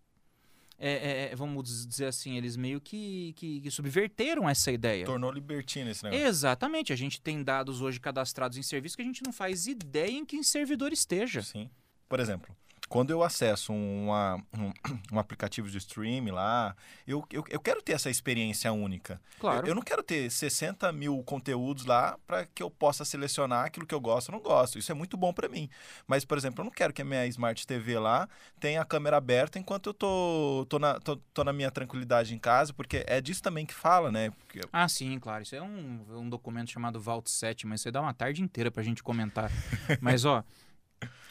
É, 0.85 1.31
é, 1.31 1.37
vamos 1.37 1.87
dizer 1.87 2.07
assim, 2.07 2.37
eles 2.37 2.57
meio 2.57 2.81
que, 2.81 3.33
que, 3.35 3.61
que, 3.61 3.71
subverteram 3.71 4.49
essa 4.49 4.73
ideia. 4.73 5.07
Tornou 5.07 5.31
libertino 5.31 5.88
esse 5.88 6.03
negócio. 6.03 6.27
Exatamente. 6.27 6.92
A 6.92 6.97
gente 6.97 7.21
tem 7.21 7.40
dados 7.40 7.81
hoje 7.81 8.01
cadastrados 8.01 8.59
em 8.59 8.62
serviço 8.62 8.97
que 8.97 9.03
a 9.03 9.05
gente 9.05 9.23
não 9.25 9.33
faz 9.33 9.68
ideia 9.68 10.11
em 10.11 10.25
que 10.25 10.42
servidor 10.42 10.92
esteja. 10.92 11.40
Sim. 11.40 11.71
Por 12.09 12.18
exemplo, 12.18 12.53
quando 12.92 13.09
eu 13.09 13.22
acesso 13.22 13.72
uma, 13.72 14.37
um, 14.52 14.70
um, 15.16 15.18
aplicativo 15.18 15.70
de 15.70 15.78
streaming 15.78 16.31
lá, 16.31 16.76
eu, 17.07 17.24
eu, 17.33 17.42
eu, 17.48 17.59
quero 17.59 17.81
ter 17.81 17.94
essa 17.94 18.11
experiência 18.11 18.70
única. 18.70 19.18
Claro. 19.40 19.66
Eu, 19.66 19.70
eu 19.70 19.74
não 19.74 19.81
quero 19.81 20.02
ter 20.02 20.31
60 20.31 20.92
mil 20.92 21.22
conteúdos 21.24 21.87
lá 21.87 22.18
para 22.26 22.44
que 22.44 22.62
eu 22.62 22.70
possa 22.70 23.02
selecionar 23.02 23.64
aquilo 23.64 23.87
que 23.87 23.94
eu 23.94 24.00
gosto 24.00 24.28
ou 24.28 24.35
não 24.35 24.42
gosto. 24.42 24.78
Isso 24.78 24.92
é 24.92 24.94
muito 24.94 25.16
bom 25.16 25.33
para 25.33 25.48
mim. 25.48 25.70
Mas, 26.07 26.22
por 26.22 26.37
exemplo, 26.37 26.61
eu 26.61 26.64
não 26.66 26.70
quero 26.70 26.92
que 26.92 27.00
a 27.00 27.05
minha 27.05 27.26
Smart 27.28 27.66
TV 27.66 27.98
lá 27.98 28.28
tenha 28.61 28.83
a 28.83 28.85
câmera 28.85 29.16
aberta 29.16 29.59
enquanto 29.59 29.87
eu 29.87 29.94
tô, 29.94 30.66
tô, 30.68 30.78
na, 30.78 31.00
tô, 31.00 31.16
tô 31.33 31.44
na 31.44 31.52
minha 31.55 31.70
tranquilidade 31.70 32.35
em 32.35 32.38
casa, 32.38 32.74
porque 32.74 33.05
é 33.07 33.22
disso 33.22 33.42
também 33.42 33.64
que 33.64 33.72
fala, 33.72 34.12
né? 34.12 34.33
Porque... 34.33 34.61
Ah, 34.70 34.87
sim, 34.87 35.18
claro. 35.18 35.42
Isso 35.42 35.57
é 35.57 35.62
um, 35.62 36.05
um 36.11 36.28
documento 36.28 36.70
chamado 36.70 37.00
Vault 37.00 37.31
7, 37.31 37.66
mas 37.66 37.81
você 37.81 37.90
dá 37.90 38.02
uma 38.02 38.12
tarde 38.12 38.42
inteira 38.42 38.70
para 38.70 38.83
a 38.83 38.85
gente 38.85 39.02
comentar. 39.02 39.50
mas, 39.98 40.26
ó. 40.26 40.44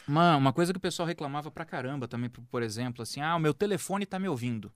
Uma, 0.07 0.35
uma 0.35 0.53
coisa 0.53 0.73
que 0.73 0.77
o 0.77 0.81
pessoal 0.81 1.07
reclamava 1.07 1.51
pra 1.51 1.65
caramba 1.65 2.07
também, 2.07 2.29
por 2.29 2.63
exemplo, 2.63 3.03
assim, 3.03 3.21
ah, 3.21 3.35
o 3.35 3.39
meu 3.39 3.53
telefone 3.53 4.05
tá 4.05 4.19
me 4.19 4.27
ouvindo. 4.27 4.71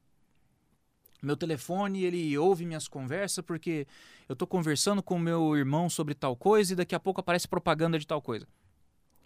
Meu 1.22 1.36
telefone, 1.36 2.04
ele 2.04 2.38
ouve 2.38 2.66
minhas 2.66 2.88
conversas 2.88 3.44
porque 3.44 3.88
eu 4.30 4.36
tô 4.36 4.46
conversando 4.46 5.02
com 5.02 5.18
meu 5.18 5.58
irmão 5.58 5.90
sobre 5.90 6.14
tal 6.14 6.36
coisa 6.36 6.74
e 6.74 6.76
daqui 6.76 6.94
a 6.94 7.00
pouco 7.00 7.20
aparece 7.20 7.48
propaganda 7.48 7.98
de 7.98 8.06
tal 8.06 8.22
coisa. 8.22 8.48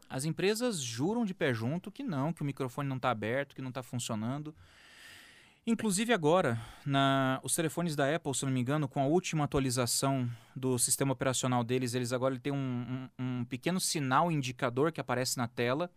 As 0.10 0.26
empresas 0.26 0.80
juram 0.80 1.26
de 1.26 1.34
pé 1.34 1.54
junto 1.54 1.92
que 1.92 2.04
não, 2.04 2.32
que 2.32 2.42
o 2.42 2.46
microfone 2.46 2.88
não 2.88 2.96
está 2.96 3.12
aberto, 3.12 3.54
que 3.54 3.62
não 3.62 3.70
está 3.70 3.84
funcionando. 3.84 4.56
Inclusive 5.70 6.12
agora, 6.12 6.60
na, 6.84 7.40
os 7.44 7.54
telefones 7.54 7.96
da 7.96 8.16
Apple, 8.16 8.34
se 8.34 8.44
não 8.44 8.52
me 8.52 8.60
engano, 8.60 8.88
com 8.88 9.04
a 9.04 9.06
última 9.06 9.44
atualização 9.44 10.28
do 10.56 10.80
sistema 10.80 11.14
operacional 11.14 11.64
deles, 11.64 11.94
eles 11.94 12.12
agora 12.12 12.40
têm 12.40 12.52
um, 12.52 13.08
um, 13.20 13.24
um 13.24 13.46
pequeno 13.46 13.80
sinal 13.80 14.32
indicador 14.32 14.92
que 14.92 15.00
aparece 15.00 15.38
na 15.38 15.48
tela 15.48 15.88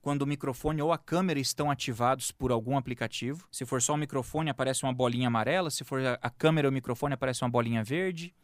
quando 0.00 0.22
o 0.22 0.26
microfone 0.26 0.80
ou 0.80 0.90
a 0.90 0.96
câmera 0.96 1.38
estão 1.38 1.70
ativados 1.70 2.32
por 2.32 2.50
algum 2.50 2.78
aplicativo. 2.78 3.46
Se 3.52 3.66
for 3.66 3.82
só 3.82 3.92
o 3.92 3.98
microfone, 3.98 4.48
aparece 4.48 4.84
uma 4.84 4.92
bolinha 4.94 5.26
amarela. 5.28 5.70
Se 5.70 5.84
for 5.84 6.00
a 6.18 6.30
câmera 6.30 6.68
ou 6.68 6.70
o 6.70 6.72
microfone, 6.72 7.12
aparece 7.12 7.44
uma 7.44 7.50
bolinha 7.50 7.84
verde. 7.84 8.34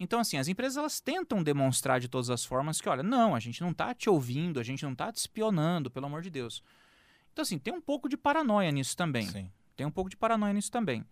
Então, 0.00 0.18
assim, 0.18 0.38
as 0.38 0.48
empresas 0.48 0.76
elas 0.76 0.98
tentam 0.98 1.40
demonstrar 1.40 2.00
de 2.00 2.08
todas 2.08 2.30
as 2.30 2.44
formas 2.44 2.80
que, 2.80 2.88
olha, 2.88 3.04
não, 3.04 3.32
a 3.32 3.38
gente 3.38 3.60
não 3.60 3.70
está 3.70 3.94
te 3.94 4.10
ouvindo, 4.10 4.58
a 4.58 4.64
gente 4.64 4.82
não 4.82 4.90
está 4.90 5.12
te 5.12 5.18
espionando, 5.18 5.88
pelo 5.88 6.06
amor 6.06 6.20
de 6.20 6.30
Deus. 6.30 6.64
Então, 7.32 7.42
assim, 7.44 7.60
tem 7.60 7.72
um 7.72 7.80
pouco 7.80 8.08
de 8.08 8.16
paranoia 8.16 8.72
nisso 8.72 8.96
também. 8.96 9.28
Sim. 9.28 9.48
Tem 9.76 9.86
um 9.86 9.90
pouco 9.90 10.10
de 10.10 10.16
paranoia 10.16 10.52
nisso 10.52 10.70
também. 10.70 11.04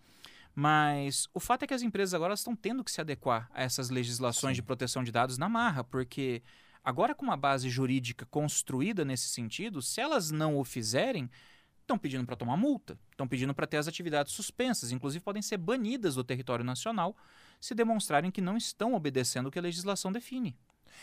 Mas 0.55 1.29
o 1.33 1.41
fato 1.41 1.63
é 1.63 1.67
que 1.67 1.75
as 1.75 1.83
empresas 1.83 2.13
agora 2.13 2.35
estão 2.35 2.55
tendo 2.55 2.85
que 2.85 2.91
se 2.91 3.01
adequar 3.01 3.51
a 3.55 3.63
essas 3.63 3.89
legislações 3.89 4.57
Sim. 4.57 4.61
de 4.61 4.63
proteção 4.63 5.03
de 5.03 5.11
dados 5.11 5.39
na 5.39 5.49
marra, 5.49 5.83
porque 5.83 6.43
agora 6.85 7.15
com 7.15 7.25
uma 7.25 7.37
base 7.37 7.71
jurídica 7.71 8.27
construída 8.27 9.05
nesse 9.05 9.29
sentido, 9.29 9.81
se 9.81 10.01
elas 10.01 10.31
não 10.31 10.59
o 10.59 10.65
fizerem, 10.65 11.31
estão 11.81 11.99
pedindo 11.99 12.27
para 12.27 12.37
tomar 12.37 12.57
multa, 12.57 12.99
estão 13.11 13.27
pedindo 13.27 13.55
para 13.55 13.67
ter 13.67 13.79
as 13.79 13.89
atividades 13.89 14.33
suspensas, 14.33 14.93
inclusive 14.93 15.25
podem 15.25 15.43
ser 15.43 15.57
banidas 15.57 16.15
do 16.15 16.25
território 16.25 16.65
nacional 16.65 17.17
se 17.61 17.75
demonstrarem 17.75 18.31
que 18.31 18.41
não 18.41 18.57
estão 18.57 18.95
obedecendo 18.95 19.47
o 19.47 19.51
que 19.51 19.59
a 19.59 19.63
legislação 19.63 20.13
define. 20.13 20.57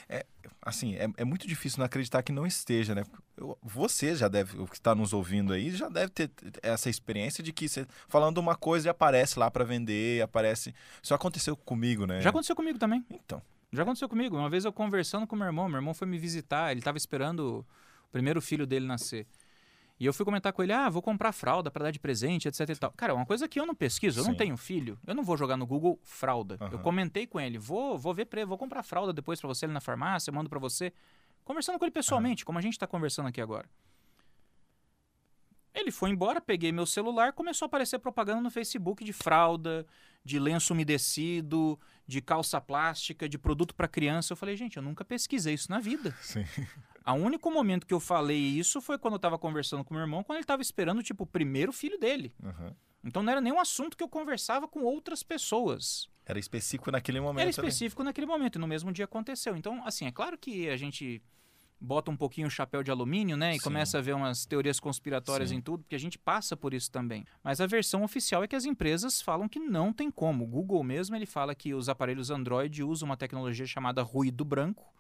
É, 0.08 0.26
assim, 0.62 0.96
é, 0.96 1.08
é 1.18 1.24
muito 1.24 1.48
difícil 1.48 1.80
não 1.80 1.86
acreditar 1.86 2.24
que 2.24 2.32
não 2.32 2.46
esteja, 2.46 2.96
né? 2.96 3.04
Eu, 3.38 3.58
você 3.62 4.16
já 4.16 4.28
deve, 4.28 4.58
o 4.58 4.68
que 4.68 4.76
está 4.76 4.96
nos 4.96 5.14
ouvindo 5.14 5.54
aí, 5.54 5.72
já 5.72 5.90
deve 5.90 6.10
ter 6.10 6.32
essa 6.62 6.90
experiência 6.90 7.44
de 7.44 7.54
que 7.54 7.68
você 7.68 7.86
falando 8.08 8.38
uma 8.38 8.56
coisa 8.56 8.88
e 8.88 8.90
aparece 8.90 9.38
lá 9.40 9.50
para 9.52 9.64
vender, 9.64 10.22
aparece. 10.22 10.74
Isso 11.02 11.14
aconteceu 11.14 11.56
comigo, 11.56 12.06
né? 12.06 12.22
Já 12.22 12.30
aconteceu 12.30 12.56
comigo 12.56 12.80
também. 12.80 13.06
Então. 13.10 13.42
Já 13.72 13.84
aconteceu 13.84 14.10
comigo. 14.10 14.36
Uma 14.38 14.50
vez 14.50 14.66
eu 14.66 14.74
conversando 14.74 15.28
com 15.28 15.36
meu 15.36 15.46
irmão, 15.46 15.70
meu 15.70 15.78
irmão 15.78 15.94
foi 15.94 16.08
me 16.08 16.18
visitar, 16.18 16.72
ele 16.72 16.80
estava 16.80 16.98
esperando 16.98 17.66
o 18.08 18.12
primeiro 18.12 18.42
filho 18.42 18.66
dele 18.66 18.86
nascer. 18.86 19.28
E 20.00 20.06
eu 20.06 20.14
fui 20.14 20.24
comentar 20.24 20.54
com 20.54 20.64
ele, 20.64 20.72
ah, 20.72 20.88
vou 20.90 21.02
comprar 21.02 21.34
fralda 21.34 21.70
para 21.70 21.84
dar 21.84 21.92
de 21.92 22.00
presente, 22.00 22.48
etc 22.48 22.70
e 22.70 22.76
tal. 22.76 22.92
Cara, 22.94 23.14
uma 23.14 23.26
coisa 23.26 23.50
que 23.50 23.60
eu 23.60 23.66
não 23.66 23.76
pesquiso, 23.76 24.20
eu 24.20 24.24
Sim. 24.24 24.30
não 24.30 24.38
tenho 24.38 24.56
filho, 24.56 24.98
eu 25.06 25.14
não 25.14 25.24
vou 25.24 25.36
jogar 25.36 25.58
no 25.58 25.68
Google 25.68 26.00
fralda. 26.04 26.58
Uhum. 26.62 26.70
Eu 26.72 26.80
comentei 26.80 27.28
com 27.28 27.40
ele, 27.40 27.58
vou, 27.58 27.98
vou 27.98 28.14
ver, 28.14 28.28
vou 28.48 28.58
comprar 28.58 28.82
fralda 28.82 29.12
depois 29.12 29.42
para 29.42 29.50
você 29.50 29.66
ali 29.66 29.74
na 29.74 29.82
farmácia, 29.82 30.32
eu 30.32 30.34
mando 30.34 30.50
para 30.50 30.60
você. 30.60 30.94
Conversando 31.44 31.78
com 31.78 31.84
ele 31.84 31.92
pessoalmente, 31.92 32.44
uhum. 32.44 32.46
como 32.46 32.60
a 32.60 32.62
gente 32.62 32.74
está 32.74 32.88
conversando 32.88 33.28
aqui 33.28 33.42
agora. 33.42 33.68
Ele 35.74 35.92
foi 35.92 36.10
embora, 36.10 36.40
peguei 36.40 36.72
meu 36.72 36.86
celular, 36.86 37.34
começou 37.34 37.66
a 37.66 37.68
aparecer 37.68 38.00
propaganda 38.00 38.42
no 38.42 38.50
Facebook 38.50 39.04
de 39.04 39.12
fralda, 39.14 39.86
de 40.24 40.40
lenço 40.40 40.74
umedecido, 40.74 41.80
de 42.08 42.22
calça 42.22 42.60
plástica, 42.60 43.28
de 43.28 43.38
produto 43.38 43.74
para 43.76 43.88
criança. 43.88 44.34
Eu 44.34 44.38
falei, 44.38 44.56
gente, 44.56 44.78
eu 44.78 44.84
nunca 44.84 45.06
pesquisei 45.06 45.54
isso 45.54 45.70
na 45.70 45.80
vida. 45.80 46.16
Sim. 46.22 46.46
O 47.06 47.14
único 47.14 47.50
momento 47.50 47.88
que 47.88 47.94
eu 47.94 48.00
falei 48.00 48.38
isso 48.38 48.82
foi 48.82 48.98
quando 48.98 49.14
eu 49.14 49.18
estava 49.18 49.38
conversando 49.38 49.84
com 49.84 49.94
meu 49.94 50.02
irmão, 50.02 50.24
quando 50.24 50.38
ele 50.38 50.44
estava 50.44 50.62
esperando, 50.62 51.02
tipo, 51.02 51.24
o 51.24 51.28
primeiro 51.28 51.72
filho 51.72 51.98
dele. 51.98 52.34
Uhum. 52.44 52.74
Então 53.04 53.24
não 53.24 53.32
era 53.32 53.42
nenhum 53.42 53.60
assunto 53.60 53.96
que 53.96 54.04
eu 54.04 54.10
conversava 54.10 54.68
com 54.68 54.82
outras 54.82 55.24
pessoas. 55.24 56.10
Era 56.26 56.38
específico 56.38 56.92
naquele 56.92 57.20
momento. 57.20 57.42
Era 57.42 57.50
específico 57.50 58.02
ali. 58.02 58.10
naquele 58.10 58.28
momento, 58.28 58.58
e 58.58 58.60
no 58.60 58.68
mesmo 58.68 58.92
dia 58.92 59.06
aconteceu. 59.06 59.56
Então, 59.56 59.84
assim, 59.86 60.06
é 60.06 60.12
claro 60.12 60.38
que 60.38 60.70
a 60.70 60.78
gente 60.78 61.22
bota 61.80 62.12
um 62.12 62.18
pouquinho 62.18 62.48
o 62.48 62.52
chapéu 62.52 62.84
de 62.84 62.92
alumínio, 62.92 63.38
né? 63.38 63.52
E 63.52 63.58
Sim. 63.58 63.64
começa 63.64 63.98
a 63.98 64.02
ver 64.02 64.14
umas 64.14 64.46
teorias 64.46 64.80
conspiratórias 64.80 65.50
Sim. 65.50 65.56
em 65.56 65.62
tudo, 65.62 65.84
porque 65.84 65.96
a 65.96 66.00
gente 66.00 66.18
passa 66.18 66.58
por 66.58 66.74
isso 66.74 66.92
também. 66.92 67.26
Mas 67.44 67.62
a 67.62 67.68
versão 67.68 68.04
oficial 68.04 68.44
é 68.44 68.48
que 68.48 68.56
as 68.56 68.66
empresas 68.66 69.22
falam 69.22 69.48
que 69.48 69.60
não 69.60 69.94
tem 69.94 70.12
como. 70.12 70.44
O 70.44 70.48
Google 70.48 70.84
mesmo, 70.84 71.16
ele 71.16 71.26
fala 71.26 71.56
que 71.56 71.74
os 71.74 71.88
aparelhos 71.88 72.30
Android 72.30 72.84
usam 72.84 73.08
uma 73.08 73.18
tecnologia 73.18 73.66
chamada 73.66 74.02
ruído 74.04 74.44
branco, 74.44 74.94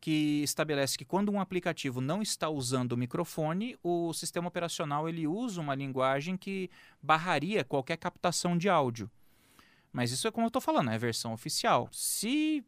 que 0.00 0.42
estabelece 0.42 0.98
que 0.98 1.04
quando 1.04 1.32
um 1.32 1.40
aplicativo 1.40 2.00
não 2.00 2.20
está 2.20 2.48
usando 2.48 2.92
o 2.92 2.96
microfone, 2.96 3.76
o 3.82 4.12
sistema 4.12 4.48
operacional 4.48 5.08
ele 5.08 5.26
usa 5.26 5.60
uma 5.60 5.74
linguagem 5.74 6.36
que 6.36 6.70
barraria 7.02 7.64
qualquer 7.64 7.96
captação 7.96 8.56
de 8.56 8.68
áudio. 8.68 9.10
Mas 9.92 10.10
isso 10.10 10.26
é 10.26 10.30
como 10.30 10.46
eu 10.46 10.48
estou 10.48 10.60
falando, 10.60 10.90
é 10.90 10.94
a 10.94 10.98
versão 10.98 11.32
oficial. 11.32 11.88
Se 11.92 12.64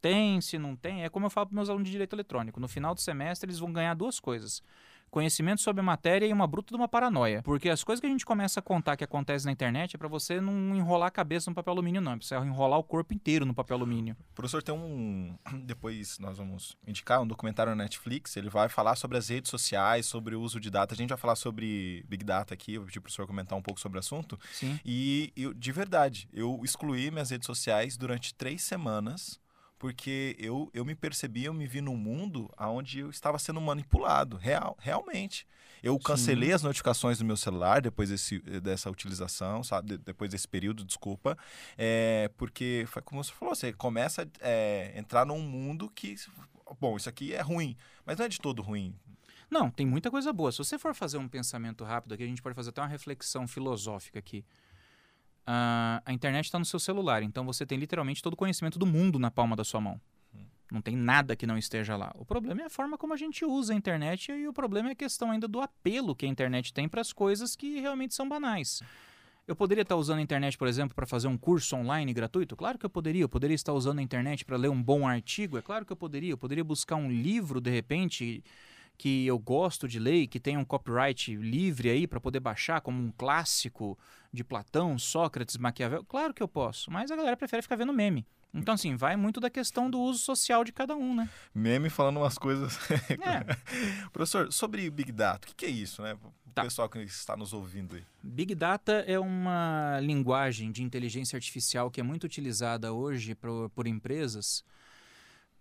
tem, 0.00 0.40
se 0.40 0.58
não 0.58 0.76
tem, 0.76 1.04
é 1.04 1.08
como 1.08 1.26
eu 1.26 1.30
falo 1.30 1.48
para 1.48 1.54
meus 1.54 1.68
alunos 1.68 1.86
de 1.86 1.92
direito 1.92 2.14
eletrônico. 2.14 2.60
No 2.60 2.68
final 2.68 2.94
do 2.94 3.00
semestre 3.00 3.48
eles 3.48 3.58
vão 3.58 3.72
ganhar 3.72 3.94
duas 3.94 4.20
coisas 4.20 4.62
conhecimento 5.10 5.60
sobre 5.60 5.80
a 5.80 5.82
matéria 5.82 6.26
e 6.26 6.32
uma 6.32 6.46
bruta 6.46 6.72
de 6.72 6.76
uma 6.76 6.88
paranoia. 6.88 7.42
Porque 7.42 7.68
as 7.68 7.82
coisas 7.82 8.00
que 8.00 8.06
a 8.06 8.10
gente 8.10 8.24
começa 8.24 8.60
a 8.60 8.62
contar 8.62 8.96
que 8.96 9.04
acontecem 9.04 9.46
na 9.46 9.52
internet 9.52 9.94
é 9.94 9.98
para 9.98 10.08
você 10.08 10.40
não 10.40 10.74
enrolar 10.74 11.08
a 11.08 11.10
cabeça 11.10 11.50
no 11.50 11.54
papel 11.54 11.72
alumínio, 11.72 12.00
não. 12.00 12.12
É 12.12 12.16
pra 12.16 12.26
você 12.26 12.36
enrolar 12.36 12.78
o 12.78 12.84
corpo 12.84 13.14
inteiro 13.14 13.44
no 13.44 13.54
papel 13.54 13.76
alumínio. 13.76 14.16
O 14.32 14.34
professor 14.34 14.62
tem 14.62 14.74
um. 14.74 15.36
Depois 15.64 16.18
nós 16.18 16.38
vamos 16.38 16.76
indicar 16.86 17.20
um 17.20 17.26
documentário 17.26 17.74
na 17.74 17.84
Netflix. 17.84 18.36
Ele 18.36 18.50
vai 18.50 18.68
falar 18.68 18.96
sobre 18.96 19.16
as 19.18 19.28
redes 19.28 19.50
sociais, 19.50 20.06
sobre 20.06 20.34
o 20.34 20.40
uso 20.40 20.60
de 20.60 20.70
data. 20.70 20.94
A 20.94 20.96
gente 20.96 21.10
vai 21.10 21.18
falar 21.18 21.36
sobre 21.36 22.04
Big 22.08 22.24
Data 22.24 22.54
aqui. 22.54 22.74
Eu 22.74 22.82
pedi 22.82 23.00
pro 23.00 23.02
professor 23.02 23.26
comentar 23.26 23.58
um 23.58 23.62
pouco 23.62 23.80
sobre 23.80 23.98
o 23.98 24.00
assunto. 24.00 24.38
Sim. 24.52 24.78
E 24.84 25.32
eu, 25.36 25.54
de 25.54 25.72
verdade, 25.72 26.28
eu 26.32 26.60
excluí 26.62 27.10
minhas 27.10 27.30
redes 27.30 27.46
sociais 27.46 27.96
durante 27.96 28.34
três 28.34 28.62
semanas 28.62 29.40
porque 29.78 30.34
eu, 30.38 30.70
eu 30.74 30.84
me 30.84 30.94
percebi, 30.94 31.44
eu 31.44 31.54
me 31.54 31.66
vi 31.66 31.80
num 31.80 31.96
mundo 31.96 32.50
onde 32.58 33.00
eu 33.00 33.10
estava 33.10 33.38
sendo 33.38 33.60
manipulado, 33.60 34.36
real, 34.36 34.76
realmente. 34.80 35.46
Eu 35.82 35.96
cancelei 35.98 36.48
Sim. 36.48 36.54
as 36.56 36.62
notificações 36.62 37.18
do 37.18 37.24
meu 37.24 37.36
celular 37.36 37.80
depois 37.80 38.08
desse, 38.08 38.40
dessa 38.60 38.90
utilização, 38.90 39.62
sabe? 39.62 39.96
depois 39.98 40.30
desse 40.30 40.48
período, 40.48 40.84
desculpa, 40.84 41.38
é, 41.76 42.28
porque 42.36 42.84
foi 42.88 43.00
como 43.02 43.22
você 43.22 43.32
falou, 43.32 43.54
você 43.54 43.72
começa 43.72 44.22
a 44.22 44.26
é, 44.40 44.92
entrar 44.98 45.24
num 45.24 45.40
mundo 45.40 45.88
que, 45.94 46.16
bom, 46.80 46.96
isso 46.96 47.08
aqui 47.08 47.32
é 47.32 47.40
ruim, 47.40 47.76
mas 48.04 48.18
não 48.18 48.26
é 48.26 48.28
de 48.28 48.40
todo 48.40 48.60
ruim. 48.60 48.94
Não, 49.50 49.70
tem 49.70 49.86
muita 49.86 50.10
coisa 50.10 50.32
boa. 50.32 50.52
Se 50.52 50.58
você 50.58 50.78
for 50.78 50.94
fazer 50.94 51.16
um 51.16 51.28
pensamento 51.28 51.82
rápido 51.82 52.12
aqui, 52.12 52.22
a 52.22 52.26
gente 52.26 52.42
pode 52.42 52.54
fazer 52.54 52.68
até 52.70 52.82
uma 52.82 52.88
reflexão 52.88 53.48
filosófica 53.48 54.18
aqui. 54.18 54.44
Uh, 55.48 56.04
a 56.04 56.12
internet 56.12 56.44
está 56.44 56.58
no 56.58 56.64
seu 56.66 56.78
celular, 56.78 57.22
então 57.22 57.42
você 57.42 57.64
tem 57.64 57.78
literalmente 57.78 58.22
todo 58.22 58.34
o 58.34 58.36
conhecimento 58.36 58.78
do 58.78 58.84
mundo 58.84 59.18
na 59.18 59.30
palma 59.30 59.56
da 59.56 59.64
sua 59.64 59.80
mão. 59.80 59.98
Não 60.70 60.82
tem 60.82 60.94
nada 60.94 61.34
que 61.34 61.46
não 61.46 61.56
esteja 61.56 61.96
lá. 61.96 62.12
O 62.16 62.26
problema 62.26 62.60
é 62.60 62.66
a 62.66 62.70
forma 62.70 62.98
como 62.98 63.14
a 63.14 63.16
gente 63.16 63.42
usa 63.46 63.72
a 63.72 63.76
internet 63.76 64.30
e 64.30 64.46
o 64.46 64.52
problema 64.52 64.90
é 64.90 64.92
a 64.92 64.94
questão 64.94 65.30
ainda 65.30 65.48
do 65.48 65.62
apelo 65.62 66.14
que 66.14 66.26
a 66.26 66.28
internet 66.28 66.74
tem 66.74 66.86
para 66.86 67.00
as 67.00 67.14
coisas 67.14 67.56
que 67.56 67.80
realmente 67.80 68.14
são 68.14 68.28
banais. 68.28 68.82
Eu 69.46 69.56
poderia 69.56 69.80
estar 69.80 69.96
usando 69.96 70.18
a 70.18 70.22
internet, 70.22 70.58
por 70.58 70.68
exemplo, 70.68 70.94
para 70.94 71.06
fazer 71.06 71.26
um 71.26 71.38
curso 71.38 71.74
online 71.74 72.12
gratuito? 72.12 72.54
Claro 72.54 72.76
que 72.76 72.84
eu 72.84 72.90
poderia. 72.90 73.22
Eu 73.22 73.30
poderia 73.30 73.54
estar 73.54 73.72
usando 73.72 74.00
a 74.00 74.02
internet 74.02 74.44
para 74.44 74.58
ler 74.58 74.68
um 74.68 74.82
bom 74.82 75.08
artigo? 75.08 75.56
É 75.56 75.62
claro 75.62 75.86
que 75.86 75.92
eu 75.92 75.96
poderia. 75.96 76.32
Eu 76.32 76.36
poderia 76.36 76.62
buscar 76.62 76.96
um 76.96 77.10
livro, 77.10 77.58
de 77.58 77.70
repente, 77.70 78.44
que 78.98 79.24
eu 79.24 79.38
gosto 79.38 79.86
de 79.86 80.00
ler 80.00 80.26
que 80.26 80.40
tem 80.40 80.58
um 80.58 80.64
copyright 80.64 81.34
livre 81.36 81.88
aí 81.88 82.06
para 82.06 82.20
poder 82.20 82.40
baixar 82.40 82.80
como 82.80 83.00
um 83.00 83.12
clássico 83.12 83.96
de 84.32 84.42
Platão, 84.42 84.98
Sócrates, 84.98 85.56
Maquiavel. 85.56 86.04
Claro 86.04 86.34
que 86.34 86.42
eu 86.42 86.48
posso, 86.48 86.90
mas 86.90 87.10
a 87.10 87.16
galera 87.16 87.36
prefere 87.36 87.62
ficar 87.62 87.76
vendo 87.76 87.92
meme. 87.92 88.26
Então, 88.52 88.74
assim, 88.74 88.96
vai 88.96 89.14
muito 89.14 89.40
da 89.40 89.50
questão 89.50 89.90
do 89.90 90.00
uso 90.00 90.18
social 90.18 90.64
de 90.64 90.72
cada 90.72 90.96
um, 90.96 91.14
né? 91.14 91.28
Meme 91.54 91.88
falando 91.90 92.16
umas 92.16 92.36
coisas. 92.36 92.78
É. 93.20 94.08
Professor, 94.10 94.52
sobre 94.52 94.88
Big 94.90 95.12
Data, 95.12 95.48
o 95.48 95.54
que, 95.54 95.66
é 95.66 95.68
isso, 95.68 96.02
né? 96.02 96.14
O 96.14 96.50
tá. 96.52 96.62
pessoal 96.62 96.88
que 96.88 96.98
está 97.00 97.36
nos 97.36 97.52
ouvindo 97.52 97.94
aí. 97.94 98.04
Big 98.22 98.54
Data 98.54 99.04
é 99.06 99.18
uma 99.18 100.00
linguagem 100.00 100.72
de 100.72 100.82
inteligência 100.82 101.36
artificial 101.36 101.90
que 101.90 102.00
é 102.00 102.02
muito 102.02 102.24
utilizada 102.24 102.92
hoje 102.92 103.34
por, 103.34 103.70
por 103.70 103.86
empresas 103.86 104.64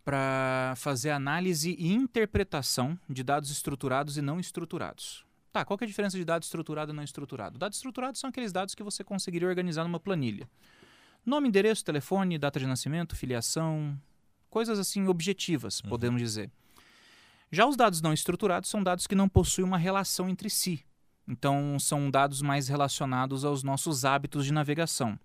para 0.07 0.73
fazer 0.77 1.09
análise 1.09 1.75
e 1.77 1.91
interpretação 1.91 2.97
de 3.09 3.21
dados 3.23 3.51
estruturados 3.51 4.15
e 4.15 4.21
não 4.21 4.39
estruturados. 4.39 5.25
Tá, 5.51 5.65
qual 5.65 5.77
é 5.81 5.83
a 5.83 5.87
diferença 5.87 6.17
de 6.17 6.23
dado 6.23 6.43
estruturado 6.43 6.93
e 6.93 6.95
não 6.95 7.03
estruturado? 7.03 7.59
Dados 7.59 7.77
estruturados 7.77 8.17
são 8.17 8.29
aqueles 8.29 8.53
dados 8.53 8.73
que 8.73 8.81
você 8.81 9.03
conseguiria 9.03 9.49
organizar 9.49 9.83
numa 9.83 9.99
planilha. 9.99 10.49
Nome, 11.25 11.49
endereço, 11.49 11.83
telefone, 11.83 12.37
data 12.37 12.57
de 12.57 12.65
nascimento, 12.65 13.17
filiação, 13.17 13.99
coisas 14.49 14.79
assim 14.79 15.09
objetivas, 15.09 15.81
uhum. 15.81 15.89
podemos 15.89 16.21
dizer. 16.21 16.49
Já 17.51 17.65
os 17.65 17.75
dados 17.75 18.01
não 18.01 18.13
estruturados 18.13 18.69
são 18.69 18.81
dados 18.81 19.07
que 19.07 19.15
não 19.15 19.27
possuem 19.27 19.67
uma 19.67 19.77
relação 19.77 20.29
entre 20.29 20.49
si. 20.49 20.85
Então, 21.27 21.77
são 21.81 22.09
dados 22.09 22.41
mais 22.41 22.69
relacionados 22.69 23.43
aos 23.43 23.61
nossos 23.61 24.05
hábitos 24.05 24.45
de 24.45 24.53
navegação. 24.53 25.19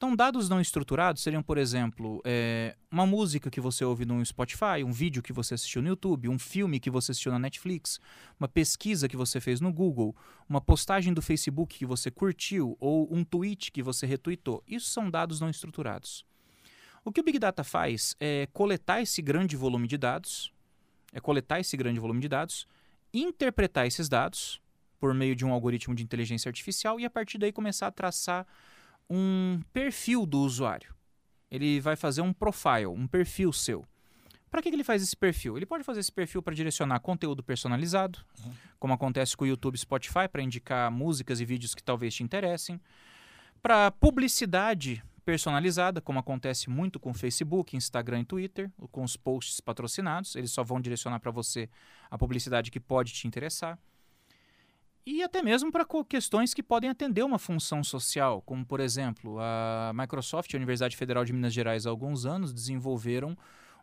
Então, 0.00 0.16
dados 0.16 0.48
não 0.48 0.62
estruturados 0.62 1.22
seriam, 1.22 1.42
por 1.42 1.58
exemplo, 1.58 2.22
é, 2.24 2.74
uma 2.90 3.04
música 3.04 3.50
que 3.50 3.60
você 3.60 3.84
ouve 3.84 4.06
no 4.06 4.24
Spotify, 4.24 4.82
um 4.82 4.92
vídeo 4.92 5.22
que 5.22 5.30
você 5.30 5.52
assistiu 5.52 5.82
no 5.82 5.88
YouTube, 5.88 6.26
um 6.26 6.38
filme 6.38 6.80
que 6.80 6.88
você 6.88 7.12
assistiu 7.12 7.30
na 7.30 7.38
Netflix, 7.38 8.00
uma 8.38 8.48
pesquisa 8.48 9.06
que 9.06 9.14
você 9.14 9.42
fez 9.42 9.60
no 9.60 9.70
Google, 9.70 10.16
uma 10.48 10.58
postagem 10.58 11.12
do 11.12 11.20
Facebook 11.20 11.76
que 11.76 11.84
você 11.84 12.10
curtiu 12.10 12.78
ou 12.80 13.14
um 13.14 13.22
tweet 13.22 13.70
que 13.70 13.82
você 13.82 14.06
retweetou. 14.06 14.64
Isso 14.66 14.88
são 14.88 15.10
dados 15.10 15.38
não 15.38 15.50
estruturados. 15.50 16.24
O 17.04 17.12
que 17.12 17.20
o 17.20 17.22
Big 17.22 17.38
Data 17.38 17.62
faz 17.62 18.16
é 18.18 18.48
coletar 18.54 19.02
esse 19.02 19.20
grande 19.20 19.54
volume 19.54 19.86
de 19.86 19.98
dados, 19.98 20.50
é 21.12 21.20
coletar 21.20 21.60
esse 21.60 21.76
grande 21.76 22.00
volume 22.00 22.22
de 22.22 22.28
dados, 22.28 22.66
interpretar 23.12 23.86
esses 23.86 24.08
dados 24.08 24.62
por 24.98 25.12
meio 25.12 25.36
de 25.36 25.44
um 25.44 25.52
algoritmo 25.52 25.94
de 25.94 26.02
inteligência 26.02 26.48
artificial 26.48 26.98
e 26.98 27.04
a 27.04 27.10
partir 27.10 27.36
daí 27.36 27.52
começar 27.52 27.88
a 27.88 27.90
traçar 27.90 28.46
um 29.10 29.60
perfil 29.72 30.24
do 30.24 30.38
usuário. 30.38 30.94
Ele 31.50 31.80
vai 31.80 31.96
fazer 31.96 32.20
um 32.20 32.32
profile, 32.32 32.86
um 32.86 33.08
perfil 33.08 33.52
seu. 33.52 33.84
Para 34.48 34.62
que, 34.62 34.70
que 34.70 34.76
ele 34.76 34.84
faz 34.84 35.02
esse 35.02 35.16
perfil? 35.16 35.56
Ele 35.56 35.66
pode 35.66 35.84
fazer 35.84 36.00
esse 36.00 36.12
perfil 36.12 36.42
para 36.42 36.54
direcionar 36.54 37.00
conteúdo 37.00 37.42
personalizado, 37.42 38.20
uhum. 38.44 38.52
como 38.78 38.94
acontece 38.94 39.36
com 39.36 39.44
o 39.44 39.46
YouTube 39.46 39.74
e 39.74 39.78
Spotify, 39.78 40.28
para 40.30 40.42
indicar 40.42 40.90
músicas 40.90 41.40
e 41.40 41.44
vídeos 41.44 41.74
que 41.74 41.82
talvez 41.82 42.14
te 42.14 42.22
interessem. 42.22 42.80
Para 43.62 43.90
publicidade 43.90 45.02
personalizada, 45.24 46.00
como 46.00 46.18
acontece 46.18 46.68
muito 46.68 46.98
com 46.98 47.14
Facebook, 47.14 47.76
Instagram 47.76 48.20
e 48.20 48.24
Twitter, 48.24 48.70
com 48.90 49.04
os 49.04 49.16
posts 49.16 49.60
patrocinados. 49.60 50.34
Eles 50.34 50.50
só 50.50 50.64
vão 50.64 50.80
direcionar 50.80 51.20
para 51.20 51.30
você 51.30 51.68
a 52.10 52.18
publicidade 52.18 52.70
que 52.70 52.80
pode 52.80 53.12
te 53.12 53.28
interessar 53.28 53.78
e 55.06 55.22
até 55.22 55.42
mesmo 55.42 55.72
para 55.72 55.86
questões 56.08 56.52
que 56.52 56.62
podem 56.62 56.90
atender 56.90 57.24
uma 57.24 57.38
função 57.38 57.82
social, 57.82 58.42
como 58.42 58.64
por 58.64 58.80
exemplo, 58.80 59.38
a 59.40 59.92
Microsoft 59.94 60.52
e 60.52 60.56
a 60.56 60.58
Universidade 60.58 60.96
Federal 60.96 61.24
de 61.24 61.32
Minas 61.32 61.52
Gerais 61.52 61.86
há 61.86 61.90
alguns 61.90 62.26
anos 62.26 62.52
desenvolveram 62.52 63.36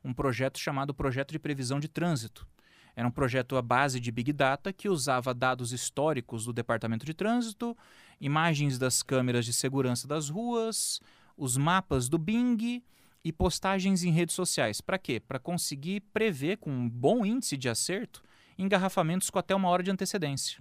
um 0.03 0.13
projeto 0.13 0.59
chamado 0.59 0.93
Projeto 0.93 1.31
de 1.31 1.39
Previsão 1.39 1.79
de 1.79 1.87
Trânsito. 1.87 2.47
Era 2.95 3.07
um 3.07 3.11
projeto 3.11 3.55
à 3.55 3.61
base 3.61 3.99
de 3.99 4.11
Big 4.11 4.33
Data 4.33 4.73
que 4.73 4.89
usava 4.89 5.33
dados 5.33 5.71
históricos 5.71 6.45
do 6.45 6.53
Departamento 6.53 7.05
de 7.05 7.13
Trânsito, 7.13 7.77
imagens 8.19 8.77
das 8.79 9.03
câmeras 9.03 9.45
de 9.45 9.53
segurança 9.53 10.07
das 10.07 10.29
ruas, 10.29 10.99
os 11.35 11.57
mapas 11.57 12.09
do 12.09 12.17
Bing 12.17 12.83
e 13.23 13.31
postagens 13.31 14.03
em 14.03 14.11
redes 14.11 14.33
sociais. 14.33 14.81
Para 14.81 14.97
quê? 14.97 15.19
Para 15.19 15.37
conseguir 15.37 16.01
prever 16.13 16.57
com 16.57 16.71
um 16.71 16.89
bom 16.89 17.25
índice 17.25 17.57
de 17.57 17.69
acerto 17.69 18.23
engarrafamentos 18.57 19.29
com 19.29 19.37
até 19.37 19.53
uma 19.53 19.69
hora 19.69 19.83
de 19.83 19.91
antecedência. 19.91 20.59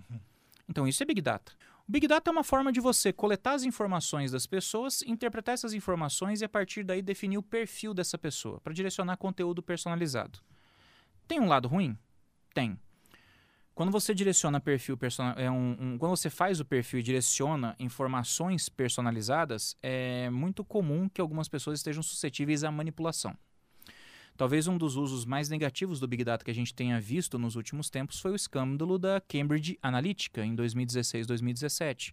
Então 0.68 0.86
isso 0.86 1.02
é 1.02 1.06
Big 1.06 1.20
Data. 1.20 1.52
O 1.88 1.92
Big 1.92 2.08
Data 2.08 2.30
é 2.30 2.32
uma 2.32 2.42
forma 2.42 2.72
de 2.72 2.80
você 2.80 3.12
coletar 3.12 3.52
as 3.52 3.62
informações 3.62 4.32
das 4.32 4.46
pessoas, 4.46 5.02
interpretar 5.02 5.54
essas 5.54 5.72
informações 5.72 6.40
e 6.40 6.44
a 6.44 6.48
partir 6.48 6.82
daí 6.82 7.00
definir 7.00 7.38
o 7.38 7.42
perfil 7.42 7.94
dessa 7.94 8.18
pessoa 8.18 8.60
para 8.60 8.72
direcionar 8.72 9.16
conteúdo 9.16 9.62
personalizado. 9.62 10.40
Tem 11.28 11.38
um 11.38 11.46
lado 11.46 11.68
ruim? 11.68 11.96
Tem. 12.52 12.78
Quando 13.72 13.92
você 13.92 14.14
direciona 14.14 14.58
perfil 14.58 14.98
é 15.36 15.50
um, 15.50 15.76
um, 15.78 15.98
quando 15.98 16.16
você 16.16 16.30
faz 16.30 16.60
o 16.60 16.64
perfil 16.64 17.00
e 17.00 17.02
direciona 17.02 17.76
informações 17.78 18.68
personalizadas, 18.68 19.76
é 19.82 20.30
muito 20.30 20.64
comum 20.64 21.08
que 21.08 21.20
algumas 21.20 21.46
pessoas 21.46 21.78
estejam 21.78 22.02
suscetíveis 22.02 22.64
à 22.64 22.70
manipulação. 22.70 23.36
Talvez 24.36 24.68
um 24.68 24.76
dos 24.76 24.96
usos 24.96 25.24
mais 25.24 25.48
negativos 25.48 25.98
do 25.98 26.06
Big 26.06 26.22
Data 26.22 26.44
que 26.44 26.50
a 26.50 26.54
gente 26.54 26.74
tenha 26.74 27.00
visto 27.00 27.38
nos 27.38 27.56
últimos 27.56 27.88
tempos 27.88 28.20
foi 28.20 28.32
o 28.32 28.36
escândalo 28.36 28.98
da 28.98 29.20
Cambridge 29.20 29.78
Analytica 29.82 30.44
em 30.44 30.54
2016-2017, 30.54 32.12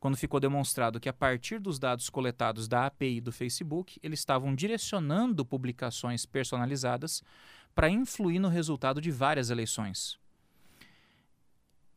quando 0.00 0.16
ficou 0.16 0.40
demonstrado 0.40 0.98
que 0.98 1.08
a 1.08 1.12
partir 1.12 1.60
dos 1.60 1.78
dados 1.78 2.10
coletados 2.10 2.66
da 2.66 2.86
API 2.86 3.20
do 3.20 3.30
Facebook, 3.30 4.00
eles 4.02 4.18
estavam 4.18 4.52
direcionando 4.52 5.44
publicações 5.44 6.26
personalizadas 6.26 7.22
para 7.72 7.88
influir 7.88 8.40
no 8.40 8.48
resultado 8.48 9.00
de 9.00 9.12
várias 9.12 9.48
eleições. 9.48 10.18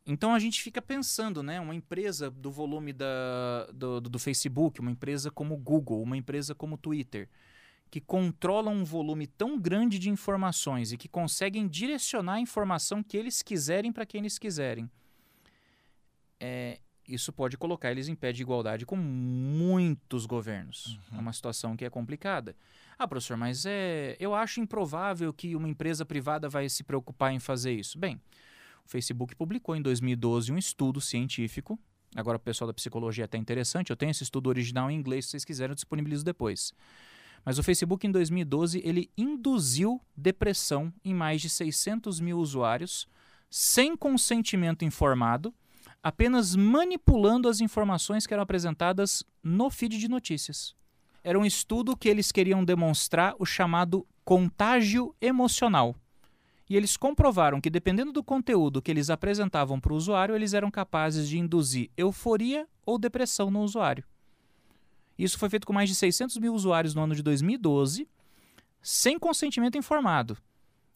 Então 0.05 0.35
a 0.35 0.39
gente 0.39 0.61
fica 0.61 0.79
pensando, 0.79 1.41
né? 1.41 1.59
Uma 1.59 1.73
empresa 1.73 2.29
do 2.29 2.51
volume 2.51 2.93
da, 2.93 3.67
do, 3.73 3.99
do 3.99 4.19
Facebook, 4.19 4.79
uma 4.79 4.91
empresa 4.91 5.31
como 5.31 5.57
Google, 5.57 6.03
uma 6.03 6.15
empresa 6.15 6.53
como 6.53 6.77
Twitter, 6.77 7.27
que 7.95 8.01
controlam 8.01 8.73
um 8.73 8.83
volume 8.83 9.25
tão 9.25 9.57
grande 9.57 9.97
de 9.97 10.09
informações 10.09 10.91
e 10.91 10.97
que 10.97 11.07
conseguem 11.07 11.65
direcionar 11.65 12.33
a 12.33 12.39
informação 12.41 13.01
que 13.01 13.15
eles 13.15 13.41
quiserem 13.41 13.89
para 13.89 14.05
quem 14.05 14.19
eles 14.19 14.37
quiserem. 14.37 14.91
É, 16.37 16.81
isso 17.07 17.31
pode 17.31 17.57
colocar 17.57 17.91
eles 17.91 18.09
em 18.09 18.15
pé 18.15 18.33
de 18.33 18.41
igualdade 18.41 18.85
com 18.85 18.97
muitos 18.97 20.25
governos. 20.25 20.99
Uhum. 21.09 21.19
É 21.19 21.21
uma 21.21 21.31
situação 21.31 21.77
que 21.77 21.85
é 21.85 21.89
complicada. 21.89 22.53
Ah, 22.99 23.07
professor, 23.07 23.37
mas 23.37 23.65
é, 23.65 24.17
eu 24.19 24.35
acho 24.35 24.59
improvável 24.59 25.31
que 25.31 25.55
uma 25.55 25.69
empresa 25.69 26.05
privada 26.05 26.49
vai 26.49 26.67
se 26.67 26.83
preocupar 26.83 27.31
em 27.31 27.39
fazer 27.39 27.71
isso. 27.71 27.97
Bem, 27.97 28.19
o 28.85 28.89
Facebook 28.89 29.37
publicou 29.37 29.73
em 29.73 29.81
2012 29.81 30.51
um 30.51 30.57
estudo 30.57 30.99
científico. 30.99 31.79
Agora, 32.13 32.35
o 32.35 32.41
pessoal 32.41 32.67
da 32.67 32.73
psicologia 32.73 33.23
é 33.23 33.25
até 33.25 33.37
interessante. 33.37 33.89
Eu 33.89 33.95
tenho 33.95 34.11
esse 34.11 34.23
estudo 34.23 34.47
original 34.47 34.91
em 34.91 34.95
inglês, 34.97 35.23
se 35.23 35.31
vocês 35.31 35.45
quiserem, 35.45 35.71
eu 35.71 35.75
disponibilizo 35.75 36.25
depois 36.25 36.73
mas 37.45 37.59
o 37.59 37.63
Facebook, 37.63 38.07
em 38.07 38.11
2012, 38.11 38.81
ele 38.83 39.11
induziu 39.15 40.01
depressão 40.17 40.91
em 41.03 41.13
mais 41.13 41.39
de 41.39 41.49
600 41.49 42.19
mil 42.19 42.39
usuários, 42.39 43.07
sem 43.51 43.95
consentimento 43.95 44.83
informado, 44.83 45.53
apenas 46.01 46.55
manipulando 46.55 47.47
as 47.47 47.61
informações 47.61 48.25
que 48.25 48.33
eram 48.33 48.41
apresentadas 48.41 49.23
no 49.43 49.69
feed 49.69 49.99
de 49.99 50.07
notícias. 50.07 50.75
Era 51.23 51.39
um 51.39 51.45
estudo 51.45 51.95
que 51.95 52.09
eles 52.09 52.31
queriam 52.31 52.65
demonstrar 52.65 53.35
o 53.37 53.45
chamado 53.45 54.07
contágio 54.23 55.15
emocional. 55.21 55.95
E 56.67 56.75
eles 56.75 56.97
comprovaram 56.97 57.61
que, 57.61 57.69
dependendo 57.69 58.11
do 58.11 58.23
conteúdo 58.23 58.81
que 58.81 58.89
eles 58.89 59.11
apresentavam 59.11 59.79
para 59.79 59.93
o 59.93 59.95
usuário, 59.95 60.35
eles 60.35 60.53
eram 60.53 60.71
capazes 60.71 61.29
de 61.29 61.37
induzir 61.37 61.91
euforia 61.95 62.67
ou 62.83 62.97
depressão 62.97 63.51
no 63.51 63.61
usuário. 63.61 64.03
Isso 65.17 65.37
foi 65.37 65.49
feito 65.49 65.65
com 65.65 65.73
mais 65.73 65.89
de 65.89 65.95
600 65.95 66.37
mil 66.37 66.53
usuários 66.53 66.93
no 66.93 67.01
ano 67.01 67.15
de 67.15 67.23
2012, 67.23 68.07
sem 68.81 69.17
consentimento 69.17 69.77
informado. 69.77 70.37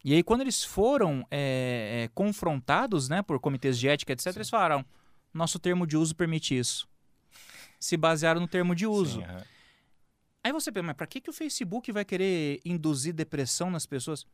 E 0.04 0.14
aí, 0.14 0.24
quando 0.24 0.42
eles 0.42 0.64
foram 0.64 1.26
é, 1.30 2.04
é, 2.04 2.08
confrontados 2.14 3.10
né, 3.10 3.22
por 3.22 3.40
comitês 3.40 3.78
de 3.78 3.88
ética, 3.88 4.14
etc., 4.14 4.32
Sim. 4.32 4.40
eles 4.40 4.50
falaram: 4.50 4.86
nosso 5.34 5.60
termo 5.60 5.86
de 5.86 5.98
uso 5.98 6.16
permite 6.16 6.58
isso. 6.58 6.88
Se 7.80 7.98
basearam 7.98 8.42
no 8.42 8.48
termo 8.48 8.76
de 8.76 8.86
uso. 8.86 9.20
Sim, 9.20 9.26
uhum. 9.26 9.42
Aí 10.44 10.54
você 10.54 10.72
pensa, 10.72 10.88
mas 10.88 10.96
para 10.96 11.08
que, 11.08 11.20
que 11.20 11.30
o 11.30 11.34
Facebook 11.34 11.92
vai 11.92 12.06
querer 12.06 12.62
induzir 12.64 13.14
depressão 13.14 13.70
nas 13.70 13.86
pessoas? 13.86 14.26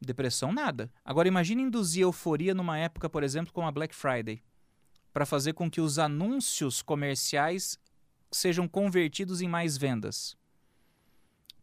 Depressão, 0.00 0.52
nada. 0.52 0.92
Agora, 1.02 1.26
imagine 1.26 1.62
induzir 1.62 2.02
euforia 2.02 2.54
numa 2.54 2.78
época, 2.78 3.08
por 3.08 3.22
exemplo, 3.22 3.52
como 3.52 3.66
a 3.66 3.72
Black 3.72 3.94
Friday, 3.94 4.42
para 5.12 5.24
fazer 5.24 5.54
com 5.54 5.70
que 5.70 5.80
os 5.80 5.98
anúncios 5.98 6.82
comerciais 6.82 7.78
sejam 8.36 8.68
convertidos 8.68 9.40
em 9.40 9.48
mais 9.48 9.76
vendas. 9.76 10.36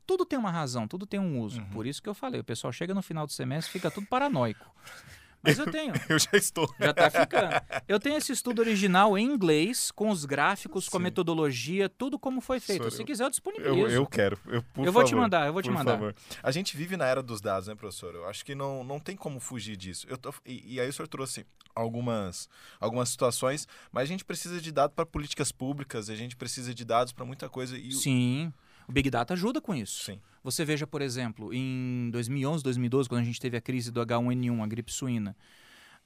tudo 0.06 0.26
tem 0.26 0.38
uma 0.38 0.52
razão, 0.52 0.88
tudo 0.88 1.06
tem 1.06 1.20
um 1.20 1.40
uso. 1.40 1.62
Uhum. 1.62 1.70
Por 1.70 1.88
isso 1.88 2.02
que 2.02 2.10
eu 2.10 2.14
falei, 2.14 2.42
o 2.42 2.44
pessoal 2.44 2.74
chega 2.74 2.94
no 2.94 3.02
final 3.02 3.26
do 3.26 3.32
semestre 3.32 3.72
fica 3.72 3.90
tudo 3.90 4.08
paranoico. 4.08 4.66
Mas 5.44 5.58
eu 5.58 5.72
tenho. 5.72 5.94
eu 6.08 6.20
já 6.20 6.30
estou. 6.34 6.72
Já 6.80 6.94
tá 6.94 7.10
ficando. 7.10 7.50
Eu 7.88 8.00
tenho 8.00 8.18
esse 8.18 8.32
estudo 8.32 8.60
original 8.60 9.18
em 9.18 9.26
inglês, 9.26 9.92
com 9.92 10.10
os 10.10 10.24
gráficos, 10.24 10.86
Sim. 10.86 10.92
com 10.92 10.98
a 10.98 11.00
metodologia, 11.00 11.90
tudo 11.90 12.20
como 12.20 12.42
foi 12.42 12.60
feito. 12.60 12.92
Se 12.92 13.04
quiser, 13.04 13.24
eu 13.24 13.30
disponibilizo. 13.30 13.88
Eu, 13.88 13.90
eu 13.90 14.06
quero. 14.06 14.38
Eu, 14.46 14.54
eu 14.54 14.64
vou 14.76 14.86
favor, 14.94 15.06
te 15.06 15.16
mandar, 15.16 15.48
eu 15.48 15.54
vou 15.54 15.62
te 15.62 15.72
mandar. 15.72 15.94
Favor. 15.94 16.16
A 16.44 16.52
gente 16.52 16.78
vive 16.78 16.96
na 16.96 17.06
era 17.06 17.24
dos 17.24 17.42
dados, 17.42 17.68
né, 17.68 17.76
professor? 17.76 18.14
Eu 18.14 18.28
acho 18.28 18.46
que 18.46 18.54
não, 18.54 18.84
não 18.84 19.00
tem 19.00 19.16
como 19.16 19.40
fugir 19.40 19.76
disso. 19.76 20.06
Eu 20.08 20.18
tô, 20.18 20.32
e, 20.46 20.76
e 20.76 20.80
aí 20.80 20.88
o 20.88 20.94
senhor 20.94 21.08
trouxe 21.08 21.46
algumas, 21.76 22.50
algumas 22.80 23.10
situações, 23.10 23.68
mas 23.92 24.04
a 24.04 24.08
gente 24.08 24.26
precisa 24.26 24.62
de 24.62 24.72
dados 24.72 24.96
para 24.96 25.06
políticas 25.06 25.52
públicas, 25.52 26.10
a 26.10 26.16
gente 26.16 26.36
precisa 26.36 26.74
de 26.74 26.86
dados 26.86 27.14
para 27.14 27.26
muita 27.26 27.50
coisa. 27.50 27.78
E 27.78 27.92
Sim. 27.92 28.54
O 28.88 28.92
Big 28.92 29.10
Data 29.10 29.34
ajuda 29.34 29.62
com 29.62 29.74
isso. 29.74 30.04
Sim. 30.04 30.20
Você 30.44 30.66
veja, 30.66 30.88
por 30.88 31.02
exemplo, 31.02 31.54
em 31.54 32.10
2011, 32.12 32.64
2012, 32.64 33.08
quando 33.10 33.22
a 33.22 33.26
gente 33.26 33.40
teve 33.40 33.56
a 33.56 33.62
crise 33.62 33.92
do 33.92 34.06
H1N1, 34.06 34.64
a 34.64 34.68
gripe 34.68 34.92
suína, 34.92 35.36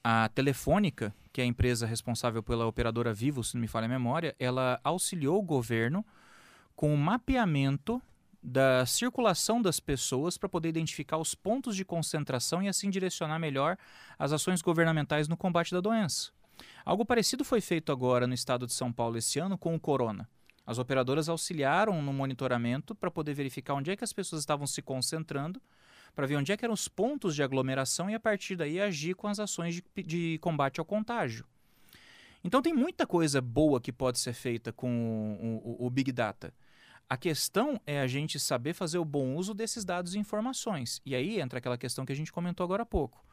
a 0.04 0.30
Telefônica, 0.30 1.16
que 1.32 1.42
é 1.42 1.44
a 1.44 1.48
empresa 1.48 1.88
responsável 1.88 2.44
pela 2.44 2.68
operadora 2.68 3.14
Vivo, 3.14 3.44
se 3.44 3.56
não 3.56 3.62
me 3.62 3.68
falha 3.68 3.86
a 3.86 3.90
memória, 3.90 4.36
ela 4.38 4.80
auxiliou 4.84 5.40
o 5.40 5.44
governo 5.44 6.06
com 6.76 6.94
o 6.94 6.98
mapeamento 6.98 8.02
da 8.46 8.86
circulação 8.86 9.60
das 9.60 9.80
pessoas 9.80 10.38
para 10.38 10.48
poder 10.48 10.70
identificar 10.70 11.18
os 11.18 11.34
pontos 11.34 11.76
de 11.76 11.84
concentração 11.84 12.62
e 12.62 12.68
assim 12.68 12.92
direcionar 12.92 13.40
melhor 13.40 13.76
as 14.20 14.32
ações 14.32 14.62
governamentais 14.62 15.28
no 15.28 15.36
combate 15.36 15.72
da 15.72 15.82
doença. 15.82 16.30
Algo 16.86 17.04
parecido 17.04 17.44
foi 17.44 17.60
feito 17.60 17.92
agora 17.92 18.28
no 18.28 18.36
estado 18.36 18.68
de 18.68 18.74
São 18.74 18.94
Paulo 18.94 19.18
esse 19.18 19.40
ano 19.40 19.58
com 19.58 19.74
o 19.74 19.80
corona. 19.80 20.30
As 20.66 20.78
operadoras 20.78 21.28
auxiliaram 21.28 22.02
no 22.04 22.14
monitoramento 22.14 22.94
para 22.94 23.10
poder 23.10 23.34
verificar 23.34 23.74
onde 23.74 23.90
é 23.90 23.96
que 23.96 24.04
as 24.04 24.14
pessoas 24.14 24.44
estavam 24.44 24.68
se 24.68 24.82
concentrando 24.82 25.60
para 26.16 26.28
ver 26.28 26.38
onde 26.38 26.52
é 26.52 26.58
que 26.58 26.64
eram 26.64 26.74
os 26.74 26.88
pontos 26.88 27.36
de 27.36 27.42
aglomeração 27.42 28.10
e 28.10 28.14
a 28.14 28.20
partir 28.20 28.56
daí 28.56 28.80
agir 28.80 29.16
com 29.16 29.28
as 29.28 29.40
ações 29.40 29.76
de, 29.76 29.84
de 30.04 30.38
combate 30.40 30.80
ao 30.80 30.86
contágio. 30.86 31.46
Então 32.44 32.62
tem 32.62 32.74
muita 32.74 33.08
coisa 33.08 33.42
boa 33.42 33.82
que 33.82 33.92
pode 33.92 34.20
ser 34.20 34.34
feita 34.34 34.72
com 34.72 35.62
o, 35.66 35.84
o, 35.84 35.88
o 35.88 35.90
Big 35.90 36.12
Data. 36.12 36.54
A 37.08 37.16
questão 37.18 37.80
é 37.86 38.02
a 38.02 38.08
gente 38.08 38.40
saber 38.40 38.74
fazer 38.74 38.98
o 38.98 39.06
bom 39.06 39.36
uso 39.36 39.54
desses 39.54 39.86
dados 39.86 40.16
e 40.16 40.20
informações. 40.20 41.02
E 41.06 41.14
aí 41.14 41.40
entra 41.40 41.60
aquela 41.60 41.78
questão 41.78 42.04
que 42.04 42.12
a 42.12 42.16
gente 42.16 42.34
comentou 42.34 42.64
agora 42.64 42.82
há 42.82 42.86
pouco. 42.86 43.24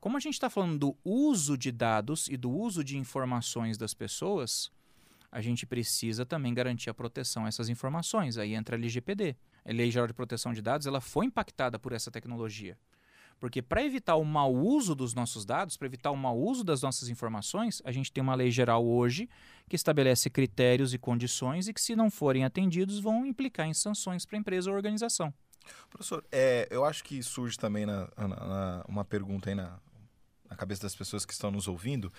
Como 0.00 0.16
a 0.16 0.20
gente 0.20 0.34
está 0.34 0.48
falando 0.48 0.78
do 0.78 0.96
uso 1.04 1.58
de 1.58 1.72
dados 1.72 2.28
e 2.28 2.36
do 2.36 2.50
uso 2.50 2.84
de 2.84 2.96
informações 2.96 3.76
das 3.76 3.92
pessoas, 3.92 4.70
a 5.32 5.40
gente 5.40 5.66
precisa 5.66 6.24
também 6.24 6.54
garantir 6.54 6.90
a 6.90 6.94
proteção 6.94 7.44
a 7.44 7.48
essas 7.48 7.68
informações. 7.68 8.38
Aí 8.38 8.54
entra 8.54 8.76
a 8.76 8.78
LGPD. 8.78 9.36
A 9.64 9.72
Lei 9.72 9.90
Geral 9.90 10.06
de 10.06 10.14
Proteção 10.14 10.52
de 10.52 10.62
Dados 10.62 10.86
ela 10.86 11.00
foi 11.00 11.26
impactada 11.26 11.76
por 11.76 11.92
essa 11.92 12.12
tecnologia. 12.12 12.78
Porque 13.38 13.62
para 13.62 13.84
evitar 13.84 14.16
o 14.16 14.24
mau 14.24 14.52
uso 14.52 14.94
dos 14.94 15.14
nossos 15.14 15.44
dados, 15.44 15.76
para 15.76 15.86
evitar 15.86 16.10
o 16.10 16.16
mau 16.16 16.36
uso 16.36 16.64
das 16.64 16.82
nossas 16.82 17.08
informações, 17.08 17.80
a 17.84 17.92
gente 17.92 18.12
tem 18.12 18.22
uma 18.22 18.34
lei 18.34 18.50
geral 18.50 18.84
hoje 18.84 19.28
que 19.68 19.76
estabelece 19.76 20.28
critérios 20.28 20.92
e 20.92 20.98
condições 20.98 21.68
e 21.68 21.72
que, 21.72 21.80
se 21.80 21.94
não 21.94 22.10
forem 22.10 22.44
atendidos, 22.44 22.98
vão 22.98 23.24
implicar 23.24 23.66
em 23.66 23.74
sanções 23.74 24.26
para 24.26 24.36
a 24.36 24.40
empresa 24.40 24.70
ou 24.70 24.76
organização. 24.76 25.32
Professor, 25.90 26.24
é, 26.32 26.66
eu 26.70 26.84
acho 26.84 27.04
que 27.04 27.22
surge 27.22 27.56
também 27.58 27.84
na, 27.84 28.08
na, 28.16 28.28
na, 28.28 28.84
uma 28.88 29.04
pergunta 29.04 29.50
aí 29.50 29.54
na, 29.54 29.78
na 30.48 30.56
cabeça 30.56 30.82
das 30.82 30.94
pessoas 30.94 31.24
que 31.24 31.32
estão 31.32 31.50
nos 31.50 31.68
ouvindo, 31.68 32.12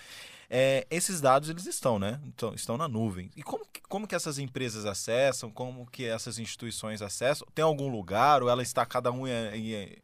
é, 0.49 0.85
esses 0.89 1.19
dados 1.19 1.49
eles 1.49 1.65
estão, 1.65 1.97
né? 1.97 2.19
Então, 2.25 2.53
estão 2.53 2.77
na 2.77 2.87
nuvem. 2.87 3.31
E 3.35 3.43
como 3.43 3.65
que, 3.65 3.81
como 3.81 4.07
que 4.07 4.15
essas 4.15 4.37
empresas 4.37 4.85
acessam? 4.85 5.49
Como 5.49 5.85
que 5.87 6.05
essas 6.05 6.37
instituições 6.37 7.01
acessam? 7.01 7.47
Tem 7.53 7.63
algum 7.63 7.89
lugar 7.89 8.43
ou 8.43 8.49
ela 8.49 8.61
está 8.61 8.85
cada 8.85 9.11
um 9.11 9.27
em, 9.27 9.31
em... 9.55 9.97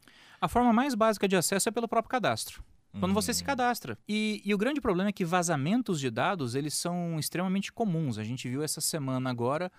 A 0.46 0.48
forma 0.48 0.72
mais 0.72 0.94
básica 0.94 1.26
de 1.26 1.34
acesso 1.34 1.68
é 1.68 1.72
pelo 1.72 1.88
próprio 1.88 2.08
cadastro. 2.08 2.62
Quando 3.00 3.12
você 3.12 3.34
se 3.34 3.42
hum. 3.42 3.46
cadastra. 3.46 3.98
E, 4.08 4.40
e, 4.44 4.54
o 4.54 4.58
grande 4.58 4.80
problema 4.80 5.08
é 5.08 5.12
que 5.12 5.24
vazamentos 5.24 5.98
de 5.98 6.08
dados 6.08 6.54
eles 6.54 6.72
são 6.72 7.18
extremamente 7.18 7.72
comuns. 7.72 8.16
A 8.16 8.22
gente 8.22 8.48
viu 8.48 8.62
essa 8.62 8.80
semana 8.80 9.28
agora 9.28 9.72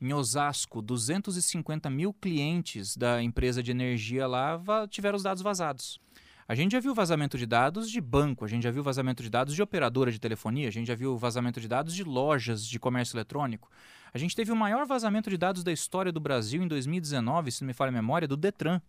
em 0.00 0.12
Osasco, 0.12 0.80
250 0.80 1.90
mil 1.90 2.14
clientes 2.14 2.96
da 2.96 3.20
empresa 3.20 3.64
de 3.64 3.72
energia 3.72 4.28
lá 4.28 4.60
tiveram 4.88 5.16
os 5.16 5.24
dados 5.24 5.42
vazados. 5.42 5.98
A 6.46 6.54
gente 6.54 6.70
já 6.70 6.78
viu 6.78 6.94
vazamento 6.94 7.36
de 7.36 7.44
dados 7.44 7.90
de 7.90 8.00
banco, 8.00 8.44
a 8.44 8.48
gente 8.48 8.62
já 8.62 8.70
viu 8.70 8.82
vazamento 8.84 9.24
de 9.24 9.30
dados 9.30 9.56
de 9.56 9.62
operadora 9.62 10.12
de 10.12 10.20
telefonia, 10.20 10.68
a 10.68 10.72
gente 10.72 10.86
já 10.86 10.94
viu 10.94 11.18
vazamento 11.18 11.60
de 11.60 11.66
dados 11.66 11.96
de 11.96 12.04
lojas 12.04 12.64
de 12.64 12.78
comércio 12.78 13.16
eletrônico. 13.16 13.68
A 14.14 14.18
gente 14.18 14.36
teve 14.36 14.52
o 14.52 14.56
maior 14.56 14.86
vazamento 14.86 15.28
de 15.28 15.36
dados 15.36 15.64
da 15.64 15.72
história 15.72 16.12
do 16.12 16.20
Brasil 16.20 16.62
em 16.62 16.68
2019, 16.68 17.50
se 17.50 17.62
não 17.62 17.66
me 17.66 17.72
falha 17.72 17.88
a 17.88 17.92
memória, 17.92 18.28
do 18.28 18.36
Detran, 18.36 18.80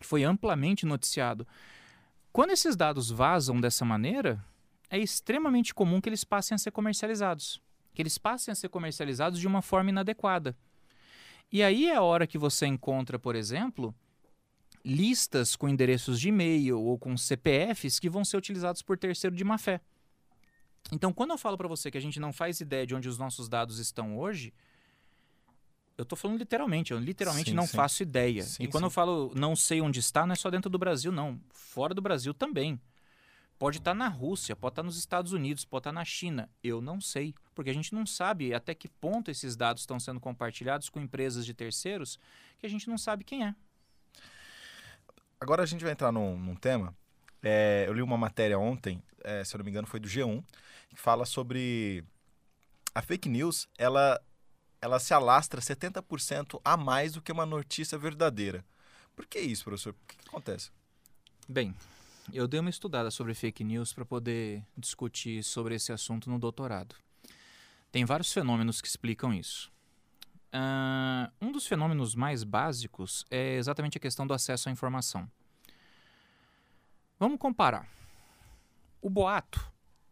que 0.00 0.06
foi 0.06 0.24
amplamente 0.24 0.86
noticiado. 0.86 1.46
Quando 2.32 2.52
esses 2.52 2.74
dados 2.74 3.10
vazam 3.10 3.60
dessa 3.60 3.84
maneira, 3.84 4.42
é 4.88 4.98
extremamente 4.98 5.74
comum 5.74 6.00
que 6.00 6.08
eles 6.08 6.24
passem 6.24 6.54
a 6.54 6.58
ser 6.58 6.70
comercializados. 6.70 7.60
Que 7.94 8.02
eles 8.02 8.16
passem 8.16 8.50
a 8.50 8.54
ser 8.54 8.70
comercializados 8.70 9.38
de 9.38 9.46
uma 9.46 9.60
forma 9.60 9.90
inadequada. 9.90 10.56
E 11.52 11.62
aí 11.62 11.88
é 11.88 11.96
a 11.96 12.02
hora 12.02 12.26
que 12.26 12.38
você 12.38 12.66
encontra, 12.66 13.18
por 13.18 13.36
exemplo, 13.36 13.94
listas 14.84 15.54
com 15.54 15.68
endereços 15.68 16.18
de 16.18 16.28
e-mail 16.28 16.80
ou 16.80 16.98
com 16.98 17.16
CPFs 17.16 17.98
que 17.98 18.08
vão 18.08 18.24
ser 18.24 18.38
utilizados 18.38 18.80
por 18.80 18.96
terceiro 18.96 19.36
de 19.36 19.44
má 19.44 19.58
fé. 19.58 19.80
Então, 20.90 21.12
quando 21.12 21.32
eu 21.32 21.38
falo 21.38 21.58
para 21.58 21.68
você 21.68 21.90
que 21.90 21.98
a 21.98 22.00
gente 22.00 22.18
não 22.18 22.32
faz 22.32 22.60
ideia 22.60 22.86
de 22.86 22.94
onde 22.94 23.08
os 23.08 23.18
nossos 23.18 23.48
dados 23.48 23.78
estão 23.78 24.16
hoje, 24.16 24.54
eu 26.00 26.04
estou 26.04 26.16
falando 26.16 26.38
literalmente, 26.38 26.92
eu 26.92 26.98
literalmente 26.98 27.50
sim, 27.50 27.56
não 27.56 27.66
sim. 27.66 27.76
faço 27.76 28.02
ideia. 28.02 28.42
Sim, 28.42 28.62
e 28.62 28.68
quando 28.68 28.84
eu 28.84 28.90
falo 28.90 29.30
não 29.34 29.54
sei 29.54 29.82
onde 29.82 30.00
está, 30.00 30.26
não 30.26 30.32
é 30.32 30.36
só 30.36 30.50
dentro 30.50 30.70
do 30.70 30.78
Brasil, 30.78 31.12
não. 31.12 31.38
Fora 31.50 31.92
do 31.92 32.00
Brasil 32.00 32.32
também. 32.32 32.80
Pode 33.58 33.76
estar 33.76 33.90
tá 33.90 33.94
na 33.94 34.08
Rússia, 34.08 34.56
pode 34.56 34.72
estar 34.72 34.82
tá 34.82 34.86
nos 34.86 34.96
Estados 34.96 35.32
Unidos, 35.32 35.66
pode 35.66 35.80
estar 35.80 35.90
tá 35.90 35.94
na 35.94 36.04
China. 36.04 36.48
Eu 36.64 36.80
não 36.80 36.98
sei. 37.02 37.34
Porque 37.54 37.68
a 37.68 37.74
gente 37.74 37.94
não 37.94 38.06
sabe 38.06 38.54
até 38.54 38.74
que 38.74 38.88
ponto 38.88 39.30
esses 39.30 39.54
dados 39.54 39.82
estão 39.82 40.00
sendo 40.00 40.18
compartilhados 40.18 40.88
com 40.88 40.98
empresas 40.98 41.44
de 41.44 41.52
terceiros 41.52 42.18
que 42.58 42.64
a 42.64 42.70
gente 42.70 42.88
não 42.88 42.96
sabe 42.96 43.22
quem 43.22 43.44
é. 43.44 43.54
Agora 45.38 45.62
a 45.62 45.66
gente 45.66 45.84
vai 45.84 45.92
entrar 45.92 46.10
num, 46.10 46.38
num 46.38 46.56
tema. 46.56 46.96
É, 47.42 47.84
eu 47.86 47.92
li 47.92 48.00
uma 48.00 48.16
matéria 48.16 48.58
ontem, 48.58 49.02
é, 49.22 49.44
se 49.44 49.54
eu 49.54 49.58
não 49.58 49.64
me 49.66 49.70
engano, 49.70 49.86
foi 49.86 50.00
do 50.00 50.08
G1, 50.08 50.42
que 50.88 50.96
fala 50.96 51.26
sobre 51.26 52.02
a 52.94 53.02
fake 53.02 53.28
news. 53.28 53.68
Ela, 53.76 54.18
ela 54.80 54.98
se 54.98 55.12
alastra 55.12 55.60
70% 55.60 56.60
a 56.64 56.76
mais 56.76 57.12
do 57.12 57.22
que 57.22 57.32
uma 57.32 57.44
notícia 57.44 57.98
verdadeira. 57.98 58.64
Por 59.14 59.26
que 59.26 59.38
isso, 59.38 59.64
professor? 59.64 59.92
O 59.92 60.06
que, 60.06 60.16
que 60.16 60.28
acontece? 60.28 60.70
Bem, 61.48 61.74
eu 62.32 62.48
dei 62.48 62.60
uma 62.60 62.70
estudada 62.70 63.10
sobre 63.10 63.34
fake 63.34 63.62
news 63.64 63.92
para 63.92 64.04
poder 64.04 64.64
discutir 64.76 65.42
sobre 65.42 65.74
esse 65.74 65.92
assunto 65.92 66.30
no 66.30 66.38
doutorado. 66.38 66.94
Tem 67.92 68.04
vários 68.04 68.32
fenômenos 68.32 68.80
que 68.80 68.88
explicam 68.88 69.34
isso. 69.34 69.70
Uh, 70.52 71.30
um 71.40 71.52
dos 71.52 71.66
fenômenos 71.66 72.14
mais 72.14 72.42
básicos 72.42 73.24
é 73.30 73.56
exatamente 73.56 73.98
a 73.98 74.00
questão 74.00 74.26
do 74.26 74.34
acesso 74.34 74.68
à 74.68 74.72
informação. 74.72 75.30
Vamos 77.18 77.38
comparar. 77.38 77.86
O 79.02 79.10
boato, 79.10 79.60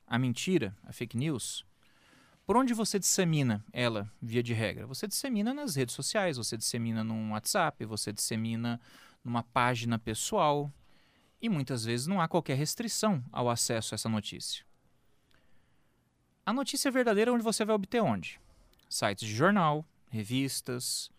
a 0.07 0.19
mentira, 0.19 0.77
a 0.85 0.93
fake 0.93 1.17
news, 1.17 1.65
por 2.49 2.57
onde 2.57 2.73
você 2.73 2.99
dissemina 2.99 3.63
ela, 3.75 4.11
via 4.23 4.43
de 4.43 4.55
regra? 4.55 4.87
Você 4.87 5.07
dissemina 5.07 5.53
nas 5.53 5.77
redes 5.77 5.95
sociais, 5.95 6.39
você 6.39 6.57
dissemina 6.57 7.05
no 7.05 7.33
WhatsApp, 7.33 7.85
você 7.85 8.11
dissemina 8.11 8.81
numa 9.23 9.43
página 9.43 9.99
pessoal 9.99 10.73
e 11.43 11.49
muitas 11.51 11.85
vezes 11.85 12.07
não 12.07 12.23
há 12.23 12.27
qualquer 12.27 12.57
restrição 12.57 13.23
ao 13.31 13.51
acesso 13.51 13.93
a 13.93 13.97
essa 13.97 14.09
notícia. 14.09 14.65
A 16.47 16.51
notícia 16.51 16.91
verdadeira 16.91 17.31
onde 17.31 17.45
você 17.45 17.67
vai 17.67 17.75
obter 17.75 18.01
onde? 18.01 18.41
Sites 18.89 19.29
de 19.29 19.35
jornal, 19.35 19.85
revistas, 20.09 21.11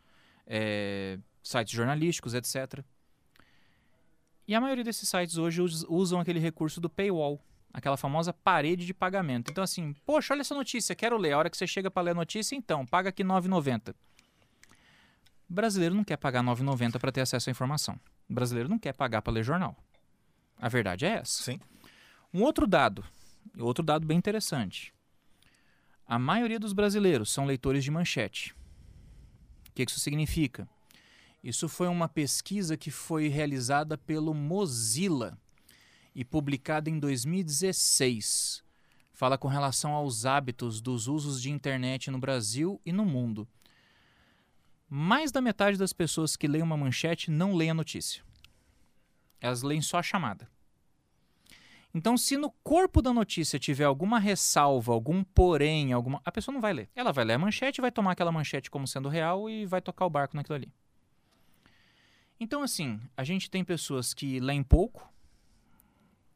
é, 0.47 1.19
sites 1.43 1.71
jornalísticos, 1.71 2.33
etc. 2.33 2.83
E 4.47 4.55
a 4.55 4.59
maioria 4.59 4.83
desses 4.83 5.07
sites 5.07 5.37
hoje 5.37 5.61
usam 5.61 6.19
aquele 6.19 6.39
recurso 6.39 6.81
do 6.81 6.89
paywall, 6.89 7.39
aquela 7.73 7.97
famosa 7.97 8.33
parede 8.33 8.85
de 8.85 8.93
pagamento. 8.93 9.51
Então, 9.51 9.63
assim, 9.63 9.93
poxa, 10.05 10.33
olha 10.33 10.41
essa 10.41 10.55
notícia, 10.55 10.95
quero 10.95 11.17
ler. 11.17 11.33
A 11.33 11.37
hora 11.37 11.49
que 11.49 11.57
você 11.57 11.67
chega 11.67 11.89
para 11.89 12.03
ler 12.03 12.11
a 12.11 12.15
notícia, 12.15 12.55
então, 12.55 12.85
paga 12.85 13.09
aqui 13.09 13.23
R$ 13.23 13.29
9,90. 13.29 13.95
O 15.49 15.53
brasileiro 15.53 15.95
não 15.95 16.03
quer 16.03 16.17
pagar 16.17 16.43
R$ 16.43 16.51
9,90 16.51 16.99
para 16.99 17.11
ter 17.11 17.21
acesso 17.21 17.49
à 17.49 17.51
informação. 17.51 17.99
O 18.29 18.33
brasileiro 18.33 18.69
não 18.69 18.77
quer 18.77 18.93
pagar 18.93 19.21
para 19.21 19.33
ler 19.33 19.43
jornal. 19.43 19.75
A 20.57 20.69
verdade 20.69 21.05
é 21.05 21.09
essa. 21.09 21.43
Sim. 21.43 21.59
Um 22.33 22.43
outro 22.43 22.67
dado, 22.67 23.03
outro 23.57 23.83
dado 23.83 24.05
bem 24.05 24.17
interessante. 24.17 24.93
A 26.05 26.19
maioria 26.19 26.59
dos 26.59 26.73
brasileiros 26.73 27.31
são 27.31 27.45
leitores 27.45 27.83
de 27.83 27.91
manchete 27.91 28.55
que, 29.79 29.85
que 29.85 29.91
isso 29.91 29.99
significa? 29.99 30.67
Isso 31.43 31.69
foi 31.69 31.87
uma 31.87 32.09
pesquisa 32.09 32.75
que 32.75 32.91
foi 32.91 33.29
realizada 33.29 33.97
pelo 33.97 34.33
Mozilla 34.33 35.37
e 36.13 36.23
publicada 36.25 36.89
em 36.89 36.99
2016. 36.99 38.63
Fala 39.11 39.37
com 39.37 39.47
relação 39.47 39.91
aos 39.91 40.25
hábitos 40.25 40.81
dos 40.81 41.07
usos 41.07 41.41
de 41.41 41.49
internet 41.49 42.09
no 42.09 42.19
Brasil 42.19 42.79
e 42.85 42.91
no 42.91 43.05
mundo. 43.05 43.47
mais 44.91 45.31
da 45.31 45.39
metade 45.39 45.77
das 45.77 45.93
pessoas 45.93 46.35
que 46.35 46.47
leem 46.47 46.63
uma 46.63 46.77
manchete 46.77 47.29
não 47.29 47.53
leem 47.53 47.71
a 47.71 47.75
notícia. 47.75 48.23
Elas 49.39 49.61
leem 49.61 49.81
só 49.81 49.99
a 49.99 50.03
chamada. 50.03 50.49
Então, 51.93 52.17
se 52.17 52.37
no 52.37 52.51
corpo 52.63 53.01
da 53.01 53.11
notícia 53.11 53.57
tiver 53.57 53.85
alguma 53.85 54.19
ressalva, 54.19 54.93
algum 54.93 55.23
porém, 55.23 55.91
alguma, 55.91 56.21
a 56.23 56.31
pessoa 56.31 56.53
não 56.53 56.61
vai 56.61 56.71
ler. 56.71 56.89
Ela 56.95 57.11
vai 57.11 57.25
ler 57.25 57.33
a 57.33 57.39
manchete, 57.39 57.81
vai 57.81 57.91
tomar 57.91 58.11
aquela 58.11 58.31
manchete 58.31 58.69
como 58.69 58.87
sendo 58.87 59.09
real 59.09 59.49
e 59.49 59.65
vai 59.65 59.81
tocar 59.81 60.05
o 60.05 60.09
barco 60.09 60.35
naquilo 60.35 60.55
ali. 60.55 60.71
Então, 62.39 62.61
assim, 62.61 62.99
a 63.17 63.23
gente 63.23 63.49
tem 63.49 63.63
pessoas 63.63 64.13
que 64.13 64.39
leem 64.39 64.63
pouco, 64.63 65.11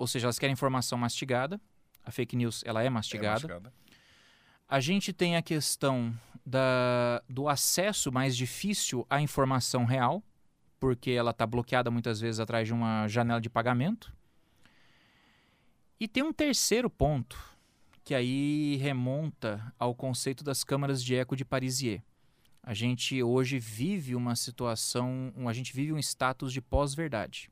ou 0.03 0.07
seja, 0.07 0.25
elas 0.25 0.37
querem 0.37 0.51
informação 0.51 0.97
mastigada. 0.97 1.59
A 2.03 2.11
fake 2.11 2.35
news, 2.35 2.61
ela 2.65 2.83
é 2.83 2.89
mastigada. 2.89 3.29
É 3.29 3.47
mastigada. 3.47 3.73
A 4.67 4.79
gente 4.81 5.13
tem 5.13 5.37
a 5.37 5.41
questão 5.41 6.13
da, 6.45 7.23
do 7.29 7.47
acesso 7.47 8.11
mais 8.11 8.35
difícil 8.35 9.05
à 9.09 9.21
informação 9.21 9.85
real, 9.85 10.21
porque 10.77 11.11
ela 11.11 11.31
está 11.31 11.47
bloqueada 11.47 11.89
muitas 11.89 12.19
vezes 12.19 12.41
atrás 12.41 12.67
de 12.67 12.73
uma 12.73 13.07
janela 13.07 13.39
de 13.39 13.49
pagamento. 13.49 14.13
E 15.97 16.05
tem 16.05 16.21
um 16.21 16.33
terceiro 16.33 16.89
ponto, 16.89 17.37
que 18.03 18.13
aí 18.13 18.75
remonta 18.81 19.73
ao 19.79 19.95
conceito 19.95 20.43
das 20.43 20.65
câmaras 20.65 21.01
de 21.01 21.15
eco 21.15 21.33
de 21.33 21.45
Parisier. 21.45 22.03
A 22.61 22.73
gente 22.73 23.23
hoje 23.23 23.57
vive 23.57 24.15
uma 24.15 24.35
situação, 24.35 25.31
a 25.47 25.53
gente 25.53 25.73
vive 25.73 25.93
um 25.93 25.99
status 25.99 26.51
de 26.51 26.59
pós-verdade. 26.59 27.49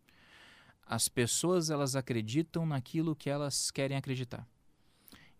As 0.92 1.08
pessoas 1.08 1.70
elas 1.70 1.96
acreditam 1.96 2.66
naquilo 2.66 3.16
que 3.16 3.30
elas 3.30 3.72
querem 3.72 3.96
acreditar. 3.96 4.46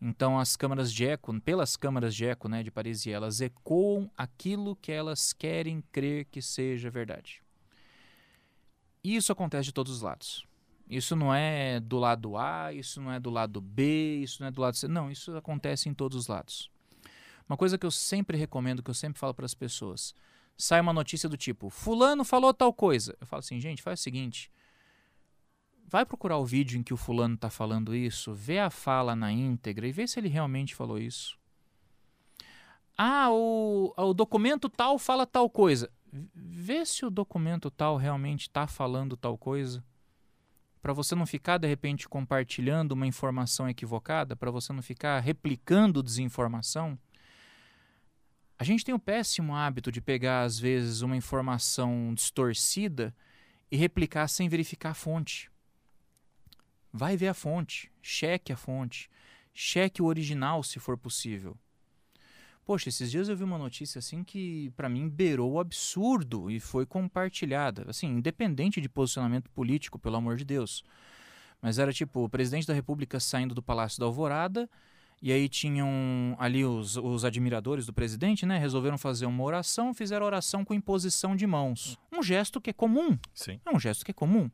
Então 0.02 0.40
as 0.40 0.56
câmaras 0.56 0.94
de 0.94 1.06
eco, 1.06 1.38
pelas 1.42 1.76
câmaras 1.76 2.16
de 2.16 2.26
eco, 2.26 2.48
né, 2.48 2.64
de 2.64 2.72
Parisier, 2.72 3.18
elas 3.18 3.42
ecoam 3.42 4.10
aquilo 4.16 4.78
que 4.78 4.94
elas 4.94 5.34
querem 5.34 5.84
crer 5.92 6.24
que 6.32 6.42
seja 6.42 6.90
verdade. 6.90 7.44
E 9.04 9.14
isso 9.14 9.34
acontece 9.34 9.66
de 9.66 9.74
todos 9.74 9.92
os 9.92 10.02
lados. 10.02 10.48
Isso 10.90 11.18
não 11.18 11.36
é 11.36 11.82
do 11.82 11.98
lado 11.98 12.38
A, 12.38 12.72
isso 12.72 13.02
não 13.02 13.12
é 13.12 13.20
do 13.20 13.30
lado 13.30 13.60
B, 13.60 14.22
isso 14.24 14.42
não 14.42 14.48
é 14.48 14.52
do 14.52 14.62
lado 14.62 14.78
C. 14.78 14.88
Não, 14.88 15.12
isso 15.12 15.36
acontece 15.36 15.90
em 15.90 15.94
todos 15.94 16.18
os 16.18 16.28
lados. 16.28 16.72
Uma 17.50 17.58
coisa 17.58 17.78
que 17.78 17.86
eu 17.86 17.92
sempre 17.92 18.38
recomendo, 18.38 18.82
que 18.82 18.90
eu 18.90 18.96
sempre 18.96 19.20
falo 19.20 19.34
para 19.34 19.46
as 19.46 19.54
pessoas: 19.54 20.16
sai 20.58 20.80
uma 20.80 20.94
notícia 20.94 21.28
do 21.28 21.36
tipo, 21.36 21.70
Fulano 21.70 22.24
falou 22.24 22.54
tal 22.54 22.74
coisa. 22.74 23.18
Eu 23.20 23.28
falo 23.28 23.42
assim, 23.42 23.60
gente, 23.60 23.82
faz 23.82 24.00
o 24.00 24.04
seguinte. 24.04 24.50
Vai 25.92 26.06
procurar 26.06 26.38
o 26.38 26.46
vídeo 26.46 26.80
em 26.80 26.84
que 26.84 26.94
o 26.94 26.98
fulano 26.98 27.36
está 27.36 27.50
falando 27.50 27.94
isso, 27.94 28.34
vê 28.34 28.60
a 28.60 28.70
fala 28.70 29.14
na 29.14 29.30
íntegra 29.30 29.86
e 29.86 29.92
vê 29.92 30.08
se 30.08 30.18
ele 30.18 30.30
realmente 30.30 30.74
falou 30.74 30.98
isso. 30.98 31.38
Ah, 32.98 33.30
o, 33.30 33.94
o 33.98 34.14
documento 34.14 34.70
tal 34.70 34.98
fala 34.98 35.28
tal 35.28 35.50
coisa. 35.50 35.92
Vê 36.34 36.86
se 36.86 37.06
o 37.06 37.10
documento 37.10 37.70
tal 37.70 37.98
realmente 37.98 38.44
está 38.44 38.68
falando 38.68 39.18
tal 39.18 39.38
coisa 39.38 39.84
para 40.82 40.94
você 40.94 41.14
não 41.14 41.26
ficar 41.26 41.58
de 41.58 41.68
repente 41.68 42.10
compartilhando 42.10 42.94
uma 42.94 43.06
informação 43.06 43.70
equivocada, 43.70 44.36
para 44.36 44.50
você 44.50 44.74
não 44.74 44.82
ficar 44.82 45.20
replicando 45.20 46.02
desinformação. 46.02 46.98
A 48.58 48.64
gente 48.64 48.84
tem 48.84 48.96
o 48.96 49.00
péssimo 49.00 49.56
hábito 49.56 49.92
de 49.92 50.02
pegar 50.02 50.44
às 50.44 50.58
vezes 50.58 51.02
uma 51.02 51.16
informação 51.16 52.14
distorcida 52.16 53.14
e 53.70 53.76
replicar 53.76 54.28
sem 54.28 54.50
verificar 54.50 54.92
a 54.92 54.96
fonte. 54.96 55.52
Vai 56.94 57.16
ver 57.16 57.30
a 57.30 57.34
fonte, 57.34 57.92
cheque 58.02 58.52
a 58.52 58.58
fonte, 58.58 59.10
cheque 59.54 60.02
o 60.02 60.06
original 60.06 60.62
se 60.64 60.80
for 60.80 60.98
possível. 60.98 61.58
Poxa, 62.66 62.90
esses 62.90 63.10
dias 63.10 63.28
eu 63.28 63.36
vi 63.36 63.44
uma 63.44 63.58
notícia 63.58 64.00
assim 64.00 64.24
que 64.24 64.72
para 64.78 64.88
mim 64.88 65.10
beirou 65.10 65.54
o 65.54 65.60
absurdo 65.60 66.50
e 66.50 66.60
foi 66.60 66.86
compartilhada, 66.86 67.86
assim, 67.88 68.08
independente 68.08 68.80
de 68.80 68.88
posicionamento 68.88 69.50
político, 69.50 69.98
pelo 69.98 70.18
amor 70.18 70.36
de 70.38 70.46
Deus. 70.46 70.84
Mas 71.62 71.80
era 71.80 71.92
tipo 71.92 72.24
o 72.24 72.30
presidente 72.30 72.68
da 72.68 72.74
República 72.74 73.20
saindo 73.20 73.56
do 73.56 73.64
Palácio 73.64 74.00
da 74.00 74.06
Alvorada 74.06 74.70
e 75.22 75.32
aí 75.32 75.48
tinham 75.48 76.36
ali 76.40 76.66
os, 76.66 76.98
os 76.98 77.24
admiradores 77.24 77.86
do 77.86 77.94
presidente, 77.94 78.44
né? 78.46 78.58
Resolveram 78.58 78.98
fazer 78.98 79.28
uma 79.28 79.44
oração, 79.44 79.94
fizeram 79.94 80.26
oração 80.26 80.66
com 80.66 80.74
imposição 80.74 81.36
de 81.36 81.46
mãos. 81.46 82.00
Um 82.12 82.24
gesto 82.24 82.60
que 82.60 82.72
é 82.72 82.74
comum. 82.74 83.18
Sim. 83.34 83.60
É 83.64 83.76
um 83.76 83.80
gesto 83.80 84.04
que 84.04 84.10
é 84.10 84.14
comum. 84.14 84.50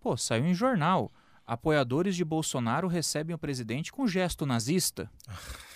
Pô, 0.00 0.16
saiu 0.16 0.46
em 0.46 0.54
jornal. 0.54 1.12
Apoiadores 1.50 2.14
de 2.14 2.24
Bolsonaro 2.24 2.86
recebem 2.86 3.34
o 3.34 3.38
presidente 3.38 3.90
com 3.90 4.06
gesto 4.06 4.46
nazista. 4.46 5.10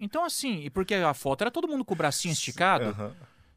Então, 0.00 0.24
assim, 0.24 0.60
e 0.60 0.70
porque 0.70 0.94
a 0.94 1.12
foto 1.12 1.40
era 1.40 1.50
todo 1.50 1.66
mundo 1.66 1.84
com 1.84 1.92
o 1.92 1.96
bracinho 1.96 2.30
esticado. 2.30 2.94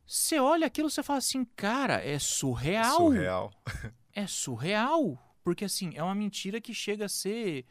Você 0.07 0.39
uhum. 0.39 0.45
olha 0.47 0.65
aquilo 0.65 0.89
e 0.89 1.03
fala 1.03 1.19
assim, 1.19 1.45
cara, 1.55 2.03
é 2.03 2.17
surreal. 2.17 2.97
Surreal. 2.97 3.53
é 4.11 4.25
surreal. 4.25 5.37
Porque, 5.43 5.65
assim, 5.65 5.91
é 5.93 6.01
uma 6.01 6.15
mentira 6.15 6.59
que 6.59 6.73
chega 6.73 7.05
a 7.05 7.07
ser 7.07 7.63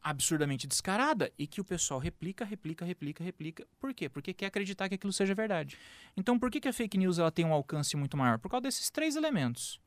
absurdamente 0.00 0.68
descarada 0.68 1.32
e 1.36 1.48
que 1.48 1.60
o 1.60 1.64
pessoal 1.64 1.98
replica, 1.98 2.44
replica, 2.44 2.84
replica, 2.84 3.24
replica. 3.24 3.66
Por 3.80 3.92
quê? 3.92 4.08
Porque 4.08 4.32
quer 4.32 4.46
acreditar 4.46 4.88
que 4.88 4.94
aquilo 4.94 5.12
seja 5.12 5.34
verdade. 5.34 5.76
Então, 6.16 6.38
por 6.38 6.48
que, 6.48 6.60
que 6.60 6.68
a 6.68 6.72
fake 6.72 6.96
news 6.96 7.18
ela 7.18 7.32
tem 7.32 7.44
um 7.44 7.52
alcance 7.52 7.96
muito 7.96 8.16
maior? 8.16 8.38
Por 8.38 8.48
causa 8.48 8.62
desses 8.62 8.88
três 8.88 9.16
elementos. 9.16 9.80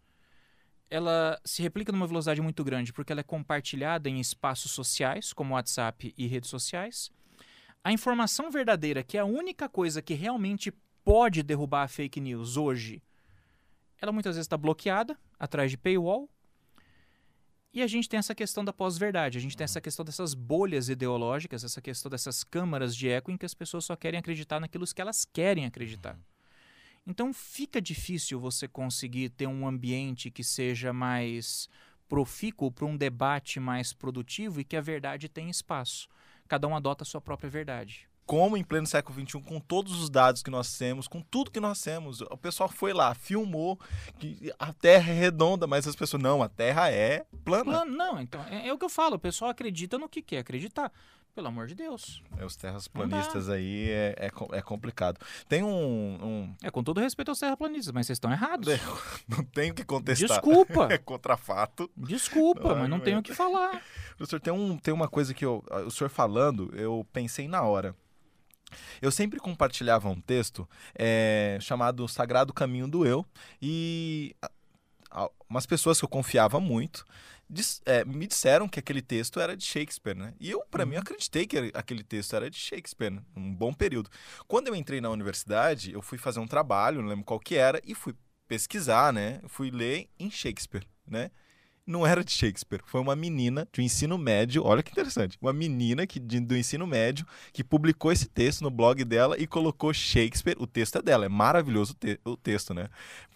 Ela 0.93 1.39
se 1.43 1.61
replica 1.61 1.91
numa 1.91 2.05
velocidade 2.05 2.41
muito 2.41 2.63
grande 2.63 2.93
porque 2.93 3.11
ela 3.11 3.21
é 3.21 3.23
compartilhada 3.23 4.09
em 4.09 4.19
espaços 4.19 4.71
sociais, 4.71 5.33
como 5.33 5.55
WhatsApp 5.55 6.13
e 6.17 6.27
redes 6.27 6.49
sociais 6.49 7.09
a 7.83 7.91
informação 7.91 8.49
verdadeira, 8.49 9.03
que 9.03 9.17
é 9.17 9.19
a 9.19 9.25
única 9.25 9.67
coisa 9.67 10.01
que 10.01 10.13
realmente 10.13 10.71
pode 11.03 11.43
derrubar 11.43 11.83
a 11.83 11.87
fake 11.87 12.21
news 12.21 12.55
hoje, 12.55 13.03
ela 14.01 14.11
muitas 14.11 14.35
vezes 14.35 14.45
está 14.45 14.57
bloqueada 14.57 15.17
atrás 15.37 15.69
de 15.69 15.77
paywall. 15.77 16.29
E 17.73 17.81
a 17.81 17.87
gente 17.87 18.07
tem 18.07 18.19
essa 18.19 18.35
questão 18.35 18.63
da 18.63 18.71
pós-verdade, 18.71 19.37
a 19.37 19.41
gente 19.41 19.57
tem 19.57 19.65
essa 19.65 19.81
questão 19.81 20.05
dessas 20.05 20.33
bolhas 20.33 20.89
ideológicas, 20.89 21.63
essa 21.63 21.81
questão 21.81 22.09
dessas 22.09 22.43
câmaras 22.43 22.95
de 22.95 23.09
eco 23.09 23.31
em 23.31 23.37
que 23.37 23.45
as 23.45 23.53
pessoas 23.53 23.83
só 23.83 23.95
querem 23.95 24.19
acreditar 24.19 24.59
naquilo 24.59 24.85
que 24.85 25.01
elas 25.01 25.25
querem 25.25 25.65
acreditar. 25.65 26.17
Então 27.05 27.33
fica 27.33 27.81
difícil 27.81 28.39
você 28.39 28.67
conseguir 28.67 29.29
ter 29.29 29.47
um 29.47 29.67
ambiente 29.67 30.31
que 30.31 30.43
seja 30.43 30.93
mais 30.93 31.67
profícuo 32.07 32.71
para 32.71 32.85
um 32.85 32.95
debate 32.95 33.59
mais 33.59 33.91
produtivo 33.91 34.59
e 34.59 34.63
que 34.63 34.75
a 34.75 34.81
verdade 34.81 35.27
tenha 35.27 35.49
espaço 35.49 36.07
cada 36.47 36.67
um 36.67 36.75
adota 36.75 37.03
a 37.03 37.05
sua 37.05 37.21
própria 37.21 37.49
verdade. 37.49 38.07
Como 38.25 38.55
em 38.55 38.63
pleno 38.63 38.87
século 38.87 39.19
XXI, 39.19 39.41
com 39.41 39.59
todos 39.59 39.99
os 39.99 40.09
dados 40.09 40.41
que 40.41 40.49
nós 40.49 40.77
temos, 40.77 41.09
com 41.09 41.19
tudo 41.19 41.51
que 41.51 41.59
nós 41.59 41.81
temos, 41.81 42.21
o 42.21 42.37
pessoal 42.37 42.69
foi 42.69 42.93
lá, 42.93 43.13
filmou 43.13 43.77
que 44.17 44.53
a 44.57 44.71
Terra 44.71 45.11
é 45.11 45.13
redonda, 45.13 45.67
mas 45.67 45.87
as 45.87 45.95
pessoas, 45.95 46.23
não, 46.23 46.41
a 46.41 46.47
Terra 46.47 46.89
é 46.89 47.25
plana. 47.43 47.83
Não, 47.83 48.21
então, 48.21 48.41
é, 48.45 48.67
é, 48.67 48.73
o 48.73 48.77
que 48.77 48.85
eu 48.85 48.89
falo, 48.89 49.15
o 49.15 49.19
pessoal 49.19 49.51
acredita 49.51 49.97
no 49.97 50.07
que 50.07 50.21
quer 50.21 50.37
acreditar. 50.37 50.89
Pelo 51.35 51.47
amor 51.47 51.65
de 51.65 51.73
Deus. 51.73 52.21
É, 52.37 52.45
os 52.45 52.55
terraplanistas 52.55 53.49
aí 53.49 53.89
é, 53.89 54.15
é, 54.19 54.57
é, 54.57 54.61
complicado. 54.61 55.19
Tem 55.49 55.63
um, 55.63 55.69
um, 55.69 56.55
É, 56.61 56.69
com 56.69 56.83
todo 56.83 56.99
respeito 56.99 57.29
aos 57.29 57.39
terraplanistas, 57.39 57.91
mas 57.91 58.05
vocês 58.05 58.17
estão 58.17 58.31
errados. 58.31 58.67
Não 59.27 59.43
tenho 59.43 59.73
que 59.73 59.83
contestar. 59.83 60.29
Desculpa. 60.29 60.89
é 60.93 60.97
contra 60.99 61.35
fato. 61.35 61.89
Desculpa, 61.97 62.69
não, 62.69 62.79
mas 62.81 62.89
não 62.89 62.99
tenho 62.99 63.19
o 63.19 63.23
que 63.23 63.33
falar. 63.33 63.81
Professor, 64.15 64.39
tem, 64.39 64.53
um, 64.53 64.77
tem 64.77 64.93
uma 64.93 65.07
coisa 65.07 65.33
que 65.33 65.43
eu, 65.43 65.63
o 65.85 65.89
senhor 65.89 66.09
falando, 66.09 66.71
eu 66.75 67.05
pensei 67.11 67.47
na 67.47 67.63
hora. 67.63 67.95
Eu 69.01 69.11
sempre 69.11 69.39
compartilhava 69.39 70.09
um 70.09 70.19
texto 70.19 70.67
é, 70.95 71.57
chamado 71.61 72.07
Sagrado 72.07 72.53
Caminho 72.53 72.87
do 72.87 73.05
Eu 73.05 73.25
e 73.61 74.35
umas 75.49 75.65
pessoas 75.65 75.99
que 75.99 76.05
eu 76.05 76.09
confiava 76.09 76.59
muito 76.59 77.05
é, 77.85 78.05
me 78.05 78.27
disseram 78.27 78.67
que 78.67 78.79
aquele 78.79 79.01
texto 79.01 79.39
era 79.39 79.55
de 79.55 79.65
Shakespeare, 79.65 80.15
né? 80.15 80.33
E 80.39 80.49
eu, 80.49 80.63
para 80.69 80.83
uhum. 80.83 80.91
mim, 80.91 80.95
acreditei 80.97 81.45
que 81.45 81.71
aquele 81.73 82.03
texto 82.03 82.35
era 82.35 82.49
de 82.49 82.57
Shakespeare, 82.57 83.11
né? 83.11 83.21
um 83.35 83.53
bom 83.53 83.73
período. 83.73 84.09
Quando 84.47 84.67
eu 84.67 84.75
entrei 84.75 85.01
na 85.01 85.09
universidade, 85.09 85.91
eu 85.91 86.01
fui 86.01 86.17
fazer 86.17 86.39
um 86.39 86.47
trabalho, 86.47 87.01
não 87.01 87.09
lembro 87.09 87.25
qual 87.25 87.39
que 87.39 87.55
era, 87.55 87.81
e 87.85 87.93
fui 87.93 88.15
pesquisar, 88.47 89.11
né? 89.11 89.41
Fui 89.47 89.71
ler 89.71 90.09
em 90.19 90.29
Shakespeare, 90.29 90.85
né? 91.07 91.31
Não 91.85 92.07
era 92.07 92.23
de 92.23 92.31
Shakespeare, 92.31 92.81
foi 92.85 93.01
uma 93.01 93.13
menina 93.13 93.67
do 93.73 93.81
ensino 93.81 94.17
médio, 94.17 94.63
olha 94.63 94.81
que 94.81 94.91
interessante, 94.91 95.37
uma 95.41 95.51
menina 95.51 96.07
que, 96.07 96.17
de, 96.17 96.39
do 96.39 96.55
ensino 96.55 96.87
médio 96.87 97.27
que 97.51 97.61
publicou 97.61 98.09
esse 98.09 98.29
texto 98.29 98.61
no 98.61 98.71
blog 98.71 99.03
dela 99.03 99.35
e 99.37 99.45
colocou 99.45 99.93
Shakespeare, 99.93 100.55
o 100.57 100.65
texto 100.65 100.99
é 100.99 101.01
dela, 101.01 101.25
é 101.25 101.29
maravilhoso 101.29 101.91
o, 101.91 101.95
te, 101.95 102.19
o 102.23 102.37
texto, 102.37 102.73
né? 102.73 102.87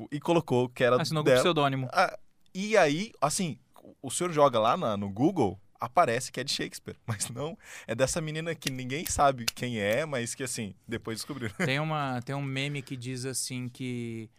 E 0.09 0.19
colocou 0.21 0.69
que 0.69 0.81
era 0.81 1.01
Assinou 1.01 1.23
dela. 1.23 1.37
com 1.37 1.41
pseudônimo. 1.41 1.89
Ah, 1.91 2.17
e 2.59 2.77
aí, 2.77 3.11
assim, 3.21 3.59
o 4.01 4.09
senhor 4.11 4.31
joga 4.31 4.59
lá 4.59 4.75
na, 4.75 4.97
no 4.97 5.09
Google, 5.09 5.59
aparece 5.79 6.31
que 6.31 6.39
é 6.39 6.43
de 6.43 6.51
Shakespeare, 6.51 6.97
mas 7.05 7.29
não 7.29 7.57
é 7.85 7.95
dessa 7.95 8.19
menina 8.21 8.53
que 8.55 8.69
ninguém 8.69 9.05
sabe 9.05 9.45
quem 9.45 9.79
é, 9.79 10.05
mas 10.05 10.35
que 10.35 10.43
assim 10.43 10.73
depois 10.87 11.19
descobriram. 11.19 11.53
Tem 11.65 11.79
uma 11.79 12.21
tem 12.21 12.35
um 12.35 12.41
meme 12.41 12.81
que 12.81 12.95
diz 12.95 13.25
assim 13.25 13.69
que 13.69 14.29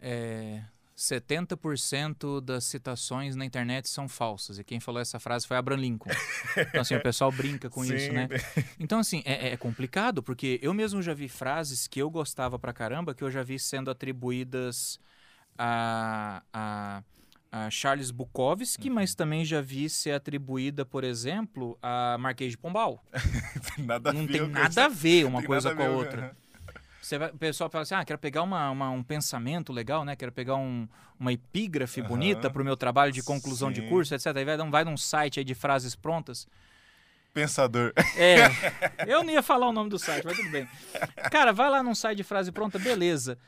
é, 0.00 0.62
70% 1.00 2.42
das 2.42 2.64
citações 2.64 3.34
na 3.34 3.44
internet 3.44 3.88
são 3.88 4.06
falsas. 4.06 4.58
E 4.58 4.64
quem 4.64 4.78
falou 4.78 5.00
essa 5.00 5.18
frase 5.18 5.46
foi 5.46 5.56
Abraham 5.56 5.80
Lincoln. 5.80 6.10
Então, 6.68 6.80
assim, 6.82 6.94
o 6.94 7.00
pessoal 7.00 7.32
brinca 7.32 7.70
com 7.70 7.82
Sim. 7.82 7.94
isso, 7.94 8.12
né? 8.12 8.28
Então, 8.78 8.98
assim, 8.98 9.22
é, 9.24 9.52
é 9.52 9.56
complicado, 9.56 10.22
porque 10.22 10.58
eu 10.62 10.74
mesmo 10.74 11.00
já 11.00 11.14
vi 11.14 11.28
frases 11.28 11.86
que 11.86 12.00
eu 12.00 12.10
gostava 12.10 12.58
pra 12.58 12.72
caramba, 12.72 13.14
que 13.14 13.24
eu 13.24 13.30
já 13.30 13.42
vi 13.42 13.58
sendo 13.58 13.90
atribuídas 13.90 15.00
a, 15.56 16.42
a, 16.52 17.02
a 17.52 17.68
Charles 17.70 18.10
Bukowski, 18.10 18.88
Uhum. 18.88 18.94
mas 18.94 19.14
também 19.14 19.44
já 19.44 19.60
vi 19.60 19.88
ser 19.90 20.12
atribuída, 20.12 20.84
por 20.84 21.02
exemplo, 21.04 21.76
a 21.82 22.16
Marquês 22.18 22.52
de 22.52 22.58
Pombal. 22.58 23.04
nada 23.78 24.12
Não 24.12 24.26
tem 24.26 24.46
nada 24.48 24.84
a 24.84 24.88
ver 24.88 25.24
uma 25.26 25.42
coisa 25.42 25.74
com 25.74 25.82
a 25.82 25.88
outra. 25.88 26.22
aham. 26.22 26.30
Você 27.02 27.18
vai- 27.18 27.30
o 27.30 27.36
pessoal 27.38 27.68
fala 27.68 27.82
assim: 27.82 27.94
ah, 27.94 28.04
quero 28.04 28.18
pegar 28.18 28.42
uma, 28.42 28.70
uma- 28.70 28.90
um 28.90 29.02
pensamento 29.02 29.72
legal, 29.72 30.04
né? 30.04 30.14
Quero 30.14 30.30
pegar 30.30 30.54
um- 30.56 30.86
uma 31.18 31.32
epígrafe 31.32 32.00
Aham. 32.00 32.08
bonita 32.08 32.48
para 32.50 32.62
o 32.62 32.64
meu 32.64 32.76
trabalho 32.76 33.10
de 33.10 33.22
conclusão 33.22 33.72
de 33.72 33.80
Sim. 33.80 33.88
curso, 33.88 34.14
etc. 34.14 34.26
Aí 34.36 34.44
vai, 34.44 34.56
vai 34.56 34.84
num 34.84 34.96
site 34.96 35.40
aí 35.40 35.44
de 35.44 35.54
frases 35.54 35.96
prontas. 35.96 36.46
Pensador. 37.34 37.92
É, 38.16 38.36
eu 39.10 39.22
não 39.24 39.30
ia 39.32 39.42
falar 39.42 39.68
o 39.68 39.72
nome 39.72 39.88
do 39.90 39.98
site, 39.98 40.24
mas 40.24 40.36
tudo 40.36 40.50
bem. 40.50 40.68
Cara, 41.30 41.52
vai 41.52 41.70
lá 41.70 41.82
num 41.82 41.94
site 41.94 42.18
de 42.18 42.24
frase 42.24 42.52
pronta, 42.52 42.78
beleza. 42.78 43.38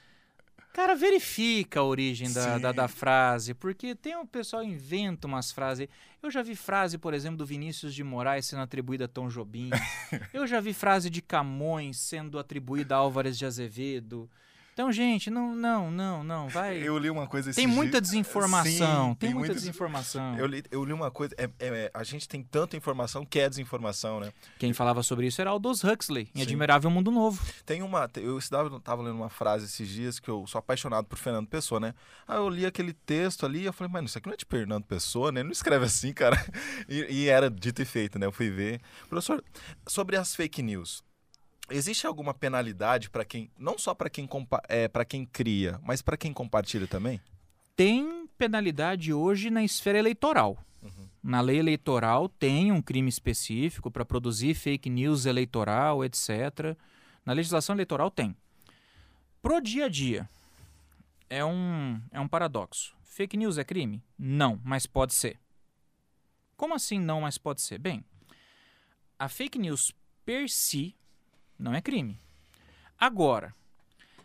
Cara, 0.73 0.95
verifica 0.95 1.81
a 1.81 1.85
origem 1.85 2.33
da, 2.33 2.57
da, 2.57 2.73
da 2.73 2.89
frase, 2.89 3.53
porque 3.53 3.95
tem 3.95 4.17
um 4.17 4.27
pessoal 4.27 4.63
que 4.63 4.69
inventa 4.69 5.27
umas 5.27 5.53
frases. 5.53 5.87
Eu 6.23 6.31
já 6.31 6.43
vi 6.43 6.57
frase, 6.57 6.97
por 6.97 7.13
exemplo, 7.13 7.37
do 7.37 7.47
Vinícius 7.47 7.95
de 7.95 8.03
Moraes 8.03 8.47
sendo 8.47 8.63
atribuída 8.63 9.05
a 9.05 9.09
Tom 9.09 9.29
Jobim. 9.29 9.69
Eu 10.33 10.47
já 10.47 10.61
vi 10.61 10.73
frase 10.73 11.11
de 11.11 11.21
Camões 11.21 11.99
sendo 11.99 12.39
atribuída 12.39 12.95
a 12.95 12.99
Álvares 12.99 13.37
de 13.37 13.45
Azevedo. 13.45 14.31
Então, 14.73 14.91
gente, 14.91 15.29
não, 15.31 15.55
não, 15.55 15.91
não, 15.91 16.25
não, 16.25 16.49
vai. 16.49 16.79
Eu 16.79 16.97
li 16.97 17.11
uma 17.11 17.27
coisa 17.27 17.53
Tem 17.53 17.67
muita 17.67 18.01
desinformação, 18.01 19.11
Sim, 19.11 19.15
tem, 19.17 19.29
muita 19.31 19.39
muita- 19.49 19.55
desinformação. 19.55 20.39
Eu 20.39 20.47
li, 20.47 20.65
eu 20.71 20.83
li 20.83 20.93
uma 20.95 21.11
coisa. 21.11 21.35
é- 21.37 21.51
é- 21.61 21.91
a 21.93 22.03
gente 22.03 22.27
tem 22.27 22.43
tanta 22.43 22.75
informação 22.77 23.25
que 23.27 23.39
é 23.39 23.49
desinformação, 23.51 24.19
né? 24.21 24.33
Quem 24.59 24.73
falava 24.73 25.03
sobre 25.03 25.27
isso 25.27 25.41
era 25.43 25.51
Aldous 25.51 25.85
Huxley, 25.85 26.31
em 26.35 26.39
Sim. 26.39 26.43
Admirável 26.45 26.91
Mundo 26.91 27.11
Novo. 27.11 27.45
Tem 27.67 27.83
uma. 27.83 28.11
Eu 28.17 28.39
estava, 28.39 28.81
tava 28.81 29.03
lendo 29.03 29.17
uma 29.17 29.29
frase 29.29 29.67
esses 29.67 29.87
dias 29.89 30.19
que 30.19 30.31
eu 30.31 30.47
sou 30.47 30.59
apaixonado 30.59 31.05
por 31.05 31.19
Fernando 31.19 31.49
Pessoa, 31.49 31.79
né? 31.79 31.95
Aí 32.27 32.39
eu 32.39 32.49
li 32.49 32.65
aquele 32.65 32.95
texto 32.95 33.45
ali 33.45 33.61
e 33.61 33.65
eu 33.67 33.73
falei, 33.75 33.93
mano, 33.93 34.07
isso 34.07 34.17
aqui 34.17 34.27
não 34.27 34.35
é 34.35 34.37
de 34.39 34.47
Fernando 34.49 34.85
Pessoa, 34.85 35.31
né? 35.31 35.41
Ele 35.41 35.49
não 35.49 35.53
escreve 35.53 35.85
assim, 35.85 36.13
cara. 36.15 36.43
E, 36.89 37.25
e 37.25 37.29
era 37.29 37.51
dito 37.51 37.83
e 37.83 37.85
feito, 37.85 38.19
né? 38.19 38.25
Eu 38.25 38.33
fui 38.33 38.49
ver. 38.49 38.81
Professor, 39.09 39.45
sobre 39.87 40.17
as 40.17 40.35
fake 40.35 40.63
news. 40.63 41.05
Existe 41.71 42.07
alguma 42.07 42.35
penalidade 42.35 43.09
para 43.09 43.25
quem. 43.25 43.51
Não 43.59 43.79
só 43.79 43.95
para 43.95 44.11
quem, 44.11 44.29
é, 44.69 44.89
quem 45.05 45.25
cria, 45.25 45.81
mas 45.83 46.03
para 46.03 46.17
quem 46.17 46.33
compartilha 46.33 46.87
também? 46.87 47.21
tem 47.77 48.29
penalidade 48.39 49.13
hoje 49.13 49.51
na 49.51 49.65
esfera 49.65 49.99
eleitoral. 49.99 50.59
Uhum. 50.83 51.09
Na 51.23 51.41
lei 51.41 51.59
eleitoral 51.59 52.29
tem 52.29 52.73
um 52.73 52.83
crime 52.83 53.09
específico 53.09 53.91
para 53.91 54.05
produzir 54.05 54.55
fake 54.55 54.91
news 54.91 55.27
eleitoral, 55.27 56.05
etc. 56.05 56.77
Na 57.25 57.33
legislação 57.33 57.75
eleitoral 57.75 58.11
tem. 58.11 58.37
Pro 59.41 59.61
dia 59.61 59.87
a 59.87 59.89
dia, 59.89 60.29
é 61.29 61.45
um, 61.45 62.01
é 62.11 62.21
um 62.21 62.29
paradoxo. 62.29 62.95
Fake 63.03 63.37
news 63.37 63.59
é 63.59 63.65
crime? 63.65 64.03
Não, 64.19 64.61
mas 64.65 64.87
pode 64.87 65.15
ser. 65.15 65.39
Como 66.57 66.75
assim 66.75 66.99
não, 66.99 67.23
mas 67.23 67.39
pode 67.39 67.61
ser? 67.61 67.79
Bem, 67.79 68.05
a 69.19 69.29
fake 69.29 69.59
news 69.59 69.93
per 70.25 70.49
si 70.49 70.95
não 71.63 71.75
é 71.75 71.81
crime. 71.81 72.19
Agora, 72.99 73.55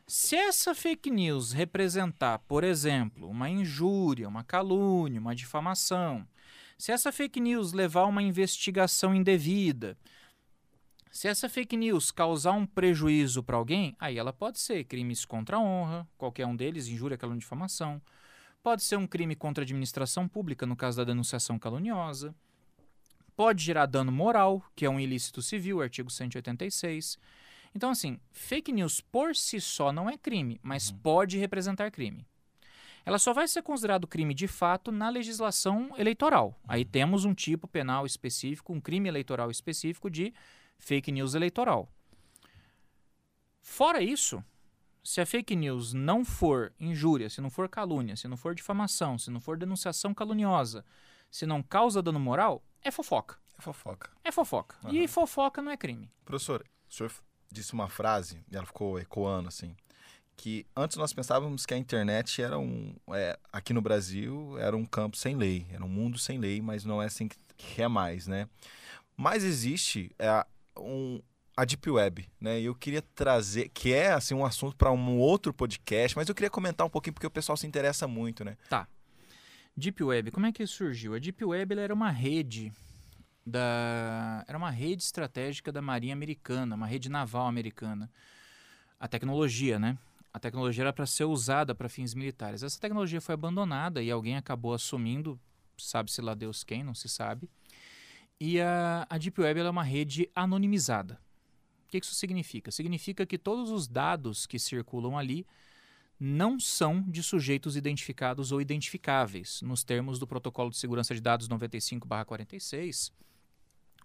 se 0.05 0.35
essa 0.35 0.73
fake 0.73 1.09
news 1.11 1.51
representar, 1.51 2.39
por 2.39 2.63
exemplo, 2.63 3.29
uma 3.29 3.49
injúria, 3.49 4.27
uma 4.27 4.43
calúnia, 4.43 5.19
uma 5.19 5.35
difamação, 5.35 6.27
se 6.77 6.91
essa 6.91 7.11
fake 7.11 7.39
news 7.39 7.73
levar 7.73 8.01
a 8.01 8.05
uma 8.05 8.21
investigação 8.21 9.13
indevida, 9.13 9.97
se 11.11 11.27
essa 11.27 11.49
fake 11.49 11.75
news 11.75 12.11
causar 12.11 12.51
um 12.51 12.65
prejuízo 12.65 13.41
para 13.41 13.57
alguém, 13.57 13.95
aí 13.99 14.17
ela 14.17 14.31
pode 14.31 14.59
ser 14.59 14.83
crimes 14.83 15.25
contra 15.25 15.57
a 15.57 15.59
honra, 15.59 16.07
qualquer 16.17 16.45
um 16.45 16.55
deles, 16.55 16.88
injúria, 16.88 17.17
calúnia, 17.17 17.39
difamação. 17.39 18.01
Pode 18.61 18.83
ser 18.83 18.97
um 18.97 19.07
crime 19.07 19.35
contra 19.35 19.63
a 19.63 19.65
administração 19.65 20.27
pública, 20.27 20.65
no 20.65 20.75
caso 20.75 20.97
da 20.97 21.03
denunciação 21.03 21.57
caluniosa. 21.57 22.35
Pode 23.38 23.63
gerar 23.63 23.85
dano 23.85 24.11
moral, 24.11 24.65
que 24.75 24.83
é 24.83 24.89
um 24.89 24.99
ilícito 24.99 25.43
civil, 25.43 25.79
artigo 25.79 26.09
186. 26.09 27.19
Então, 27.75 27.91
assim, 27.91 28.19
fake 28.31 28.71
news 28.71 28.99
por 28.99 29.35
si 29.35 29.61
só 29.61 29.91
não 29.91 30.09
é 30.09 30.17
crime, 30.17 30.59
mas 30.63 30.89
pode 30.89 31.38
representar 31.38 31.91
crime. 31.91 32.25
Ela 33.05 33.19
só 33.19 33.33
vai 33.33 33.47
ser 33.47 33.61
considerado 33.61 34.07
crime 34.07 34.33
de 34.33 34.47
fato 34.47 34.91
na 34.91 35.07
legislação 35.07 35.91
eleitoral. 35.99 36.59
Aí 36.67 36.83
temos 36.83 37.25
um 37.25 37.33
tipo 37.35 37.67
penal 37.67 38.07
específico, 38.07 38.73
um 38.73 38.81
crime 38.81 39.07
eleitoral 39.07 39.51
específico 39.51 40.09
de 40.09 40.33
fake 40.79 41.11
news 41.11 41.35
eleitoral. 41.35 41.88
Fora 43.61 44.01
isso, 44.01 44.43
se 45.03 45.21
a 45.21 45.27
fake 45.27 45.55
news 45.55 45.93
não 45.93 46.25
for 46.25 46.73
injúria, 46.79 47.29
se 47.29 47.39
não 47.39 47.51
for 47.51 47.69
calúnia, 47.69 48.15
se 48.15 48.27
não 48.27 48.35
for 48.35 48.55
difamação, 48.55 49.15
se 49.15 49.29
não 49.29 49.39
for 49.39 49.59
denunciação 49.59 50.11
caluniosa, 50.11 50.83
se 51.29 51.45
não 51.45 51.61
causa 51.61 52.01
dano 52.01 52.19
moral, 52.19 52.63
é 52.88 52.91
fofoca. 52.91 53.38
É 53.57 53.61
fofoca. 53.61 54.09
É 54.23 54.31
fofoca. 54.31 54.75
E 54.89 55.07
fofoca 55.07 55.61
não 55.61 55.71
é 55.71 55.77
crime. 55.77 56.09
Professor, 56.23 56.63
o 56.89 56.93
senhor 56.93 57.11
disse 57.51 57.73
uma 57.73 57.89
frase, 57.89 58.43
e 58.49 58.55
ela 58.55 58.65
ficou 58.65 58.99
ecoando 58.99 59.47
assim, 59.49 59.75
que 60.35 60.65
antes 60.75 60.95
nós 60.95 61.11
pensávamos 61.11 61.65
que 61.65 61.73
a 61.73 61.77
internet 61.77 62.41
era 62.41 62.57
um. 62.57 62.95
é, 63.09 63.38
aqui 63.51 63.73
no 63.73 63.81
Brasil 63.81 64.57
era 64.59 64.77
um 64.77 64.85
campo 64.85 65.17
sem 65.17 65.35
lei, 65.35 65.65
era 65.71 65.83
um 65.83 65.89
mundo 65.89 66.17
sem 66.17 66.38
lei, 66.38 66.61
mas 66.61 66.85
não 66.85 67.01
é 67.01 67.07
assim 67.07 67.27
que 67.57 67.81
é 67.81 67.88
mais, 67.88 68.27
né? 68.27 68.47
Mas 69.15 69.43
existe 69.43 70.11
é, 70.19 70.45
um, 70.77 71.19
a 71.55 71.65
Deep 71.65 71.89
Web, 71.89 72.29
né? 72.39 72.61
E 72.61 72.65
eu 72.65 72.75
queria 72.75 73.01
trazer, 73.01 73.69
que 73.69 73.91
é 73.91 74.11
assim 74.11 74.35
um 74.35 74.45
assunto 74.45 74.75
para 74.75 74.91
um 74.91 75.17
outro 75.17 75.51
podcast, 75.51 76.15
mas 76.15 76.29
eu 76.29 76.35
queria 76.35 76.51
comentar 76.51 76.85
um 76.85 76.89
pouquinho 76.89 77.15
porque 77.15 77.25
o 77.25 77.31
pessoal 77.31 77.57
se 77.57 77.65
interessa 77.65 78.07
muito, 78.07 78.45
né? 78.45 78.55
Deep 79.80 80.03
Web, 80.03 80.32
como 80.32 80.47
é 80.47 80.51
que 80.51 80.65
surgiu? 80.65 81.13
A 81.13 81.19
Deep 81.19 81.45
Web 81.45 81.78
era 81.78 81.93
uma 81.93 82.09
rede 82.09 82.73
da 83.45 84.43
era 84.47 84.57
uma 84.57 84.71
rede 84.71 85.03
estratégica 85.03 85.71
da 85.71 85.84
Marinha 85.84 86.13
Americana, 86.13 86.75
uma 86.75 86.88
rede 86.88 87.09
naval 87.09 87.45
americana. 87.45 88.09
A 88.99 89.07
tecnologia, 89.07 89.78
né? 89.78 89.95
A 90.34 90.39
tecnologia 90.39 90.84
era 90.84 90.91
para 90.91 91.05
ser 91.05 91.25
usada 91.25 91.75
para 91.75 91.88
fins 91.88 92.15
militares. 92.15 92.63
Essa 92.63 92.80
tecnologia 92.80 93.21
foi 93.21 93.36
abandonada 93.36 94.01
e 94.01 94.09
alguém 94.09 94.36
acabou 94.36 94.73
assumindo, 94.73 95.39
sabe-se 95.78 96.23
lá 96.23 96.34
Deus 96.34 96.63
quem, 96.63 96.84
não 96.84 96.95
se 96.95 97.07
sabe. 97.07 97.47
E 98.39 98.59
a, 98.59 99.05
a 99.07 99.17
Deep 99.19 99.39
Web 99.39 99.59
é 99.59 99.69
uma 99.69 99.84
rede 99.84 100.28
anonimizada. 100.34 101.19
O 101.86 101.89
que 101.89 101.99
isso 101.99 102.15
significa? 102.15 102.71
Significa 102.71 103.28
que 103.28 103.38
todos 103.38 103.69
os 103.69 103.88
dados 103.88 104.47
que 104.47 104.57
circulam 104.57 105.15
ali 105.15 105.45
não 106.20 106.59
são 106.59 107.01
de 107.01 107.22
sujeitos 107.22 107.76
identificados 107.76 108.51
ou 108.51 108.59
identificáveis, 108.59 109.61
nos 109.61 109.84
termos 109.84 110.18
do 110.18 110.26
Protocolo 110.26 110.70
de 110.70 110.78
Segurança 110.78 111.13
de 111.13 111.22
Dados 111.22 111.47
95/46 111.47 113.11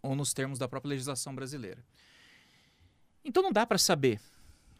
ou 0.02 0.14
nos 0.14 0.32
termos 0.34 0.58
da 0.58 0.68
própria 0.68 0.90
legislação 0.90 1.34
brasileira. 1.34 1.84
Então 3.24 3.42
não 3.42 3.52
dá 3.52 3.64
para 3.64 3.78
saber 3.78 4.20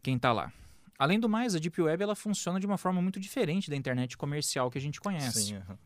quem 0.02 0.16
está 0.16 0.32
lá. 0.32 0.52
Além 0.98 1.18
do 1.18 1.28
mais, 1.28 1.54
a 1.54 1.58
Deep 1.58 1.80
Web 1.80 2.02
ela 2.02 2.14
funciona 2.14 2.60
de 2.60 2.66
uma 2.66 2.76
forma 2.76 3.00
muito 3.00 3.18
diferente 3.18 3.70
da 3.70 3.76
internet 3.76 4.16
comercial 4.16 4.70
que 4.70 4.78
a 4.78 4.80
gente 4.80 5.00
conhece. 5.00 5.46
Sim, 5.46 5.56
aham. 5.56 5.78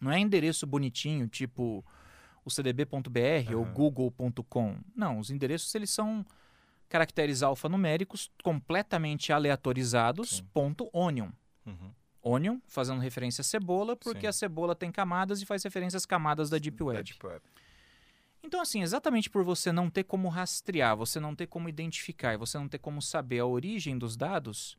Não 0.00 0.10
é 0.10 0.18
endereço 0.18 0.66
bonitinho, 0.66 1.26
tipo 1.28 1.84
o 2.44 2.50
cdb.br 2.50 3.54
ou 3.56 3.64
Aham. 3.64 3.72
google.com. 3.72 4.78
Não, 4.94 5.18
os 5.18 5.30
endereços 5.30 5.74
eles 5.74 5.90
são 5.90 6.24
caracteres 6.88 7.42
alfanuméricos 7.42 8.30
completamente 8.42 9.32
aleatorizados, 9.32 10.36
Sim. 10.38 10.48
ponto 10.52 10.88
.onion. 10.92 11.30
Uhum. 11.64 11.92
Onion, 12.22 12.58
fazendo 12.66 13.00
referência 13.00 13.42
à 13.42 13.44
cebola, 13.44 13.96
porque 13.96 14.22
Sim. 14.22 14.26
a 14.26 14.32
cebola 14.32 14.74
tem 14.74 14.90
camadas 14.90 15.40
e 15.40 15.46
faz 15.46 15.62
referência 15.62 15.96
às 15.96 16.04
camadas 16.04 16.50
da 16.50 16.58
Deep 16.58 16.76
Da 16.78 16.84
Web. 16.84 17.02
Deep 17.04 17.26
Web. 17.26 17.42
Então, 18.42 18.60
assim, 18.60 18.82
exatamente 18.82 19.30
por 19.30 19.44
você 19.44 19.72
não 19.72 19.90
ter 19.90 20.04
como 20.04 20.28
rastrear, 20.28 20.96
você 20.96 21.18
não 21.18 21.34
ter 21.34 21.46
como 21.46 21.68
identificar 21.68 22.34
e 22.34 22.36
você 22.36 22.58
não 22.58 22.68
ter 22.68 22.78
como 22.78 23.00
saber 23.02 23.40
a 23.40 23.46
origem 23.46 23.98
dos 23.98 24.16
dados, 24.16 24.76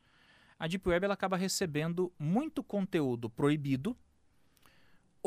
a 0.59 0.67
Deep 0.67 0.87
Web 0.87 1.05
ela 1.05 1.13
acaba 1.13 1.37
recebendo 1.37 2.11
muito 2.17 2.63
conteúdo 2.63 3.29
proibido, 3.29 3.95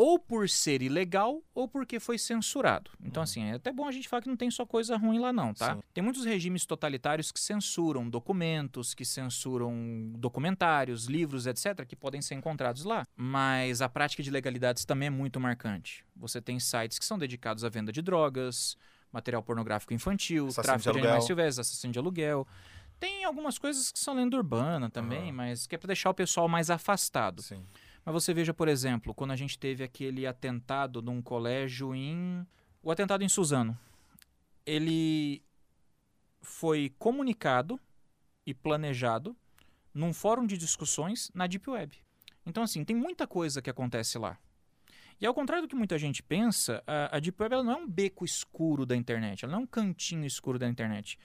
ou 0.02 0.18
por 0.18 0.48
ser 0.48 0.80
ilegal, 0.80 1.42
ou 1.54 1.68
porque 1.68 2.00
foi 2.00 2.16
censurado. 2.16 2.90
Então, 3.04 3.22
assim, 3.22 3.44
é 3.50 3.56
até 3.56 3.70
bom 3.70 3.86
a 3.86 3.92
gente 3.92 4.08
falar 4.08 4.22
que 4.22 4.30
não 4.30 4.36
tem 4.36 4.50
só 4.50 4.64
coisa 4.64 4.96
ruim 4.96 5.18
lá, 5.18 5.30
não, 5.30 5.52
tá? 5.52 5.74
Sim. 5.74 5.82
Tem 5.92 6.02
muitos 6.02 6.24
regimes 6.24 6.64
totalitários 6.64 7.30
que 7.30 7.38
censuram 7.38 8.08
documentos, 8.08 8.94
que 8.94 9.04
censuram 9.04 10.10
documentários, 10.16 11.04
livros, 11.04 11.46
etc., 11.46 11.84
que 11.86 11.94
podem 11.94 12.22
ser 12.22 12.34
encontrados 12.34 12.82
lá. 12.82 13.06
Mas 13.14 13.82
a 13.82 13.90
prática 13.90 14.22
de 14.22 14.30
legalidades 14.30 14.86
também 14.86 15.08
é 15.08 15.10
muito 15.10 15.38
marcante. 15.38 16.02
Você 16.16 16.40
tem 16.40 16.58
sites 16.58 16.98
que 16.98 17.04
são 17.04 17.18
dedicados 17.18 17.62
à 17.62 17.68
venda 17.68 17.92
de 17.92 18.00
drogas, 18.00 18.78
material 19.12 19.42
pornográfico 19.42 19.92
infantil, 19.92 20.46
Assassino 20.46 20.62
tráfico 20.62 20.92
de 20.94 20.98
de, 20.98 21.06
animais 21.06 21.26
silvestres, 21.26 21.58
assassino 21.58 21.92
de 21.92 21.98
aluguel. 21.98 22.48
Tem 22.98 23.24
algumas 23.24 23.58
coisas 23.58 23.92
que 23.92 23.98
são 23.98 24.14
lenda 24.14 24.34
urbana 24.34 24.88
também, 24.88 25.24
Aham. 25.24 25.32
mas 25.32 25.66
que 25.66 25.74
é 25.74 25.78
para 25.78 25.88
deixar 25.88 26.08
o 26.08 26.14
pessoal 26.14 26.48
mais 26.48 26.70
afastado. 26.70 27.42
Sim. 27.42 27.62
Mas 28.10 28.24
você 28.24 28.34
veja, 28.34 28.52
por 28.52 28.66
exemplo, 28.66 29.14
quando 29.14 29.30
a 29.30 29.36
gente 29.36 29.56
teve 29.56 29.84
aquele 29.84 30.26
atentado 30.26 31.00
num 31.00 31.22
colégio 31.22 31.94
em. 31.94 32.44
O 32.82 32.90
atentado 32.90 33.22
em 33.22 33.28
Suzano. 33.28 33.78
Ele 34.66 35.40
foi 36.42 36.92
comunicado 36.98 37.78
e 38.44 38.52
planejado 38.52 39.36
num 39.94 40.12
fórum 40.12 40.44
de 40.44 40.58
discussões 40.58 41.30
na 41.32 41.46
Deep 41.46 41.70
Web. 41.70 41.98
Então, 42.44 42.64
assim, 42.64 42.84
tem 42.84 42.96
muita 42.96 43.28
coisa 43.28 43.62
que 43.62 43.70
acontece 43.70 44.18
lá. 44.18 44.36
E 45.20 45.24
ao 45.24 45.32
contrário 45.32 45.68
do 45.68 45.68
que 45.68 45.76
muita 45.76 45.96
gente 45.96 46.20
pensa, 46.20 46.82
a, 46.88 47.16
a 47.16 47.20
Deep 47.20 47.40
Web 47.40 47.62
não 47.62 47.72
é 47.72 47.76
um 47.76 47.88
beco 47.88 48.24
escuro 48.24 48.84
da 48.84 48.96
internet, 48.96 49.44
ela 49.44 49.52
não 49.52 49.60
é 49.60 49.62
um 49.62 49.66
cantinho 49.66 50.26
escuro 50.26 50.58
da 50.58 50.68
internet. 50.68 51.16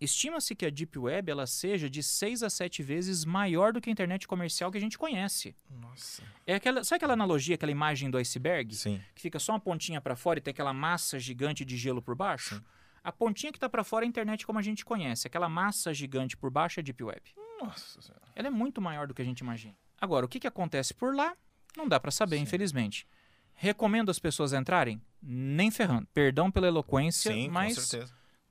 Estima-se 0.00 0.54
que 0.54 0.66
a 0.66 0.70
Deep 0.70 0.98
Web 0.98 1.30
ela 1.30 1.46
seja 1.46 1.88
de 1.88 2.02
6 2.02 2.42
a 2.42 2.50
7 2.50 2.82
vezes 2.82 3.24
maior 3.24 3.72
do 3.72 3.80
que 3.80 3.88
a 3.88 3.92
internet 3.92 4.28
comercial 4.28 4.70
que 4.70 4.76
a 4.76 4.80
gente 4.80 4.98
conhece. 4.98 5.56
Nossa. 5.70 6.22
É 6.46 6.54
aquela, 6.54 6.84
sabe 6.84 6.96
aquela 6.96 7.14
analogia, 7.14 7.54
aquela 7.54 7.72
imagem 7.72 8.10
do 8.10 8.18
iceberg? 8.18 8.74
Sim. 8.74 9.00
Que 9.14 9.22
fica 9.22 9.38
só 9.38 9.52
uma 9.52 9.60
pontinha 9.60 10.00
para 10.00 10.14
fora 10.14 10.38
e 10.38 10.42
tem 10.42 10.50
aquela 10.52 10.74
massa 10.74 11.18
gigante 11.18 11.64
de 11.64 11.76
gelo 11.76 12.02
por 12.02 12.14
baixo? 12.14 12.56
Sim. 12.56 12.64
A 13.02 13.10
pontinha 13.10 13.52
que 13.52 13.56
está 13.56 13.68
para 13.68 13.84
fora 13.84 14.04
é 14.04 14.06
a 14.06 14.08
internet 14.08 14.44
como 14.44 14.58
a 14.58 14.62
gente 14.62 14.84
conhece. 14.84 15.26
Aquela 15.26 15.48
massa 15.48 15.94
gigante 15.94 16.36
por 16.36 16.50
baixo 16.50 16.78
é 16.78 16.82
a 16.82 16.84
Deep 16.84 17.02
Web. 17.02 17.22
Nossa 17.62 18.02
senhora. 18.02 18.22
Ela 18.34 18.48
é 18.48 18.50
muito 18.50 18.82
maior 18.82 19.06
do 19.06 19.14
que 19.14 19.22
a 19.22 19.24
gente 19.24 19.40
imagina. 19.40 19.76
Agora, 19.98 20.26
o 20.26 20.28
que, 20.28 20.40
que 20.40 20.46
acontece 20.46 20.92
por 20.92 21.14
lá? 21.14 21.34
Não 21.76 21.88
dá 21.88 21.98
para 21.98 22.10
saber, 22.10 22.36
Sim. 22.36 22.42
infelizmente. 22.42 23.06
Recomendo 23.54 24.10
as 24.10 24.18
pessoas 24.18 24.52
entrarem? 24.52 25.00
Nem 25.22 25.70
ferrando. 25.70 26.06
Perdão 26.12 26.50
pela 26.50 26.66
eloquência, 26.66 27.32
Sim, 27.32 27.48
mas 27.48 27.96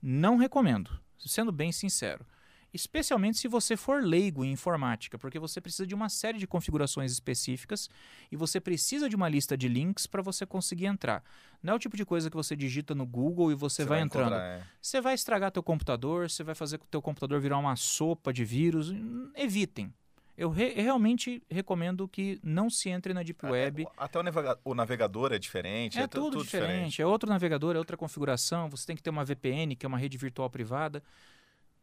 não 0.02 0.36
recomendo, 0.36 0.90
sendo 1.18 1.52
bem 1.52 1.72
sincero. 1.72 2.24
Especialmente 2.72 3.38
se 3.38 3.48
você 3.48 3.76
for 3.76 4.02
leigo 4.02 4.44
em 4.44 4.52
informática, 4.52 5.18
porque 5.18 5.38
você 5.38 5.60
precisa 5.60 5.86
de 5.86 5.94
uma 5.94 6.10
série 6.10 6.38
de 6.38 6.46
configurações 6.46 7.10
específicas 7.10 7.88
e 8.30 8.36
você 8.36 8.60
precisa 8.60 9.08
de 9.08 9.16
uma 9.16 9.28
lista 9.28 9.56
de 9.56 9.66
links 9.66 10.06
para 10.06 10.20
você 10.20 10.44
conseguir 10.44 10.86
entrar. 10.86 11.24
Não 11.62 11.72
é 11.72 11.76
o 11.76 11.78
tipo 11.78 11.96
de 11.96 12.04
coisa 12.04 12.28
que 12.28 12.36
você 12.36 12.54
digita 12.54 12.94
no 12.94 13.06
Google 13.06 13.50
e 13.50 13.54
você, 13.54 13.84
vai, 13.84 14.02
entrando. 14.02 14.26
encontrar, 14.26 14.58
é. 14.58 14.62
Você 14.82 15.00
vai 15.00 15.14
estragar 15.14 15.50
teu 15.50 15.62
computador, 15.62 16.28
você 16.28 16.44
vai 16.44 16.54
fazer 16.54 16.76
com 16.76 16.84
que 16.84 16.88
o 16.88 16.90
teu 16.90 17.00
computador 17.00 17.40
virar 17.40 17.56
uma 17.56 17.76
sopa 17.76 18.32
de 18.32 18.44
vírus. 18.44 18.92
Evitem. 19.34 19.92
Eu 20.36 20.50
re- 20.50 20.74
realmente 20.74 21.42
recomendo 21.50 22.06
que 22.06 22.38
não 22.42 22.68
se 22.68 22.88
entre 22.90 23.14
na 23.14 23.22
Deep 23.22 23.44
Web. 23.46 23.84
É, 23.84 23.86
Até 23.96 24.18
o, 24.18 24.22
navega- 24.22 24.58
o 24.64 24.74
navegador 24.74 25.32
é 25.32 25.38
diferente. 25.38 25.98
É, 25.98 26.06
tu- 26.06 26.20
tudo, 26.20 26.42
diferente. 26.42 27.00
É 27.00 27.06
outro 27.06 27.28
navegador, 27.28 27.74
é 27.74 27.78
outra 27.78 27.96
configuração. 27.96 28.68
Você 28.68 28.86
tem 28.86 28.94
que 28.96 29.02
ter 29.02 29.10
uma 29.10 29.24
VPN, 29.24 29.74
que 29.74 29.86
é 29.86 29.88
uma 29.88 29.96
rede 29.98 30.18
virtual 30.18 30.50
privada. 30.50 31.02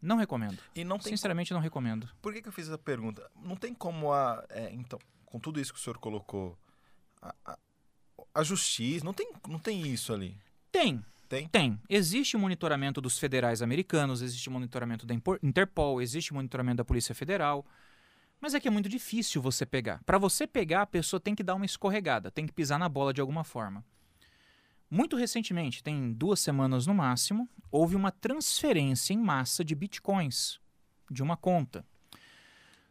Não 0.02 0.18
recomendo. 0.18 0.60
E 0.76 0.84
não 0.84 1.00
Sinceramente, 1.00 1.54
não 1.54 1.60
recomendo. 1.62 2.08
Por 2.22 2.34
que, 2.34 2.42
que 2.42 2.48
eu 2.50 2.52
fiz 2.54 2.68
essa 2.68 2.78
pergunta? 2.78 3.28
Não 3.42 3.56
tem 3.56 3.74
como 3.74 4.12
a. 4.14 4.44
é, 4.50 4.70
então, 4.74 5.00
com 5.26 5.40
tudo 5.40 5.60
isso 5.60 5.74
que 5.74 5.80
o 5.80 5.82
senhor 5.82 5.98
colocou, 5.98 6.58
a, 7.22 7.34
a- 7.46 7.58
a 8.36 8.44
justiça. 8.44 9.04
Não 9.06 9.14
tem, 9.14 9.32
não 9.48 9.58
tem 9.60 9.82
isso 9.88 10.14
ali. 10.14 10.38
Tem. 10.72 11.04
Tem? 11.30 11.48
Tem. 11.48 11.80
Existe 11.90 12.38
monitoramento 12.38 13.02
dos 13.02 13.18
federais 13.18 13.62
americanos, 13.64 14.22
existe 14.22 14.50
monitoramento 14.52 15.06
da 15.08 15.16
Interpol, 15.42 16.00
existe 16.02 16.34
monitoramento 16.34 16.78
da 16.78 16.86
Polícia 16.86 17.16
Federal. 17.16 17.66
Mas 18.44 18.54
é 18.54 18.60
que 18.60 18.68
é 18.68 18.72
muito 18.72 18.90
difícil 18.90 19.42
você 19.42 19.66
pegar. 19.66 20.02
Para 20.06 20.18
você 20.18 20.46
pegar, 20.46 20.82
a 20.82 20.86
pessoa 20.86 21.18
tem 21.18 21.34
que 21.34 21.42
dar 21.42 21.56
uma 21.56 21.66
escorregada, 21.66 22.30
tem 22.30 22.46
que 22.46 22.52
pisar 22.52 22.78
na 22.78 22.90
bola 22.90 23.14
de 23.14 23.22
alguma 23.22 23.46
forma. 23.46 23.86
Muito 24.92 25.16
recentemente, 25.16 25.82
tem 25.82 26.12
duas 26.12 26.42
semanas 26.42 26.86
no 26.86 26.94
máximo, 26.94 27.48
houve 27.72 27.96
uma 27.96 28.12
transferência 28.12 29.14
em 29.14 29.18
massa 29.18 29.64
de 29.64 29.74
bitcoins 29.74 30.60
de 31.10 31.24
uma 31.24 31.38
conta. 31.38 31.86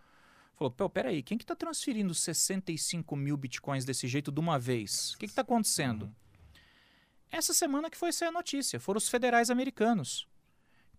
Falou, 0.54 0.70
pô, 0.70 0.88
peraí, 0.88 1.24
quem 1.24 1.36
que 1.36 1.42
está 1.42 1.56
transferindo 1.56 2.14
65 2.14 3.16
mil 3.16 3.36
bitcoins 3.36 3.84
desse 3.84 4.06
jeito 4.06 4.30
de 4.30 4.38
uma 4.38 4.60
vez? 4.60 5.14
O 5.14 5.18
que 5.18 5.24
está 5.26 5.42
acontecendo? 5.42 6.14
Essa 7.32 7.52
semana 7.52 7.90
que 7.90 7.98
foi 7.98 8.12
sair 8.12 8.28
a 8.28 8.32
notícia, 8.32 8.78
foram 8.78 8.98
os 8.98 9.08
federais 9.08 9.50
americanos 9.50 10.28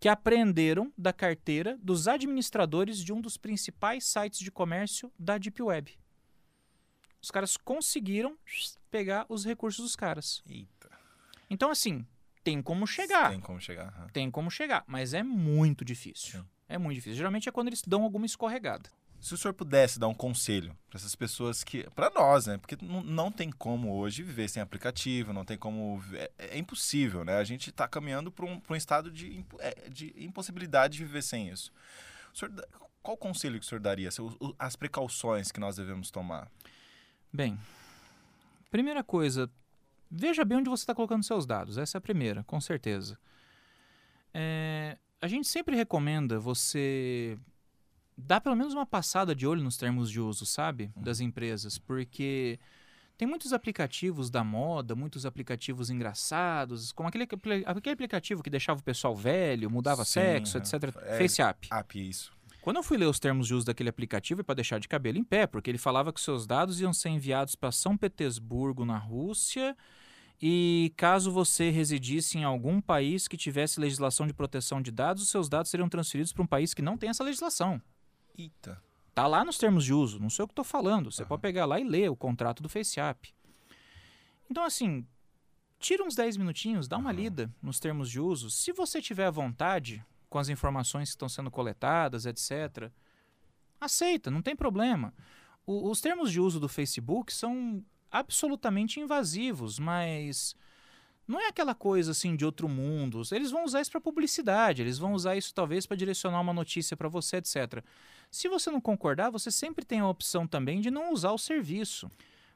que 0.01 0.09
apreenderam 0.09 0.91
da 0.97 1.13
carteira 1.13 1.79
dos 1.81 2.09
administradores 2.09 3.01
de 3.01 3.13
um 3.13 3.21
dos 3.21 3.37
principais 3.37 4.03
sites 4.05 4.41
de 4.41 4.51
comércio 4.51 5.09
da 5.17 5.37
Deep 5.37 5.63
Web. 5.63 5.97
Os 7.21 7.31
caras 7.31 7.57
conseguiram 7.57 8.37
pegar 8.89 9.25
os 9.29 9.45
recursos 9.45 9.83
dos 9.83 9.95
caras. 9.95 10.41
Eita. 10.47 10.89
Então, 11.49 11.69
assim, 11.69 12.05
tem 12.43 12.61
como 12.61 12.85
chegar. 12.87 13.31
Tem 13.31 13.39
como 13.39 13.59
chegar. 13.59 13.87
aham. 13.87 14.07
Tem 14.09 14.31
como 14.31 14.51
chegar, 14.51 14.83
mas 14.87 15.13
é 15.13 15.23
muito 15.23 15.83
difícil. 15.83 16.39
Sim. 16.39 16.45
É 16.69 16.77
muito 16.77 16.95
difícil. 16.95 17.17
Geralmente 17.17 17.47
é 17.47 17.51
quando 17.51 17.67
eles 17.67 17.81
dão 17.85 18.03
alguma 18.03 18.25
escorregada. 18.25 18.89
Se 19.19 19.33
o 19.33 19.37
senhor 19.37 19.53
pudesse 19.53 19.99
dar 19.99 20.07
um 20.07 20.13
conselho 20.13 20.77
para 20.89 20.97
essas 20.97 21.15
pessoas 21.15 21.63
que. 21.63 21.89
para 21.95 22.09
nós, 22.11 22.45
né? 22.45 22.57
Porque 22.57 22.77
não, 22.85 23.01
não 23.01 23.31
tem 23.31 23.51
como 23.51 23.95
hoje 23.95 24.21
viver 24.21 24.47
sem 24.47 24.61
aplicativo, 24.61 25.33
não 25.33 25.43
tem 25.43 25.57
como. 25.57 26.03
É, 26.13 26.31
é 26.37 26.57
impossível, 26.57 27.25
né? 27.25 27.37
A 27.37 27.43
gente 27.43 27.71
está 27.71 27.87
caminhando 27.87 28.31
para 28.31 28.45
um, 28.45 28.59
pra 28.59 28.73
um 28.73 28.77
estado 28.77 29.09
de, 29.09 29.43
é, 29.59 29.89
de 29.89 30.13
impossibilidade 30.17 30.97
de 30.97 31.03
viver 31.03 31.23
sem 31.23 31.49
isso. 31.49 31.71
O 32.31 32.37
senhor 32.37 32.53
qual 33.01 33.15
o 33.15 33.17
conselho 33.17 33.57
que 33.57 33.65
o 33.65 33.67
senhor 33.67 33.79
daria? 33.79 34.09
As 34.59 34.75
precauções 34.75 35.49
que 35.49 35.61
nós 35.61 35.77
devemos 35.77 36.11
tomar? 36.11 36.51
Bem, 37.37 37.55
primeira 38.71 39.03
coisa, 39.03 39.47
veja 40.09 40.43
bem 40.43 40.57
onde 40.57 40.71
você 40.71 40.81
está 40.81 40.95
colocando 40.95 41.21
seus 41.23 41.45
dados. 41.45 41.77
Essa 41.77 41.97
é 41.97 41.99
a 41.99 42.01
primeira, 42.01 42.43
com 42.45 42.59
certeza. 42.59 43.15
É, 44.33 44.97
a 45.21 45.27
gente 45.27 45.47
sempre 45.47 45.75
recomenda 45.75 46.39
você 46.39 47.37
dar 48.17 48.41
pelo 48.41 48.55
menos 48.55 48.73
uma 48.73 48.87
passada 48.87 49.35
de 49.35 49.45
olho 49.45 49.61
nos 49.61 49.77
termos 49.77 50.09
de 50.09 50.19
uso, 50.19 50.47
sabe? 50.47 50.91
Das 50.95 51.19
empresas, 51.19 51.77
porque 51.77 52.59
tem 53.15 53.27
muitos 53.27 53.53
aplicativos 53.53 54.31
da 54.31 54.43
moda, 54.43 54.95
muitos 54.95 55.23
aplicativos 55.23 55.91
engraçados, 55.91 56.91
como 56.91 57.07
aquele, 57.07 57.27
aquele 57.67 57.93
aplicativo 57.93 58.41
que 58.41 58.49
deixava 58.49 58.79
o 58.79 58.83
pessoal 58.83 59.15
velho, 59.15 59.69
mudava 59.69 60.03
Sim, 60.03 60.21
sexo, 60.21 60.57
é. 60.57 60.61
etc. 60.61 60.73
É. 61.03 61.17
FaceApp. 61.19 61.67
App, 61.69 62.09
isso. 62.09 62.36
Quando 62.67 62.75
eu 62.75 62.83
fui 62.83 62.97
ler 62.97 63.05
os 63.05 63.17
termos 63.17 63.47
de 63.47 63.53
uso 63.53 63.65
daquele 63.65 63.87
aplicativo, 63.87 64.41
é 64.41 64.43
para 64.43 64.55
deixar 64.55 64.77
de 64.77 64.89
cabelo 64.89 65.17
em 65.17 65.23
pé, 65.23 65.47
porque 65.47 65.71
ele 65.71 65.77
falava 65.77 66.11
que 66.11 66.19
seus 66.19 66.45
dados 66.45 66.81
iam 66.81 66.91
ser 66.91 67.07
enviados 67.07 67.55
para 67.55 67.71
São 67.71 67.95
Petersburgo, 67.95 68.83
na 68.83 68.97
Rússia, 68.97 69.73
e 70.41 70.91
caso 70.97 71.31
você 71.31 71.69
residisse 71.69 72.37
em 72.37 72.43
algum 72.43 72.81
país 72.81 73.25
que 73.25 73.37
tivesse 73.37 73.79
legislação 73.79 74.27
de 74.27 74.33
proteção 74.33 74.81
de 74.81 74.91
dados, 74.91 75.23
os 75.23 75.29
seus 75.29 75.47
dados 75.47 75.71
seriam 75.71 75.87
transferidos 75.87 76.33
para 76.33 76.43
um 76.43 76.45
país 76.45 76.73
que 76.73 76.81
não 76.81 76.97
tem 76.97 77.09
essa 77.09 77.23
legislação. 77.23 77.81
Eita. 78.37 78.83
Tá 79.15 79.27
lá 79.27 79.45
nos 79.45 79.57
termos 79.57 79.85
de 79.85 79.93
uso, 79.93 80.19
não 80.19 80.29
sei 80.29 80.43
o 80.43 80.47
que 80.49 80.51
estou 80.51 80.65
falando. 80.65 81.09
Você 81.09 81.21
Aham. 81.21 81.29
pode 81.29 81.41
pegar 81.43 81.63
lá 81.63 81.79
e 81.79 81.85
ler 81.85 82.11
o 82.11 82.17
contrato 82.17 82.61
do 82.61 82.67
FaceApp. 82.67 83.33
Então, 84.51 84.65
assim, 84.65 85.07
tira 85.79 86.03
uns 86.03 86.15
10 86.15 86.35
minutinhos, 86.35 86.85
dá 86.85 86.97
uma 86.97 87.11
Aham. 87.11 87.17
lida 87.17 87.55
nos 87.61 87.79
termos 87.79 88.09
de 88.09 88.19
uso. 88.19 88.49
Se 88.49 88.73
você 88.73 89.01
tiver 89.01 89.31
vontade 89.31 90.05
com 90.37 90.41
as 90.41 90.49
informações 90.49 91.09
que 91.09 91.15
estão 91.15 91.27
sendo 91.27 91.49
coletadas, 91.49 92.27
etc., 92.27 92.91
aceita, 93.81 94.29
não 94.29 94.39
tem 94.43 94.55
problema. 94.55 95.11
O- 95.65 95.89
os 95.89 95.99
termos 95.99 96.31
de 96.31 96.39
uso 96.39 96.59
do 96.59 96.69
Facebook 96.69 97.33
são 97.33 97.83
absolutamente 98.11 98.99
invasivos, 98.99 99.79
mas 99.79 100.55
não 101.27 101.39
é 101.41 101.47
aquela 101.47 101.73
coisa 101.73 102.11
assim 102.11 102.35
de 102.35 102.45
outro 102.45 102.69
mundo. 102.69 103.23
Eles 103.31 103.49
vão 103.49 103.65
usar 103.65 103.81
isso 103.81 103.89
para 103.89 103.99
publicidade, 103.99 104.83
eles 104.83 104.99
vão 104.99 105.13
usar 105.13 105.35
isso 105.35 105.51
talvez 105.55 105.87
para 105.87 105.97
direcionar 105.97 106.39
uma 106.39 106.53
notícia 106.53 106.95
para 106.95 107.09
você, 107.09 107.37
etc. 107.37 107.83
Se 108.29 108.47
você 108.47 108.69
não 108.69 108.79
concordar, 108.79 109.31
você 109.31 109.49
sempre 109.49 109.83
tem 109.83 110.01
a 110.01 110.07
opção 110.07 110.45
também 110.45 110.79
de 110.79 110.91
não 110.91 111.11
usar 111.11 111.31
o 111.31 111.37
serviço. 111.39 112.11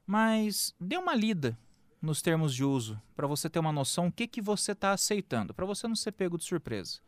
Mas 0.06 0.76
dê 0.80 0.98
uma 0.98 1.16
lida 1.16 1.58
nos 2.00 2.22
termos 2.22 2.54
de 2.54 2.64
uso 2.64 3.02
para 3.16 3.26
você 3.26 3.50
ter 3.50 3.60
uma 3.60 3.72
noção 3.72 4.08
o 4.08 4.12
que, 4.12 4.28
que 4.28 4.42
você 4.42 4.72
está 4.74 4.92
aceitando, 4.92 5.52
para 5.54 5.66
você 5.66 5.88
não 5.88 5.96
ser 5.96 6.12
pego 6.12 6.38
de 6.38 6.44
surpresa. 6.44 7.00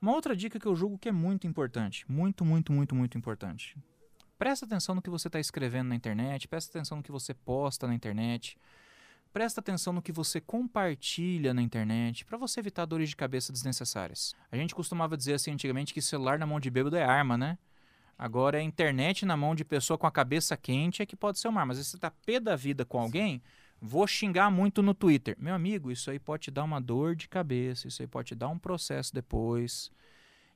Uma 0.00 0.12
outra 0.12 0.34
dica 0.34 0.58
que 0.58 0.66
eu 0.66 0.74
julgo 0.74 0.98
que 0.98 1.10
é 1.10 1.12
muito 1.12 1.46
importante, 1.46 2.10
muito, 2.10 2.42
muito, 2.42 2.72
muito, 2.72 2.94
muito 2.94 3.18
importante. 3.18 3.76
Presta 4.38 4.64
atenção 4.64 4.94
no 4.94 5.02
que 5.02 5.10
você 5.10 5.28
está 5.28 5.38
escrevendo 5.38 5.88
na 5.88 5.94
internet, 5.94 6.48
presta 6.48 6.70
atenção 6.70 6.96
no 6.96 7.02
que 7.02 7.12
você 7.12 7.34
posta 7.34 7.86
na 7.86 7.94
internet, 7.94 8.56
presta 9.30 9.60
atenção 9.60 9.92
no 9.92 10.00
que 10.00 10.10
você 10.10 10.40
compartilha 10.40 11.52
na 11.52 11.60
internet, 11.60 12.24
para 12.24 12.38
você 12.38 12.60
evitar 12.60 12.86
dores 12.86 13.10
de 13.10 13.16
cabeça 13.16 13.52
desnecessárias. 13.52 14.34
A 14.50 14.56
gente 14.56 14.74
costumava 14.74 15.18
dizer 15.18 15.34
assim 15.34 15.52
antigamente 15.52 15.92
que 15.92 16.00
celular 16.00 16.38
na 16.38 16.46
mão 16.46 16.58
de 16.58 16.70
bêbado 16.70 16.96
é 16.96 17.04
arma, 17.04 17.36
né? 17.36 17.58
Agora 18.16 18.58
é 18.58 18.62
internet 18.62 19.26
na 19.26 19.36
mão 19.36 19.54
de 19.54 19.66
pessoa 19.66 19.98
com 19.98 20.06
a 20.06 20.10
cabeça 20.10 20.56
quente 20.56 21.02
é 21.02 21.06
que 21.06 21.16
pode 21.16 21.38
ser 21.38 21.48
uma 21.48 21.60
arma. 21.60 21.74
Mas 21.74 21.84
se 21.84 21.90
você 21.90 21.98
tá 21.98 22.10
pé 22.10 22.40
da 22.40 22.56
vida 22.56 22.86
com 22.86 22.98
alguém, 22.98 23.42
Vou 23.80 24.06
xingar 24.06 24.50
muito 24.50 24.82
no 24.82 24.92
Twitter. 24.92 25.34
Meu 25.38 25.54
amigo, 25.54 25.90
isso 25.90 26.10
aí 26.10 26.18
pode 26.18 26.44
te 26.44 26.50
dar 26.50 26.64
uma 26.64 26.80
dor 26.80 27.16
de 27.16 27.28
cabeça, 27.28 27.88
isso 27.88 28.02
aí 28.02 28.06
pode 28.06 28.28
te 28.28 28.34
dar 28.34 28.48
um 28.48 28.58
processo 28.58 29.14
depois. 29.14 29.90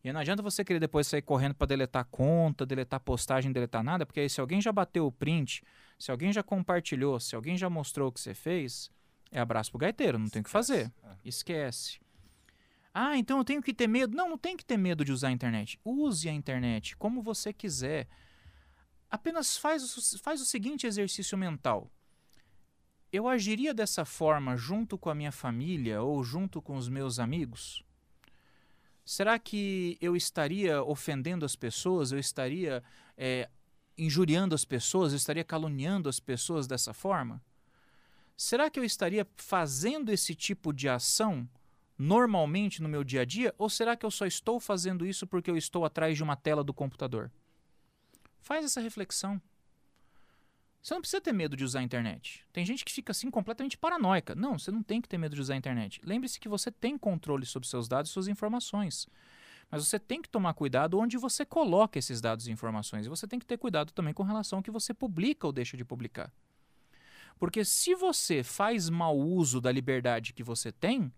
E 0.03 0.13
não 0.13 0.21
adianta 0.21 0.43
você 0.43 0.63
querer 0.63 0.81
depois 0.81 1.07
sair 1.07 1.23
correndo 1.23 1.55
para 1.55 1.67
deletar 1.67 2.05
conta, 2.11 2.67
deletar 2.67 3.01
postagem, 3.01 3.51
deletar 3.51 3.83
nada, 3.83 4.05
porque 4.05 4.21
aí 4.21 4.29
se 4.29 4.41
alguém 4.41 4.61
já 4.61 4.71
bateu 4.71 5.07
o 5.07 5.13
print, 5.13 5.63
se 5.99 6.11
alguém 6.11 6.31
já 6.31 6.43
compartilhou, 6.43 7.19
se 7.19 7.35
alguém 7.35 7.57
já 7.57 7.71
mostrou 7.71 8.09
o 8.09 8.13
que 8.13 8.21
você 8.21 8.35
fez, 8.35 8.91
é 9.33 9.41
abraço 9.41 9.71
pro 9.71 9.79
gaiteiro, 9.79 10.19
não 10.19 10.29
tem 10.29 10.43
o 10.43 10.45
que 10.45 10.51
fazer. 10.51 10.93
É. 11.03 11.17
Esquece. 11.25 11.99
Ah, 12.93 13.17
então 13.17 13.39
eu 13.39 13.45
tenho 13.45 13.61
que 13.61 13.75
ter 13.75 13.89
medo. 13.89 14.15
Não, 14.15 14.29
não 14.29 14.39
tem 14.39 14.57
que 14.57 14.65
ter 14.65 14.77
medo 14.77 15.05
de 15.05 15.11
usar 15.11 15.29
a 15.29 15.33
internet. 15.33 15.81
Use 15.85 16.29
a 16.29 16.33
internet 16.33 16.97
como 16.97 17.23
você 17.23 17.53
quiser. 17.53 18.07
Apenas 19.11 19.57
faz, 19.57 20.19
faz 20.23 20.41
o 20.41 20.45
seguinte 20.45 20.87
exercício 20.87 21.37
mental. 21.37 21.91
Eu 23.15 23.29
agiria 23.29 23.73
dessa 23.73 24.05
forma 24.05 24.57
junto 24.57 24.99
com 24.99 25.09
a 25.09 25.15
minha 25.15 25.31
família 25.31 26.03
ou 26.03 26.25
junto 26.25 26.61
com 26.61 26.75
os 26.75 26.89
meus 26.89 27.21
amigos? 27.21 27.85
Será 29.05 29.39
que 29.39 29.97
eu 30.01 30.17
estaria 30.17 30.83
ofendendo 30.83 31.45
as 31.45 31.55
pessoas? 31.55 32.11
Eu 32.11 32.19
estaria 32.19 32.83
eh, 33.17 33.49
injuriando 33.97 34.53
as 34.53 34.65
pessoas? 34.65 35.13
Eu 35.13 35.17
estaria 35.17 35.45
caluniando 35.45 36.09
as 36.09 36.19
pessoas 36.19 36.67
dessa 36.67 36.93
forma? 36.93 37.41
Será 38.37 38.69
que 38.69 38.81
eu 38.81 38.85
estaria 38.85 39.25
fazendo 39.37 40.11
esse 40.11 40.35
tipo 40.35 40.73
de 40.73 40.89
ação 40.89 41.49
normalmente 41.97 42.83
no 42.83 42.89
meu 42.89 43.05
dia 43.05 43.21
a 43.21 43.25
dia? 43.25 43.55
Ou 43.57 43.71
será 43.71 43.95
que 43.97 44.05
eu 44.05 44.11
só 44.11 44.27
estou 44.27 44.59
fazendo 44.59 45.07
isso 45.07 45.25
porque 45.25 45.53
eu 45.53 45.57
estou 45.57 45.85
atrás 45.85 46.17
de 46.17 46.25
uma 46.25 46.35
tela 46.35 46.65
do 46.65 46.75
computador? 46.75 47.31
Faz 48.41 48.65
essa 48.65 48.81
reflexão. 48.81 49.41
Você 50.85 50.93
não 50.93 51.01
precisa 51.01 51.19
ter 51.19 51.33
medo 51.33 51.57
de 51.57 51.65
usar 51.65 51.79
a 51.79 51.83
internet. 51.83 52.45
Tem 52.53 52.63
gente 52.63 52.85
que 52.85 52.93
fica 52.93 53.11
assim 53.11 53.31
completamente 53.31 53.79
paranoica. 53.79 54.35
Não, 54.35 54.59
você 54.59 54.71
não 54.71 54.83
tem 54.83 55.01
que 55.01 55.09
ter 55.09 55.17
medo 55.17 55.35
de 55.35 55.41
usar 55.41 55.55
a 55.55 55.57
internet. 55.57 55.99
Lembre-se 56.05 56.39
que 56.39 56.47
você 56.47 56.71
tem 56.71 56.99
controle 56.99 57.47
sobre 57.47 57.67
seus 57.67 57.89
dados 57.89 58.11
e 58.11 58.13
suas 58.13 58.29
informações. 58.29 59.09
Mas 59.71 59.87
você 59.89 59.99
tem 59.99 60.21
que 60.21 60.29
tomar 60.29 60.53
cuidado 60.53 60.99
onde 60.99 61.17
você 61.17 61.43
coloca 61.47 61.99
esses 61.99 62.21
dados 62.21 62.47
e 62.47 62.53
informações. 62.53 63.07
E 63.07 63.09
você 63.09 63.27
tem 63.27 63.39
que 63.39 63.47
ter 63.47 63.57
cuidado 63.57 63.93
também 63.93 64.13
com 64.13 64.25
relação 64.25 64.59
ao 64.59 64.63
que 64.63 64.71
você 64.71 64.93
publica 64.93 65.47
ou 65.47 65.55
deixa 65.55 65.75
de 65.75 65.87
publicar. 65.87 66.31
Porque 67.39 67.65
se 67.65 67.95
você 67.95 68.43
faz 68.43 68.91
mau 68.91 69.19
uso 69.19 69.63
da 69.63 69.73
liberdade 69.73 70.35
que 70.35 70.43
você 70.43 70.71
tem, 70.71 71.11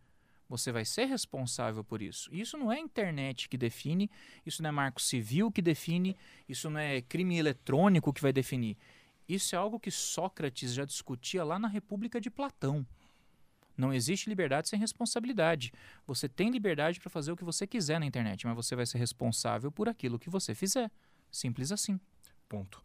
você 0.48 0.70
vai 0.70 0.84
ser 0.84 1.06
responsável 1.06 1.82
por 1.82 2.00
isso. 2.00 2.32
Isso 2.32 2.56
não 2.56 2.70
é 2.70 2.76
a 2.76 2.80
internet 2.80 3.48
que 3.48 3.58
define, 3.58 4.08
isso 4.46 4.62
não 4.62 4.68
é 4.68 4.72
marco 4.72 5.02
civil 5.02 5.50
que 5.50 5.60
define, 5.60 6.16
isso 6.48 6.70
não 6.70 6.78
é 6.78 7.00
crime 7.00 7.36
eletrônico 7.36 8.12
que 8.12 8.22
vai 8.22 8.32
definir. 8.32 8.76
Isso 9.28 9.54
é 9.54 9.58
algo 9.58 9.80
que 9.80 9.90
Sócrates 9.90 10.72
já 10.72 10.84
discutia 10.84 11.44
lá 11.44 11.58
na 11.58 11.68
República 11.68 12.20
de 12.20 12.30
Platão. 12.30 12.86
Não 13.76 13.92
existe 13.92 14.28
liberdade 14.28 14.68
sem 14.68 14.78
responsabilidade. 14.78 15.72
Você 16.06 16.28
tem 16.28 16.50
liberdade 16.50 16.98
para 16.98 17.10
fazer 17.10 17.32
o 17.32 17.36
que 17.36 17.44
você 17.44 17.66
quiser 17.66 18.00
na 18.00 18.06
internet, 18.06 18.46
mas 18.46 18.56
você 18.56 18.74
vai 18.74 18.86
ser 18.86 18.98
responsável 18.98 19.70
por 19.70 19.88
aquilo 19.88 20.18
que 20.18 20.30
você 20.30 20.54
fizer. 20.54 20.90
Simples 21.30 21.70
assim. 21.70 22.00
Ponto. 22.48 22.82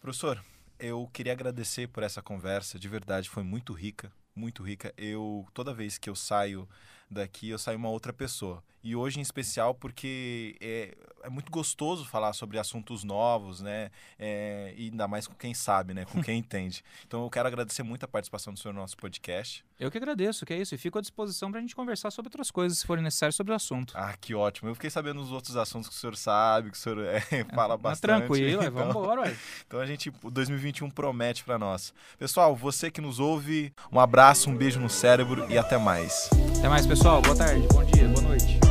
Professor, 0.00 0.44
eu 0.78 1.08
queria 1.12 1.32
agradecer 1.32 1.88
por 1.88 2.02
essa 2.02 2.20
conversa, 2.20 2.78
de 2.78 2.88
verdade, 2.88 3.30
foi 3.30 3.44
muito 3.44 3.72
rica, 3.72 4.12
muito 4.34 4.62
rica. 4.62 4.92
Eu, 4.96 5.46
toda 5.54 5.72
vez 5.72 5.98
que 5.98 6.10
eu 6.10 6.16
saio 6.16 6.68
daqui, 7.10 7.48
eu 7.48 7.58
saio 7.58 7.78
uma 7.78 7.88
outra 7.88 8.12
pessoa. 8.12 8.62
E 8.82 8.94
hoje 8.94 9.18
em 9.18 9.22
especial 9.22 9.74
porque 9.74 10.56
é, 10.60 10.94
é 11.22 11.30
muito 11.30 11.50
gostoso 11.50 12.04
falar 12.04 12.34
sobre 12.34 12.58
assuntos 12.58 13.02
novos, 13.02 13.62
né? 13.62 13.90
É, 14.18 14.74
e 14.76 14.90
ainda 14.90 15.08
mais 15.08 15.26
com 15.26 15.34
quem 15.34 15.54
sabe, 15.54 15.94
né? 15.94 16.04
Com 16.04 16.22
quem 16.22 16.36
entende. 16.40 16.84
Então 17.06 17.24
eu 17.24 17.30
quero 17.30 17.48
agradecer 17.48 17.82
muito 17.82 18.04
a 18.04 18.08
participação 18.08 18.52
do 18.52 18.58
senhor 18.58 18.74
no 18.74 18.80
nosso 18.80 18.96
podcast. 18.98 19.64
Eu 19.80 19.90
que 19.90 19.96
agradeço, 19.96 20.44
que 20.44 20.52
é 20.52 20.58
isso. 20.58 20.74
E 20.74 20.78
fico 20.78 20.98
à 20.98 21.00
disposição 21.00 21.50
para 21.50 21.58
a 21.58 21.62
gente 21.62 21.74
conversar 21.74 22.10
sobre 22.10 22.28
outras 22.28 22.50
coisas, 22.50 22.78
se 22.78 22.86
forem 22.86 23.02
necessárias 23.02 23.34
sobre 23.34 23.54
o 23.54 23.56
assunto. 23.56 23.94
Ah, 23.96 24.14
que 24.20 24.34
ótimo. 24.34 24.68
Eu 24.68 24.74
fiquei 24.74 24.90
sabendo 24.90 25.20
os 25.20 25.32
outros 25.32 25.56
assuntos 25.56 25.88
que 25.88 25.94
o 25.94 25.98
senhor 25.98 26.14
sabe, 26.14 26.70
que 26.70 26.76
o 26.76 26.80
senhor 26.80 26.98
é, 27.06 27.20
fala 27.54 27.74
Mas 27.74 27.80
bastante. 27.80 28.18
tranquilo, 28.18 28.62
então... 28.62 28.72
vamos 28.84 28.96
embora, 28.96 29.22
ué. 29.22 29.36
Então 29.66 29.80
a 29.80 29.86
gente, 29.86 30.12
o 30.22 30.30
2021 30.30 30.90
promete 30.90 31.42
para 31.42 31.58
nós. 31.58 31.94
Pessoal, 32.18 32.54
você 32.54 32.90
que 32.90 33.00
nos 33.00 33.18
ouve, 33.18 33.72
um 33.90 33.98
abraço, 33.98 34.50
um 34.50 34.56
beijo 34.56 34.78
no 34.78 34.90
cérebro 34.90 35.50
e 35.50 35.56
até 35.56 35.78
mais. 35.78 36.28
Até 36.58 36.68
mais, 36.68 36.86
pessoal. 36.94 37.20
Boa 37.22 37.34
tarde, 37.34 37.66
bom 37.72 37.84
dia, 37.84 38.06
boa 38.08 38.22
noite. 38.22 38.63